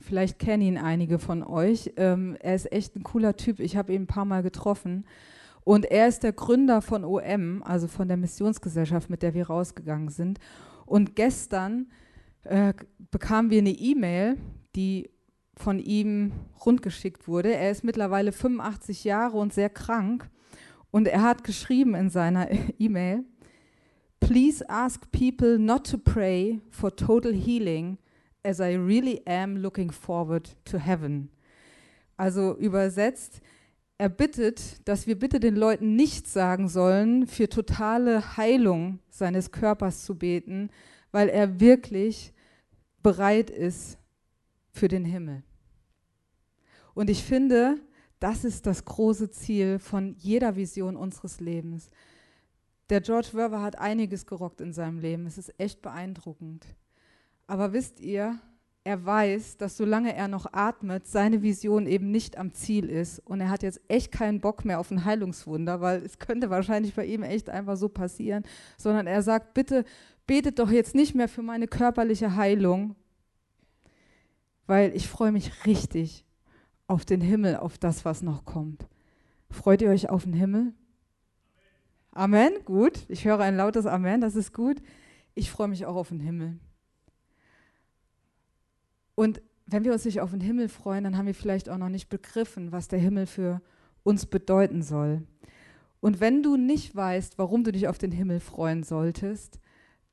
Vielleicht 0.02 0.40
kennen 0.40 0.64
ihn 0.64 0.78
einige 0.78 1.20
von 1.20 1.44
euch. 1.44 1.94
Ähm, 1.96 2.36
er 2.42 2.56
ist 2.56 2.72
echt 2.72 2.96
ein 2.96 3.04
cooler 3.04 3.38
Typ. 3.38 3.60
Ich 3.60 3.78
habe 3.78 3.94
ihn 3.94 4.04
ein 4.04 4.08
paar 4.08 4.26
Mal 4.26 4.44
getroffen. 4.44 5.06
Und 5.64 5.86
er 5.86 6.08
ist 6.08 6.24
der 6.24 6.34
Gründer 6.34 6.82
von 6.82 7.06
OM, 7.06 7.64
also 7.64 7.88
von 7.88 8.08
der 8.08 8.18
Missionsgesellschaft, 8.18 9.10
mit 9.10 9.22
der 9.22 9.34
wir 9.34 9.48
rausgegangen 9.48 10.10
sind. 10.10 10.40
Und 10.86 11.16
gestern 11.16 11.88
äh, 12.44 12.74
bekamen 13.12 13.52
wir 13.52 13.60
eine 13.60 13.70
E-Mail, 13.70 14.38
die 14.76 15.10
von 15.60 15.80
ihm 15.80 16.32
rundgeschickt 16.66 17.28
wurde. 17.28 17.54
Er 17.54 17.70
ist 17.70 17.84
mittlerweile 17.84 18.32
85 18.32 19.04
Jahre 19.04 19.38
und 19.38 19.54
sehr 19.54 19.70
krank. 19.70 20.30
Und 20.90 21.08
er 21.08 21.22
hat 21.22 21.44
geschrieben 21.44 21.96
in 21.96 22.10
seiner 22.10 22.48
E-Mail, 22.80 23.24
Please 24.20 24.68
ask 24.70 25.10
people 25.12 25.58
not 25.58 25.90
to 25.90 25.98
pray 25.98 26.60
for 26.70 26.94
total 26.94 27.34
healing, 27.34 27.98
as 28.44 28.60
I 28.60 28.76
really 28.76 29.22
am 29.26 29.58
looking 29.58 29.92
forward 29.92 30.56
to 30.66 30.78
heaven. 30.78 31.30
Also 32.18 32.58
übersetzt, 32.58 33.42
er 33.98 34.10
bittet, 34.10 34.88
dass 34.88 35.08
wir 35.08 35.18
bitte 35.18 35.40
den 35.40 35.56
Leuten 35.56 35.96
nicht 35.96 36.28
sagen 36.28 36.68
sollen, 36.68 37.28
für 37.28 37.50
totale 37.50 38.38
Heilung 38.38 39.00
seines 39.10 39.52
Körpers 39.52 40.04
zu 40.04 40.18
beten, 40.18 40.70
weil 41.12 41.30
er 41.30 41.60
wirklich 41.60 42.34
bereit 43.02 43.50
ist 43.50 43.98
für 44.72 44.88
den 44.88 45.06
Himmel. 45.06 45.44
Und 47.00 47.10
ich 47.10 47.24
finde, 47.24 47.80
das 48.20 48.44
ist 48.44 48.66
das 48.66 48.84
große 48.84 49.32
Ziel 49.32 49.80
von 49.80 50.18
jeder 50.18 50.58
Vision 50.58 50.98
unseres 50.98 51.40
Lebens. 51.40 51.90
Der 52.90 53.00
George 53.00 53.30
Werber 53.32 53.62
hat 53.62 53.80
einiges 53.80 54.26
gerockt 54.26 54.60
in 54.60 54.74
seinem 54.74 55.00
Leben. 55.00 55.26
Es 55.26 55.38
ist 55.38 55.58
echt 55.58 55.82
beeindruckend. 55.82 56.66
Aber 57.48 57.72
wisst 57.72 58.02
ihr, 58.02 58.38
er 58.84 59.06
weiß, 59.06 59.56
dass 59.56 59.78
solange 59.78 60.14
er 60.14 60.28
noch 60.28 60.52
atmet, 60.52 61.08
seine 61.08 61.42
Vision 61.42 61.88
eben 61.88 62.12
nicht 62.12 62.38
am 62.38 62.54
Ziel 62.54 62.90
ist. 62.90 63.20
Und 63.20 63.40
er 63.40 63.50
hat 63.50 63.64
jetzt 63.64 63.80
echt 63.88 64.12
keinen 64.12 64.42
Bock 64.42 64.66
mehr 64.66 64.82
auf 64.82 64.92
ein 64.92 65.06
Heilungswunder, 65.06 65.80
weil 65.80 66.04
es 66.04 66.20
könnte 66.20 66.50
wahrscheinlich 66.50 66.96
bei 66.96 67.06
ihm 67.06 67.24
echt 67.24 67.50
einfach 67.50 67.78
so 67.78 67.88
passieren, 67.88 68.44
sondern 68.78 69.08
er 69.08 69.22
sagt, 69.22 69.54
bitte 69.54 69.86
betet 70.28 70.60
doch 70.60 70.70
jetzt 70.70 70.96
nicht 70.96 71.16
mehr 71.16 71.30
für 71.30 71.44
meine 71.44 71.70
körperliche 71.70 72.36
Heilung, 72.36 72.98
weil 74.68 74.94
ich 74.94 75.08
freue 75.08 75.32
mich 75.32 75.66
richtig 75.66 76.26
auf 76.90 77.06
den 77.06 77.22
Himmel, 77.22 77.56
auf 77.56 77.78
das, 77.78 78.04
was 78.04 78.24
noch 78.24 78.46
kommt. 78.46 78.88
Freut 79.52 79.82
ihr 79.82 79.90
euch 79.90 80.10
auf 80.10 80.24
den 80.24 80.34
Himmel? 80.34 80.74
Amen, 82.12 82.52
gut. 82.66 83.06
Ich 83.10 83.26
höre 83.26 83.40
ein 83.40 83.56
lautes 83.56 83.86
Amen, 83.86 84.22
das 84.22 84.36
ist 84.36 84.54
gut. 84.54 84.82
Ich 85.36 85.52
freue 85.52 85.68
mich 85.68 85.86
auch 85.86 85.96
auf 85.96 86.10
den 86.10 86.20
Himmel. 86.20 86.60
Und 89.14 89.40
wenn 89.68 89.84
wir 89.84 89.94
uns 89.94 90.04
nicht 90.06 90.20
auf 90.20 90.32
den 90.32 90.42
Himmel 90.42 90.68
freuen, 90.68 91.04
dann 91.04 91.16
haben 91.16 91.28
wir 91.28 91.36
vielleicht 91.36 91.70
auch 91.70 91.78
noch 91.78 91.90
nicht 91.90 92.10
begriffen, 92.10 92.72
was 92.72 92.88
der 92.88 93.00
Himmel 93.00 93.28
für 93.28 93.62
uns 94.02 94.26
bedeuten 94.26 94.82
soll. 94.82 95.28
Und 96.00 96.20
wenn 96.20 96.42
du 96.42 96.58
nicht 96.58 96.96
weißt, 96.96 97.38
warum 97.38 97.64
du 97.64 97.72
dich 97.72 97.88
auf 97.88 98.00
den 98.00 98.12
Himmel 98.12 98.40
freuen 98.40 98.82
solltest, 98.82 99.60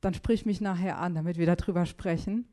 dann 0.03 0.12
sprich 0.12 0.45
mich 0.45 0.61
nachher 0.61 0.99
an, 0.99 1.14
damit 1.14 1.39
wir 1.39 1.47
darüber 1.47 1.87
sprechen. 1.87 2.47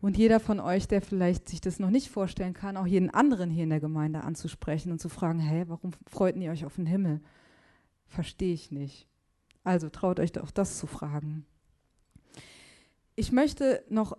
Und 0.00 0.16
jeder 0.16 0.40
von 0.40 0.60
euch, 0.60 0.88
der 0.88 1.02
vielleicht 1.02 1.48
sich 1.48 1.60
das 1.60 1.78
noch 1.78 1.90
nicht 1.90 2.10
vorstellen 2.10 2.54
kann, 2.54 2.76
auch 2.76 2.86
jeden 2.86 3.10
anderen 3.10 3.50
hier 3.50 3.64
in 3.64 3.70
der 3.70 3.80
Gemeinde 3.80 4.22
anzusprechen 4.22 4.92
und 4.92 5.00
zu 5.00 5.08
fragen, 5.08 5.40
hey, 5.40 5.68
warum 5.68 5.90
freut 6.06 6.36
ihr 6.36 6.50
euch 6.50 6.64
auf 6.64 6.76
den 6.76 6.86
Himmel? 6.86 7.20
Verstehe 8.06 8.54
ich 8.54 8.70
nicht. 8.70 9.06
Also 9.62 9.90
traut 9.90 10.18
euch 10.18 10.32
doch 10.32 10.50
das 10.50 10.78
zu 10.78 10.86
fragen. 10.86 11.44
Ich 13.14 13.30
möchte 13.30 13.84
noch 13.90 14.16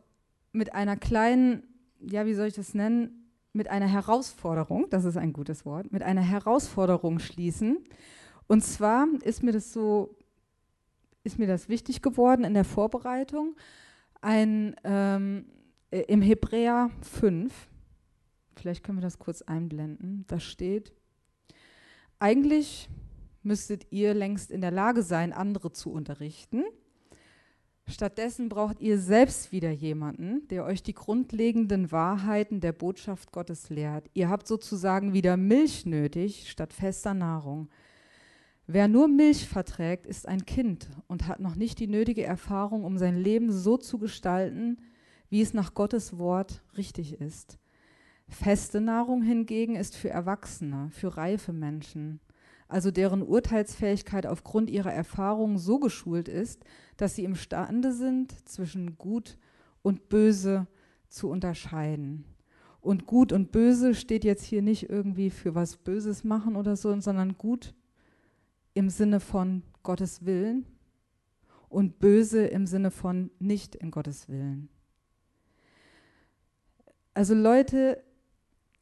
mit 0.51 0.73
einer 0.73 0.97
kleinen, 0.97 1.63
ja, 1.99 2.25
wie 2.27 2.35
soll 2.35 2.47
ich 2.47 2.53
das 2.53 2.75
nennen, 2.75 3.29
mit 3.53 3.67
einer 3.67 3.87
Herausforderung, 3.87 4.87
das 4.89 5.03
ist 5.03 5.17
ein 5.17 5.33
gutes 5.33 5.65
Wort, 5.65 5.91
mit 5.91 6.03
einer 6.03 6.21
Herausforderung 6.21 7.19
schließen. 7.19 7.83
Und 8.47 8.63
zwar 8.63 9.07
ist 9.23 9.43
mir 9.43 9.51
das 9.51 9.73
so, 9.73 10.15
ist 11.23 11.39
mir 11.39 11.47
das 11.47 11.67
wichtig 11.67 12.01
geworden 12.01 12.43
in 12.43 12.53
der 12.53 12.63
Vorbereitung, 12.63 13.55
ein 14.21 14.75
ähm, 14.83 15.45
äh, 15.91 16.01
im 16.01 16.21
Hebräer 16.21 16.89
5, 17.01 17.53
vielleicht 18.55 18.83
können 18.83 18.97
wir 18.97 19.03
das 19.03 19.19
kurz 19.19 19.41
einblenden, 19.41 20.25
da 20.27 20.39
steht, 20.39 20.93
eigentlich 22.19 22.89
müsstet 23.43 23.87
ihr 23.91 24.13
längst 24.13 24.51
in 24.51 24.61
der 24.61 24.71
Lage 24.71 25.03
sein, 25.03 25.33
andere 25.33 25.71
zu 25.71 25.91
unterrichten. 25.91 26.63
Stattdessen 27.87 28.47
braucht 28.47 28.79
ihr 28.79 28.99
selbst 28.99 29.51
wieder 29.51 29.71
jemanden, 29.71 30.47
der 30.47 30.65
euch 30.65 30.83
die 30.83 30.93
grundlegenden 30.93 31.91
Wahrheiten 31.91 32.61
der 32.61 32.71
Botschaft 32.71 33.31
Gottes 33.31 33.69
lehrt. 33.69 34.09
Ihr 34.13 34.29
habt 34.29 34.47
sozusagen 34.47 35.13
wieder 35.13 35.35
Milch 35.35 35.85
nötig 35.85 36.49
statt 36.49 36.73
fester 36.73 37.13
Nahrung. 37.13 37.69
Wer 38.67 38.87
nur 38.87 39.07
Milch 39.07 39.47
verträgt, 39.47 40.05
ist 40.05 40.27
ein 40.27 40.45
Kind 40.45 40.89
und 41.07 41.27
hat 41.27 41.39
noch 41.39 41.55
nicht 41.55 41.79
die 41.79 41.87
nötige 41.87 42.23
Erfahrung, 42.23 42.85
um 42.85 42.97
sein 42.97 43.17
Leben 43.17 43.51
so 43.51 43.75
zu 43.75 43.97
gestalten, 43.97 44.77
wie 45.31 45.41
es 45.41 45.53
nach 45.53 45.73
Gottes 45.73 46.19
Wort 46.19 46.61
richtig 46.77 47.19
ist. 47.19 47.57
Feste 48.27 48.81
Nahrung 48.81 49.23
hingegen 49.23 49.75
ist 49.75 49.95
für 49.95 50.09
Erwachsene, 50.09 50.89
für 50.91 51.17
reife 51.17 51.53
Menschen, 51.53 52.19
also 52.67 52.91
deren 52.91 53.23
Urteilsfähigkeit 53.23 54.27
aufgrund 54.27 54.69
ihrer 54.69 54.93
Erfahrungen 54.93 55.57
so 55.57 55.79
geschult 55.79 56.27
ist, 56.27 56.63
dass 56.97 57.15
sie 57.15 57.23
imstande 57.23 57.93
sind, 57.93 58.47
zwischen 58.47 58.97
Gut 58.97 59.37
und 59.81 60.09
Böse 60.09 60.67
zu 61.09 61.29
unterscheiden. 61.29 62.25
Und 62.81 63.05
Gut 63.05 63.31
und 63.31 63.51
Böse 63.51 63.95
steht 63.95 64.25
jetzt 64.25 64.43
hier 64.43 64.61
nicht 64.61 64.89
irgendwie 64.89 65.29
für 65.29 65.55
was 65.55 65.77
Böses 65.77 66.23
machen 66.25 66.57
oder 66.57 66.75
so, 66.75 66.97
sondern 66.99 67.37
Gut 67.37 67.73
im 68.73 68.89
Sinne 68.89 69.21
von 69.21 69.63
Gottes 69.83 70.25
Willen 70.25 70.65
und 71.69 71.99
Böse 71.99 72.45
im 72.47 72.65
Sinne 72.65 72.91
von 72.91 73.31
nicht 73.39 73.75
in 73.75 73.91
Gottes 73.91 74.27
Willen. 74.27 74.69
Also 77.13 77.33
Leute, 77.33 78.01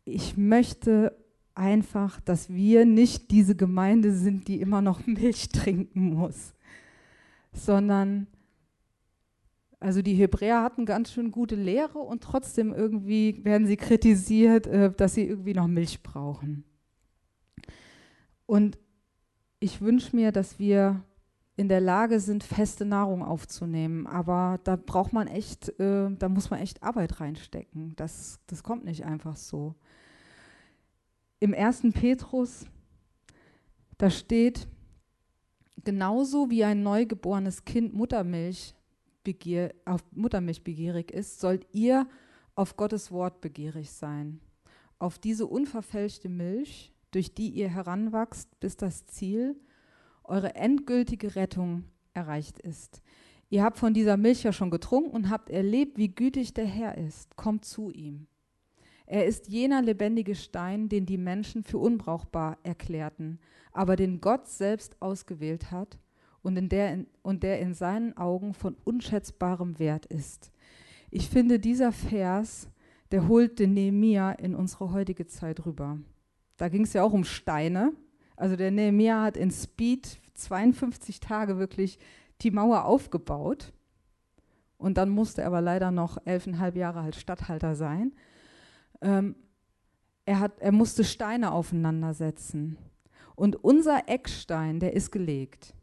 ich 0.06 0.38
möchte 0.38 1.16
einfach, 1.56 2.22
dass 2.22 2.50
wir 2.50 2.86
nicht 2.86 3.32
diese 3.32 3.56
Gemeinde 3.56 4.14
sind, 4.14 4.48
die 4.48 4.62
immer 4.62 4.82
noch 4.82 5.06
Milch 5.08 5.50
trinken 5.50 6.14
muss, 6.14 6.54
sondern 7.52 8.28
also 9.82 10.02
die 10.02 10.14
Hebräer 10.14 10.62
hatten 10.62 10.86
ganz 10.86 11.12
schön 11.14 11.32
gute 11.32 11.56
Lehre 11.56 12.00
und 12.00 12.22
trotzdem 12.22 12.74
irgendwie 12.74 13.44
werden 13.46 13.66
sie 13.66 13.78
kritisiert, 13.78 14.68
äh, 14.68 14.92
dass 14.92 15.14
sie 15.14 15.26
irgendwie 15.26 15.54
noch 15.54 15.68
Milch 15.68 16.04
brauchen. 16.04 16.66
Und 18.46 18.78
ich 19.62 19.80
wünsche 19.80 20.16
mir, 20.16 20.32
dass 20.32 20.60
wir 20.60 21.02
in 21.60 21.68
der 21.68 21.82
Lage 21.82 22.22
sind, 22.22 22.45
feste 22.45 22.86
Nahrung 22.86 23.22
aufzunehmen. 23.22 24.07
Aber 24.07 24.62
da 24.64 24.78
braucht 24.78 25.12
man 25.12 25.28
echt, 25.28 25.78
äh, 25.78 26.10
da 26.10 26.30
muss 26.30 26.49
man 26.49 26.62
echt 26.62 26.82
Arbeit 26.82 27.20
reinstecken. 27.20 27.97
Das, 27.97 28.39
das 28.47 28.64
kommt 28.64 28.86
nicht 28.86 29.03
einfach 29.03 29.36
so. 29.36 29.76
Im 31.41 31.51
ersten 31.51 31.91
Petrus, 31.91 32.66
da 33.97 34.10
steht, 34.10 34.70
genauso 35.84 36.49
wie 36.49 36.64
ein 36.64 36.82
neugeborenes 36.82 37.66
Kind 37.66 37.93
Muttermilch 37.93 38.74
begier, 39.26 39.76
auf 39.84 40.01
Muttermilch 40.12 40.64
begierig 40.64 41.12
ist, 41.12 41.41
sollt 41.41 41.68
ihr 41.74 42.07
auf 42.55 42.78
Gottes 42.78 43.12
Wort 43.12 43.41
begierig 43.41 43.91
sein. 43.91 44.39
Auf 44.97 45.20
diese 45.20 45.45
unverfälschte 45.45 46.30
Milch, 46.30 46.93
durch 47.12 47.34
die 47.34 47.49
ihr 47.49 47.68
heranwachst, 47.68 48.62
bis 48.62 48.78
das 48.78 49.05
Ziel, 49.07 49.60
eure 50.30 50.56
endgültige 50.56 51.36
Rettung 51.36 51.86
erreicht 52.14 52.60
ist. 52.60 53.02
Ihr 53.50 53.64
habt 53.64 53.80
von 53.80 53.94
dieser 53.94 54.16
Milch 54.16 54.44
ja 54.44 54.54
schon 54.54 54.70
getrunken 54.70 55.10
und 55.10 55.30
habt 55.30 55.50
erlebt, 55.50 55.98
wie 55.98 56.14
gütig 56.14 56.54
der 56.54 56.66
Herr 56.66 56.98
ist. 56.98 57.36
Kommt 57.36 57.66
zu 57.66 57.90
ihm. 57.90 58.28
Er 59.08 59.26
ist 59.26 59.48
jener 59.48 59.82
lebendige 59.82 60.36
Stein, 60.36 60.88
den 60.88 61.08
die 61.08 61.18
Menschen 61.18 61.64
für 61.64 61.80
unbrauchbar 61.80 62.60
erklärten, 62.62 63.40
aber 63.72 63.96
den 63.96 64.22
Gott 64.22 64.48
selbst 64.48 65.02
ausgewählt 65.02 65.72
hat 65.72 65.98
und, 66.44 66.58
in 66.58 66.70
der, 66.70 66.94
in, 66.94 67.08
und 67.24 67.42
der 67.42 67.60
in 67.60 67.74
seinen 67.74 68.16
Augen 68.18 68.54
von 68.54 68.76
unschätzbarem 68.84 69.80
Wert 69.80 70.06
ist. 70.06 70.52
Ich 71.10 71.28
finde, 71.28 71.60
dieser 71.60 71.92
Vers, 71.92 72.70
der 73.12 73.28
holt 73.28 73.58
den 73.58 73.74
Nehemia 73.74 74.32
in 74.34 74.54
unsere 74.54 74.94
heutige 74.94 75.26
Zeit 75.26 75.66
rüber. 75.66 75.98
Da 76.58 76.70
ging 76.70 76.84
es 76.84 76.94
ja 76.94 77.02
auch 77.02 77.14
um 77.14 77.24
Steine, 77.24 77.94
also 78.40 78.56
der 78.56 78.72
Nehemiah 78.72 79.24
hat 79.24 79.36
in 79.36 79.52
Speed 79.52 80.18
52 80.34 81.20
Tage 81.20 81.58
wirklich 81.58 82.00
die 82.42 82.52
Mauer 82.52 82.86
aufgebaut. 82.86 83.74
Und 84.78 84.98
dann 84.98 85.10
musste 85.10 85.42
er 85.42 85.48
aber 85.48 85.60
leider 85.60 85.92
noch 85.92 86.18
elfeinhalb 86.24 86.78
Jahre 86.78 87.02
als 87.02 87.20
Statthalter 87.20 87.76
sein. 87.76 88.14
Ähm, 89.02 89.36
er, 90.26 90.40
hat, 90.40 90.60
er 90.60 90.72
musste 90.72 91.04
Steine 91.04 91.52
aufeinandersetzen. 91.52 92.78
Und 93.36 93.62
unser 93.62 94.08
Eckstein, 94.08 94.80
der 94.80 94.94
ist 94.94 95.12
gelegt. 95.12 95.74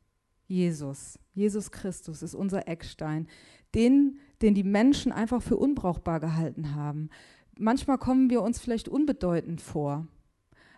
Jesus, 0.46 1.18
Jesus 1.34 1.70
Christus 1.70 2.22
ist 2.22 2.34
unser 2.34 2.68
Eckstein, 2.68 3.26
den, 3.74 4.18
den 4.40 4.54
die 4.54 4.64
Menschen 4.64 5.12
einfach 5.12 5.42
für 5.42 5.58
unbrauchbar 5.58 6.20
gehalten 6.20 6.74
haben. 6.74 7.10
Manchmal 7.58 7.98
kommen 7.98 8.30
wir 8.30 8.40
uns 8.40 8.60
vielleicht 8.60 8.88
unbedeutend 8.88 9.60
vor, 9.60 10.06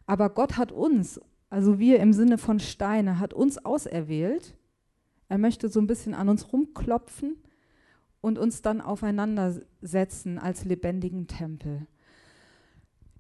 aber 0.07 0.31
Gott 0.31 0.57
hat 0.57 0.73
uns 0.73 1.21
also 1.51 1.79
wir 1.79 2.01
im 2.01 2.13
Sinne 2.13 2.39
von 2.39 2.61
Steine, 2.61 3.19
hat 3.19 3.33
uns 3.33 3.65
auserwählt. 3.65 4.55
Er 5.29 5.39
möchte 5.39 5.69
so 5.69 5.81
ein 5.81 5.87
bisschen 5.87 6.15
an 6.15 6.29
uns 6.29 6.53
rumklopfen 6.53 7.37
und 8.21 8.39
uns 8.39 8.63
dann 8.63 8.81
aufeinander 8.81 9.61
setzen 9.81 10.39
als 10.39 10.65
lebendigen 10.65 11.27
Tempel. 11.27 11.87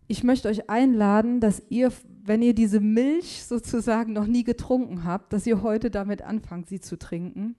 Ich 0.08 0.24
möchte 0.24 0.48
euch 0.48 0.70
einladen, 0.70 1.40
dass 1.40 1.62
ihr, 1.68 1.92
wenn 2.24 2.40
ihr 2.40 2.54
diese 2.54 2.80
Milch 2.80 3.44
sozusagen 3.44 4.14
noch 4.14 4.26
nie 4.26 4.42
getrunken 4.42 5.04
habt, 5.04 5.32
dass 5.32 5.46
ihr 5.46 5.62
heute 5.62 5.90
damit 5.90 6.22
anfangt, 6.22 6.68
sie 6.68 6.80
zu 6.80 6.98
trinken. 6.98 7.56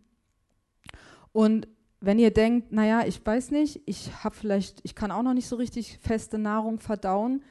Und 1.32 1.68
wenn 2.02 2.18
ihr 2.18 2.32
denkt, 2.32 2.72
naja, 2.72 3.04
ich 3.06 3.24
weiß 3.24 3.52
nicht, 3.52 3.82
ich 3.86 4.24
habe 4.24 4.36
vielleicht, 4.36 4.80
ich 4.84 4.96
kann 4.96 5.12
auch 5.12 5.22
noch 5.22 5.34
nicht 5.34 5.48
so 5.48 5.58
richtig 5.58 6.00
feste 6.00 6.38
Nahrung 6.38 6.80
verdauen, 6.80 7.44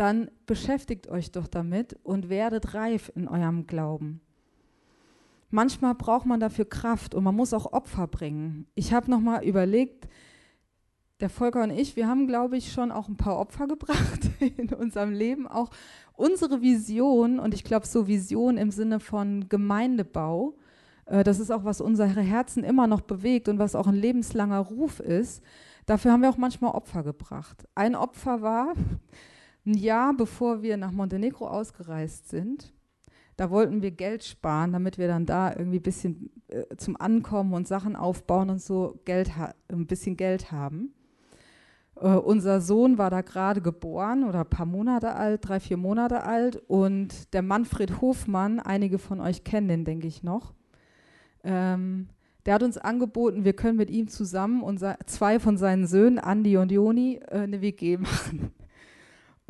dann 0.00 0.30
beschäftigt 0.46 1.08
euch 1.08 1.30
doch 1.30 1.46
damit 1.46 1.98
und 2.02 2.30
werdet 2.30 2.72
reif 2.72 3.12
in 3.14 3.28
eurem 3.28 3.66
Glauben. 3.66 4.22
Manchmal 5.50 5.94
braucht 5.94 6.24
man 6.24 6.40
dafür 6.40 6.64
Kraft 6.64 7.14
und 7.14 7.22
man 7.22 7.36
muss 7.36 7.52
auch 7.52 7.72
Opfer 7.74 8.06
bringen. 8.06 8.66
Ich 8.74 8.94
habe 8.94 9.10
noch 9.10 9.20
mal 9.20 9.44
überlegt, 9.44 10.08
der 11.20 11.28
Volker 11.28 11.62
und 11.62 11.70
ich, 11.70 11.96
wir 11.96 12.08
haben, 12.08 12.26
glaube 12.26 12.56
ich, 12.56 12.72
schon 12.72 12.90
auch 12.90 13.08
ein 13.08 13.18
paar 13.18 13.38
Opfer 13.38 13.66
gebracht 13.68 14.30
in 14.56 14.72
unserem 14.72 15.12
Leben. 15.12 15.46
Auch 15.46 15.68
unsere 16.14 16.62
Vision, 16.62 17.38
und 17.38 17.52
ich 17.52 17.62
glaube, 17.62 17.86
so 17.86 18.06
Vision 18.06 18.56
im 18.56 18.70
Sinne 18.70 19.00
von 19.00 19.50
Gemeindebau, 19.50 20.56
äh, 21.04 21.24
das 21.24 21.38
ist 21.40 21.50
auch, 21.50 21.64
was 21.64 21.82
unsere 21.82 22.08
Herzen 22.08 22.64
immer 22.64 22.86
noch 22.86 23.02
bewegt 23.02 23.48
und 23.50 23.58
was 23.58 23.74
auch 23.74 23.86
ein 23.86 23.96
lebenslanger 23.96 24.60
Ruf 24.60 24.98
ist. 24.98 25.42
Dafür 25.84 26.12
haben 26.12 26.22
wir 26.22 26.30
auch 26.30 26.38
manchmal 26.38 26.74
Opfer 26.74 27.02
gebracht. 27.02 27.68
Ein 27.74 27.94
Opfer 27.94 28.40
war, 28.40 28.72
ein 29.66 29.74
Jahr 29.74 30.14
bevor 30.14 30.62
wir 30.62 30.76
nach 30.76 30.92
Montenegro 30.92 31.46
ausgereist 31.46 32.28
sind, 32.28 32.72
da 33.36 33.50
wollten 33.50 33.80
wir 33.80 33.90
Geld 33.90 34.24
sparen, 34.24 34.72
damit 34.72 34.98
wir 34.98 35.08
dann 35.08 35.24
da 35.24 35.50
irgendwie 35.50 35.78
ein 35.78 35.82
bisschen 35.82 36.30
äh, 36.48 36.76
zum 36.76 37.00
Ankommen 37.00 37.54
und 37.54 37.66
Sachen 37.66 37.96
aufbauen 37.96 38.50
und 38.50 38.60
so 38.60 39.00
Geld 39.04 39.30
ein 39.68 39.86
bisschen 39.86 40.16
Geld 40.16 40.52
haben. 40.52 40.92
Äh, 41.96 42.08
unser 42.16 42.60
Sohn 42.60 42.98
war 42.98 43.08
da 43.08 43.22
gerade 43.22 43.62
geboren 43.62 44.24
oder 44.24 44.40
ein 44.40 44.50
paar 44.50 44.66
Monate 44.66 45.14
alt, 45.14 45.48
drei, 45.48 45.58
vier 45.58 45.78
Monate 45.78 46.24
alt. 46.24 46.56
Und 46.68 47.32
der 47.32 47.40
Manfred 47.40 48.02
Hofmann, 48.02 48.60
einige 48.60 48.98
von 48.98 49.20
euch 49.20 49.42
kennen 49.42 49.68
den, 49.68 49.84
denke 49.86 50.06
ich 50.06 50.22
noch, 50.22 50.52
ähm, 51.42 52.08
der 52.44 52.54
hat 52.54 52.62
uns 52.62 52.76
angeboten, 52.76 53.44
wir 53.44 53.54
können 53.54 53.76
mit 53.76 53.90
ihm 53.90 54.08
zusammen 54.08 54.62
und 54.62 54.84
zwei 55.06 55.38
von 55.38 55.56
seinen 55.56 55.86
Söhnen, 55.86 56.18
Andi 56.18 56.58
und 56.58 56.72
Joni, 56.72 57.20
äh, 57.26 57.38
eine 57.38 57.62
WG 57.62 57.96
machen 57.96 58.52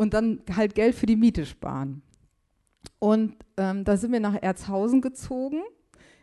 und 0.01 0.14
dann 0.14 0.40
halt 0.57 0.74
Geld 0.74 0.94
für 0.94 1.05
die 1.05 1.14
Miete 1.14 1.44
sparen. 1.44 2.01
Und 2.98 3.36
ähm, 3.59 3.84
da 3.84 3.98
sind 3.98 4.12
wir 4.12 4.20
nach 4.20 4.40
Erzhausen 4.40 5.03
gezogen, 5.03 5.61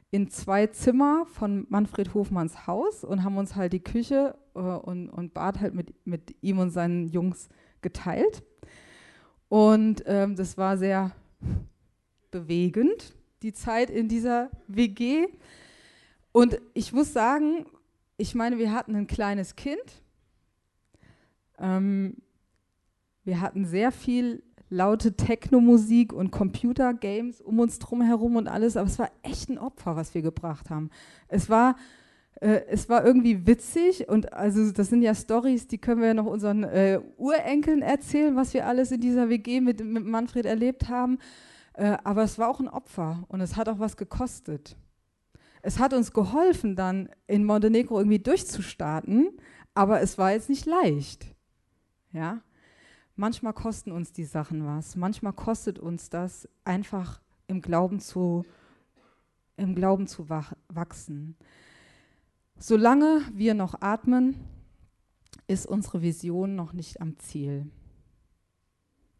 in 0.10 0.32
zwei 0.32 0.66
Zimmer 0.66 1.28
von 1.28 1.68
Manfred 1.70 2.16
Hofmanns 2.16 2.66
Haus 2.66 3.04
und 3.04 3.24
haben 3.24 3.38
uns 3.38 3.56
halt 3.56 3.74
die 3.74 3.84
Küche 3.84 4.36
äh, 4.56 4.60
und, 4.60 5.10
und 5.10 5.36
Bad 5.36 5.60
halt 5.60 5.76
mit, 5.76 5.94
mit 6.08 6.36
ihm 6.42 6.58
und 6.58 6.72
seinen 6.72 7.10
Jungs 7.10 7.50
geteilt. 7.82 8.42
Und 9.48 10.02
ähm, 10.08 10.36
das 10.36 10.58
war 10.58 10.80
sehr 10.80 11.12
bewegend, 12.32 13.14
die 13.44 13.54
Zeit 13.54 13.92
in 13.92 14.08
dieser 14.08 14.50
WG. 14.68 15.28
Und 16.32 16.60
ich 16.74 16.94
muss 16.94 17.14
sagen, 17.14 17.68
ich 18.18 18.34
meine, 18.34 18.58
wir 18.58 18.72
hatten 18.72 18.96
ein 18.96 19.06
kleines 19.06 19.56
Kind. 19.56 20.02
Ähm, 21.60 22.18
wir 23.28 23.42
hatten 23.42 23.66
sehr 23.66 23.92
viel 23.92 24.42
laute 24.70 25.18
Techno-Musik 25.18 26.14
und 26.14 26.32
Computer-Games 26.32 27.42
um 27.42 27.60
uns 27.60 27.78
drum 27.78 28.02
herum 28.02 28.38
und 28.38 28.48
alles, 28.48 28.78
aber 28.78 28.88
es 28.88 28.98
war 28.98 29.12
echt 29.22 29.50
ein 29.50 29.58
Opfer, 29.58 29.98
was 29.98 30.14
wir 30.14 30.22
gebracht 30.22 30.70
haben. 30.70 30.90
Es 31.28 31.50
war, 31.50 31.76
äh, 32.40 32.62
es 32.70 32.88
war 32.88 33.06
irgendwie 33.06 33.46
witzig 33.46 34.08
und 34.08 34.32
also 34.32 34.72
das 34.72 34.88
sind 34.88 35.02
ja 35.02 35.14
Stories, 35.14 35.68
die 35.68 35.78
können 35.78 36.00
wir 36.00 36.08
ja 36.08 36.14
noch 36.14 36.26
unseren 36.26 36.64
äh, 36.64 37.02
Urenkeln 37.18 37.82
erzählen, 37.82 38.38
was 38.38 38.54
wir 38.54 38.66
alles 38.66 38.94
in 38.94 39.02
dieser 39.02 39.28
WG 39.28 39.60
mit, 39.60 39.84
mit 39.84 40.06
Manfred 40.06 40.46
erlebt 40.46 40.88
haben. 40.88 41.18
Äh, 41.74 41.98
aber 42.06 42.24
es 42.24 42.40
war 42.40 42.48
auch 42.48 42.62
ein 42.62 42.70
Opfer 42.70 43.26
und 43.28 43.42
es 43.42 43.58
hat 43.58 43.68
auch 43.68 43.80
was 43.80 43.98
gekostet. 43.98 44.78
Es 45.62 45.80
hat 45.80 45.94
uns 45.94 46.14
geholfen, 46.14 46.78
dann 46.78 47.10
in 47.28 47.44
Montenegro 47.44 47.98
irgendwie 48.00 48.20
durchzustarten, 48.20 49.32
aber 49.74 50.00
es 50.00 50.18
war 50.18 50.32
jetzt 50.32 50.48
nicht 50.48 50.66
leicht. 50.66 51.26
Ja, 52.14 52.42
manchmal 53.18 53.54
kosten 53.54 53.92
uns 53.92 54.14
die 54.14 54.24
Sachen 54.24 54.66
was. 54.66 54.96
Manchmal 54.96 55.34
kostet 55.34 55.80
uns 55.80 56.10
das 56.10 56.48
einfach 56.64 57.22
im 57.48 57.62
Glauben 57.62 58.00
zu, 58.00 58.46
im 59.58 59.76
Glauben 59.76 60.08
zu 60.08 60.30
wachsen. 60.30 61.36
Solange 62.58 63.22
wir 63.34 63.54
noch 63.54 63.82
atmen, 63.82 64.36
ist 65.48 65.66
unsere 65.66 66.02
Vision 66.02 66.56
noch 66.56 66.74
nicht 66.74 67.02
am 67.02 67.18
Ziel. 67.18 67.70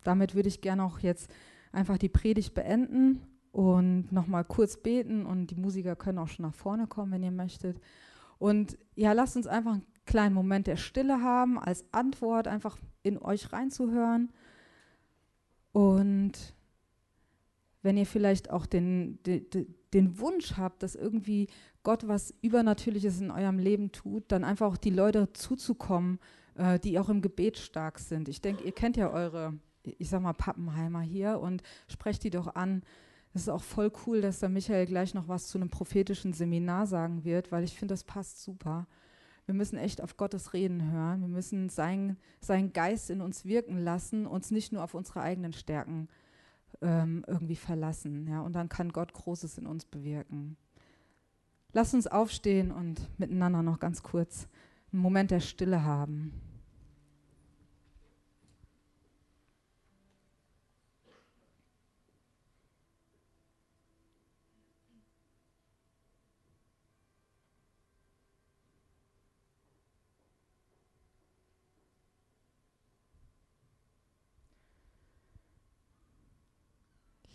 Damit 0.04 0.36
würde 0.36 0.50
ich 0.50 0.62
gerne 0.62 0.84
auch 0.84 1.00
jetzt 1.00 1.30
einfach 1.72 1.98
die 1.98 2.10
Predigt 2.10 2.54
beenden 2.54 3.22
und 3.52 4.12
nochmal 4.12 4.44
kurz 4.44 4.78
beten 4.78 5.26
und 5.26 5.48
die 5.48 5.56
Musiker 5.56 5.96
können 5.96 6.20
auch 6.20 6.28
schon 6.28 6.46
nach 6.46 6.54
vorne 6.54 6.88
kommen, 6.88 7.12
wenn 7.12 7.24
ihr 7.24 7.32
möchtet. 7.32 7.80
Und 8.40 8.78
ja, 8.96 9.14
lasst 9.14 9.36
uns 9.36 9.48
einfach 9.48 9.74
einen 9.74 9.86
kleinen 10.08 10.34
Moment 10.34 10.66
der 10.66 10.78
Stille 10.78 11.22
haben, 11.22 11.60
als 11.60 11.86
Antwort 11.92 12.48
einfach 12.48 12.78
in 13.04 13.20
euch 13.20 13.54
reinzuhören. 13.54 14.34
Und 15.72 16.56
wenn 17.84 17.98
ihr 17.98 18.08
vielleicht 18.08 18.50
auch 18.50 18.66
den, 18.66 19.22
den, 19.24 19.46
den 19.94 20.20
Wunsch 20.20 20.58
habt, 20.58 20.82
dass 20.82 20.96
irgendwie 20.96 21.48
Gott 21.84 22.08
was 22.08 22.34
Übernatürliches 22.42 23.22
in 23.22 23.32
eurem 23.32 23.60
Leben 23.60 23.92
tut, 23.92 24.24
dann 24.30 24.44
einfach 24.44 24.68
auch 24.68 24.78
die 24.78 24.90
Leute 24.90 25.32
zuzukommen, 25.34 26.20
äh, 26.56 26.80
die 26.80 27.00
auch 27.00 27.10
im 27.10 27.22
Gebet 27.22 27.58
stark 27.58 28.00
sind. 28.00 28.28
Ich 28.28 28.42
denke, 28.42 28.64
ihr 28.64 28.72
kennt 28.74 28.98
ja 28.98 29.12
eure, 29.12 29.54
ich 29.84 30.10
sag 30.10 30.22
mal, 30.22 30.34
Pappenheimer 30.34 31.02
hier 31.02 31.40
und 31.40 31.62
sprecht 31.88 32.24
die 32.24 32.30
doch 32.30 32.56
an. 32.56 32.82
Es 33.34 33.44
ist 33.44 33.50
auch 33.50 33.64
voll 33.64 33.92
cool, 34.06 34.22
dass 34.22 34.40
der 34.40 34.50
Michael 34.50 34.88
gleich 34.88 35.14
noch 35.14 35.28
was 35.28 35.48
zu 35.48 35.58
einem 35.58 35.70
prophetischen 35.70 36.34
Seminar 36.34 36.88
sagen 36.88 37.24
wird, 37.24 37.52
weil 37.52 37.64
ich 37.64 37.78
finde, 37.78 37.94
das 37.94 38.04
passt 38.04 38.42
super. 38.42 38.88
Wir 39.48 39.54
müssen 39.56 39.78
echt 39.78 40.04
auf 40.04 40.18
Gottes 40.18 40.54
Reden 40.54 40.92
hören. 40.92 41.22
Wir 41.22 41.30
müssen 41.30 41.70
seinen, 41.70 42.18
seinen 42.42 42.74
Geist 42.74 43.10
in 43.10 43.22
uns 43.22 43.46
wirken 43.46 43.80
lassen, 43.80 44.28
uns 44.28 44.52
nicht 44.52 44.74
nur 44.74 44.84
auf 44.84 44.94
unsere 44.94 45.22
eigenen 45.22 45.54
Stärken 45.54 46.10
ähm, 46.82 47.24
irgendwie 47.28 47.56
verlassen. 47.56 48.28
Ja? 48.28 48.42
Und 48.42 48.54
dann 48.54 48.70
kann 48.70 48.92
Gott 48.92 49.14
Großes 49.14 49.58
in 49.58 49.66
uns 49.66 49.86
bewirken. 49.86 50.58
Lass 51.72 51.94
uns 51.94 52.08
aufstehen 52.08 52.72
und 52.72 53.10
miteinander 53.18 53.64
noch 53.64 53.80
ganz 53.80 54.04
kurz 54.04 54.48
einen 54.92 55.02
Moment 55.02 55.32
der 55.32 55.40
Stille 55.40 55.84
haben. 55.84 56.34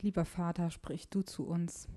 Lieber 0.03 0.25
Vater, 0.25 0.73
sprich 0.73 1.09
du 1.09 1.23
zu 1.23 1.47
uns. 1.47 1.89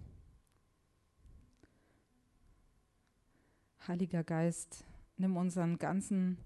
Heiliger 3.88 4.24
Geist, 4.24 4.86
nimm 5.18 5.36
unseren 5.36 5.80
ganzen 5.80 6.38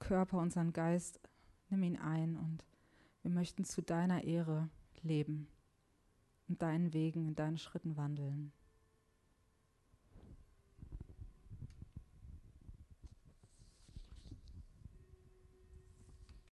Körper, 0.00 0.38
unseren 0.38 0.72
Geist, 0.72 1.20
nimm 1.68 1.84
ihn 1.84 1.96
ein 1.96 2.36
und 2.36 2.64
wir 3.22 3.30
möchten 3.30 3.64
zu 3.64 3.80
deiner 3.80 4.24
Ehre 4.24 4.68
leben 5.02 5.46
und 6.48 6.62
deinen 6.62 6.92
Wegen, 6.92 7.28
in 7.28 7.36
deinen 7.36 7.58
Schritten 7.58 7.96
wandeln. 7.96 8.52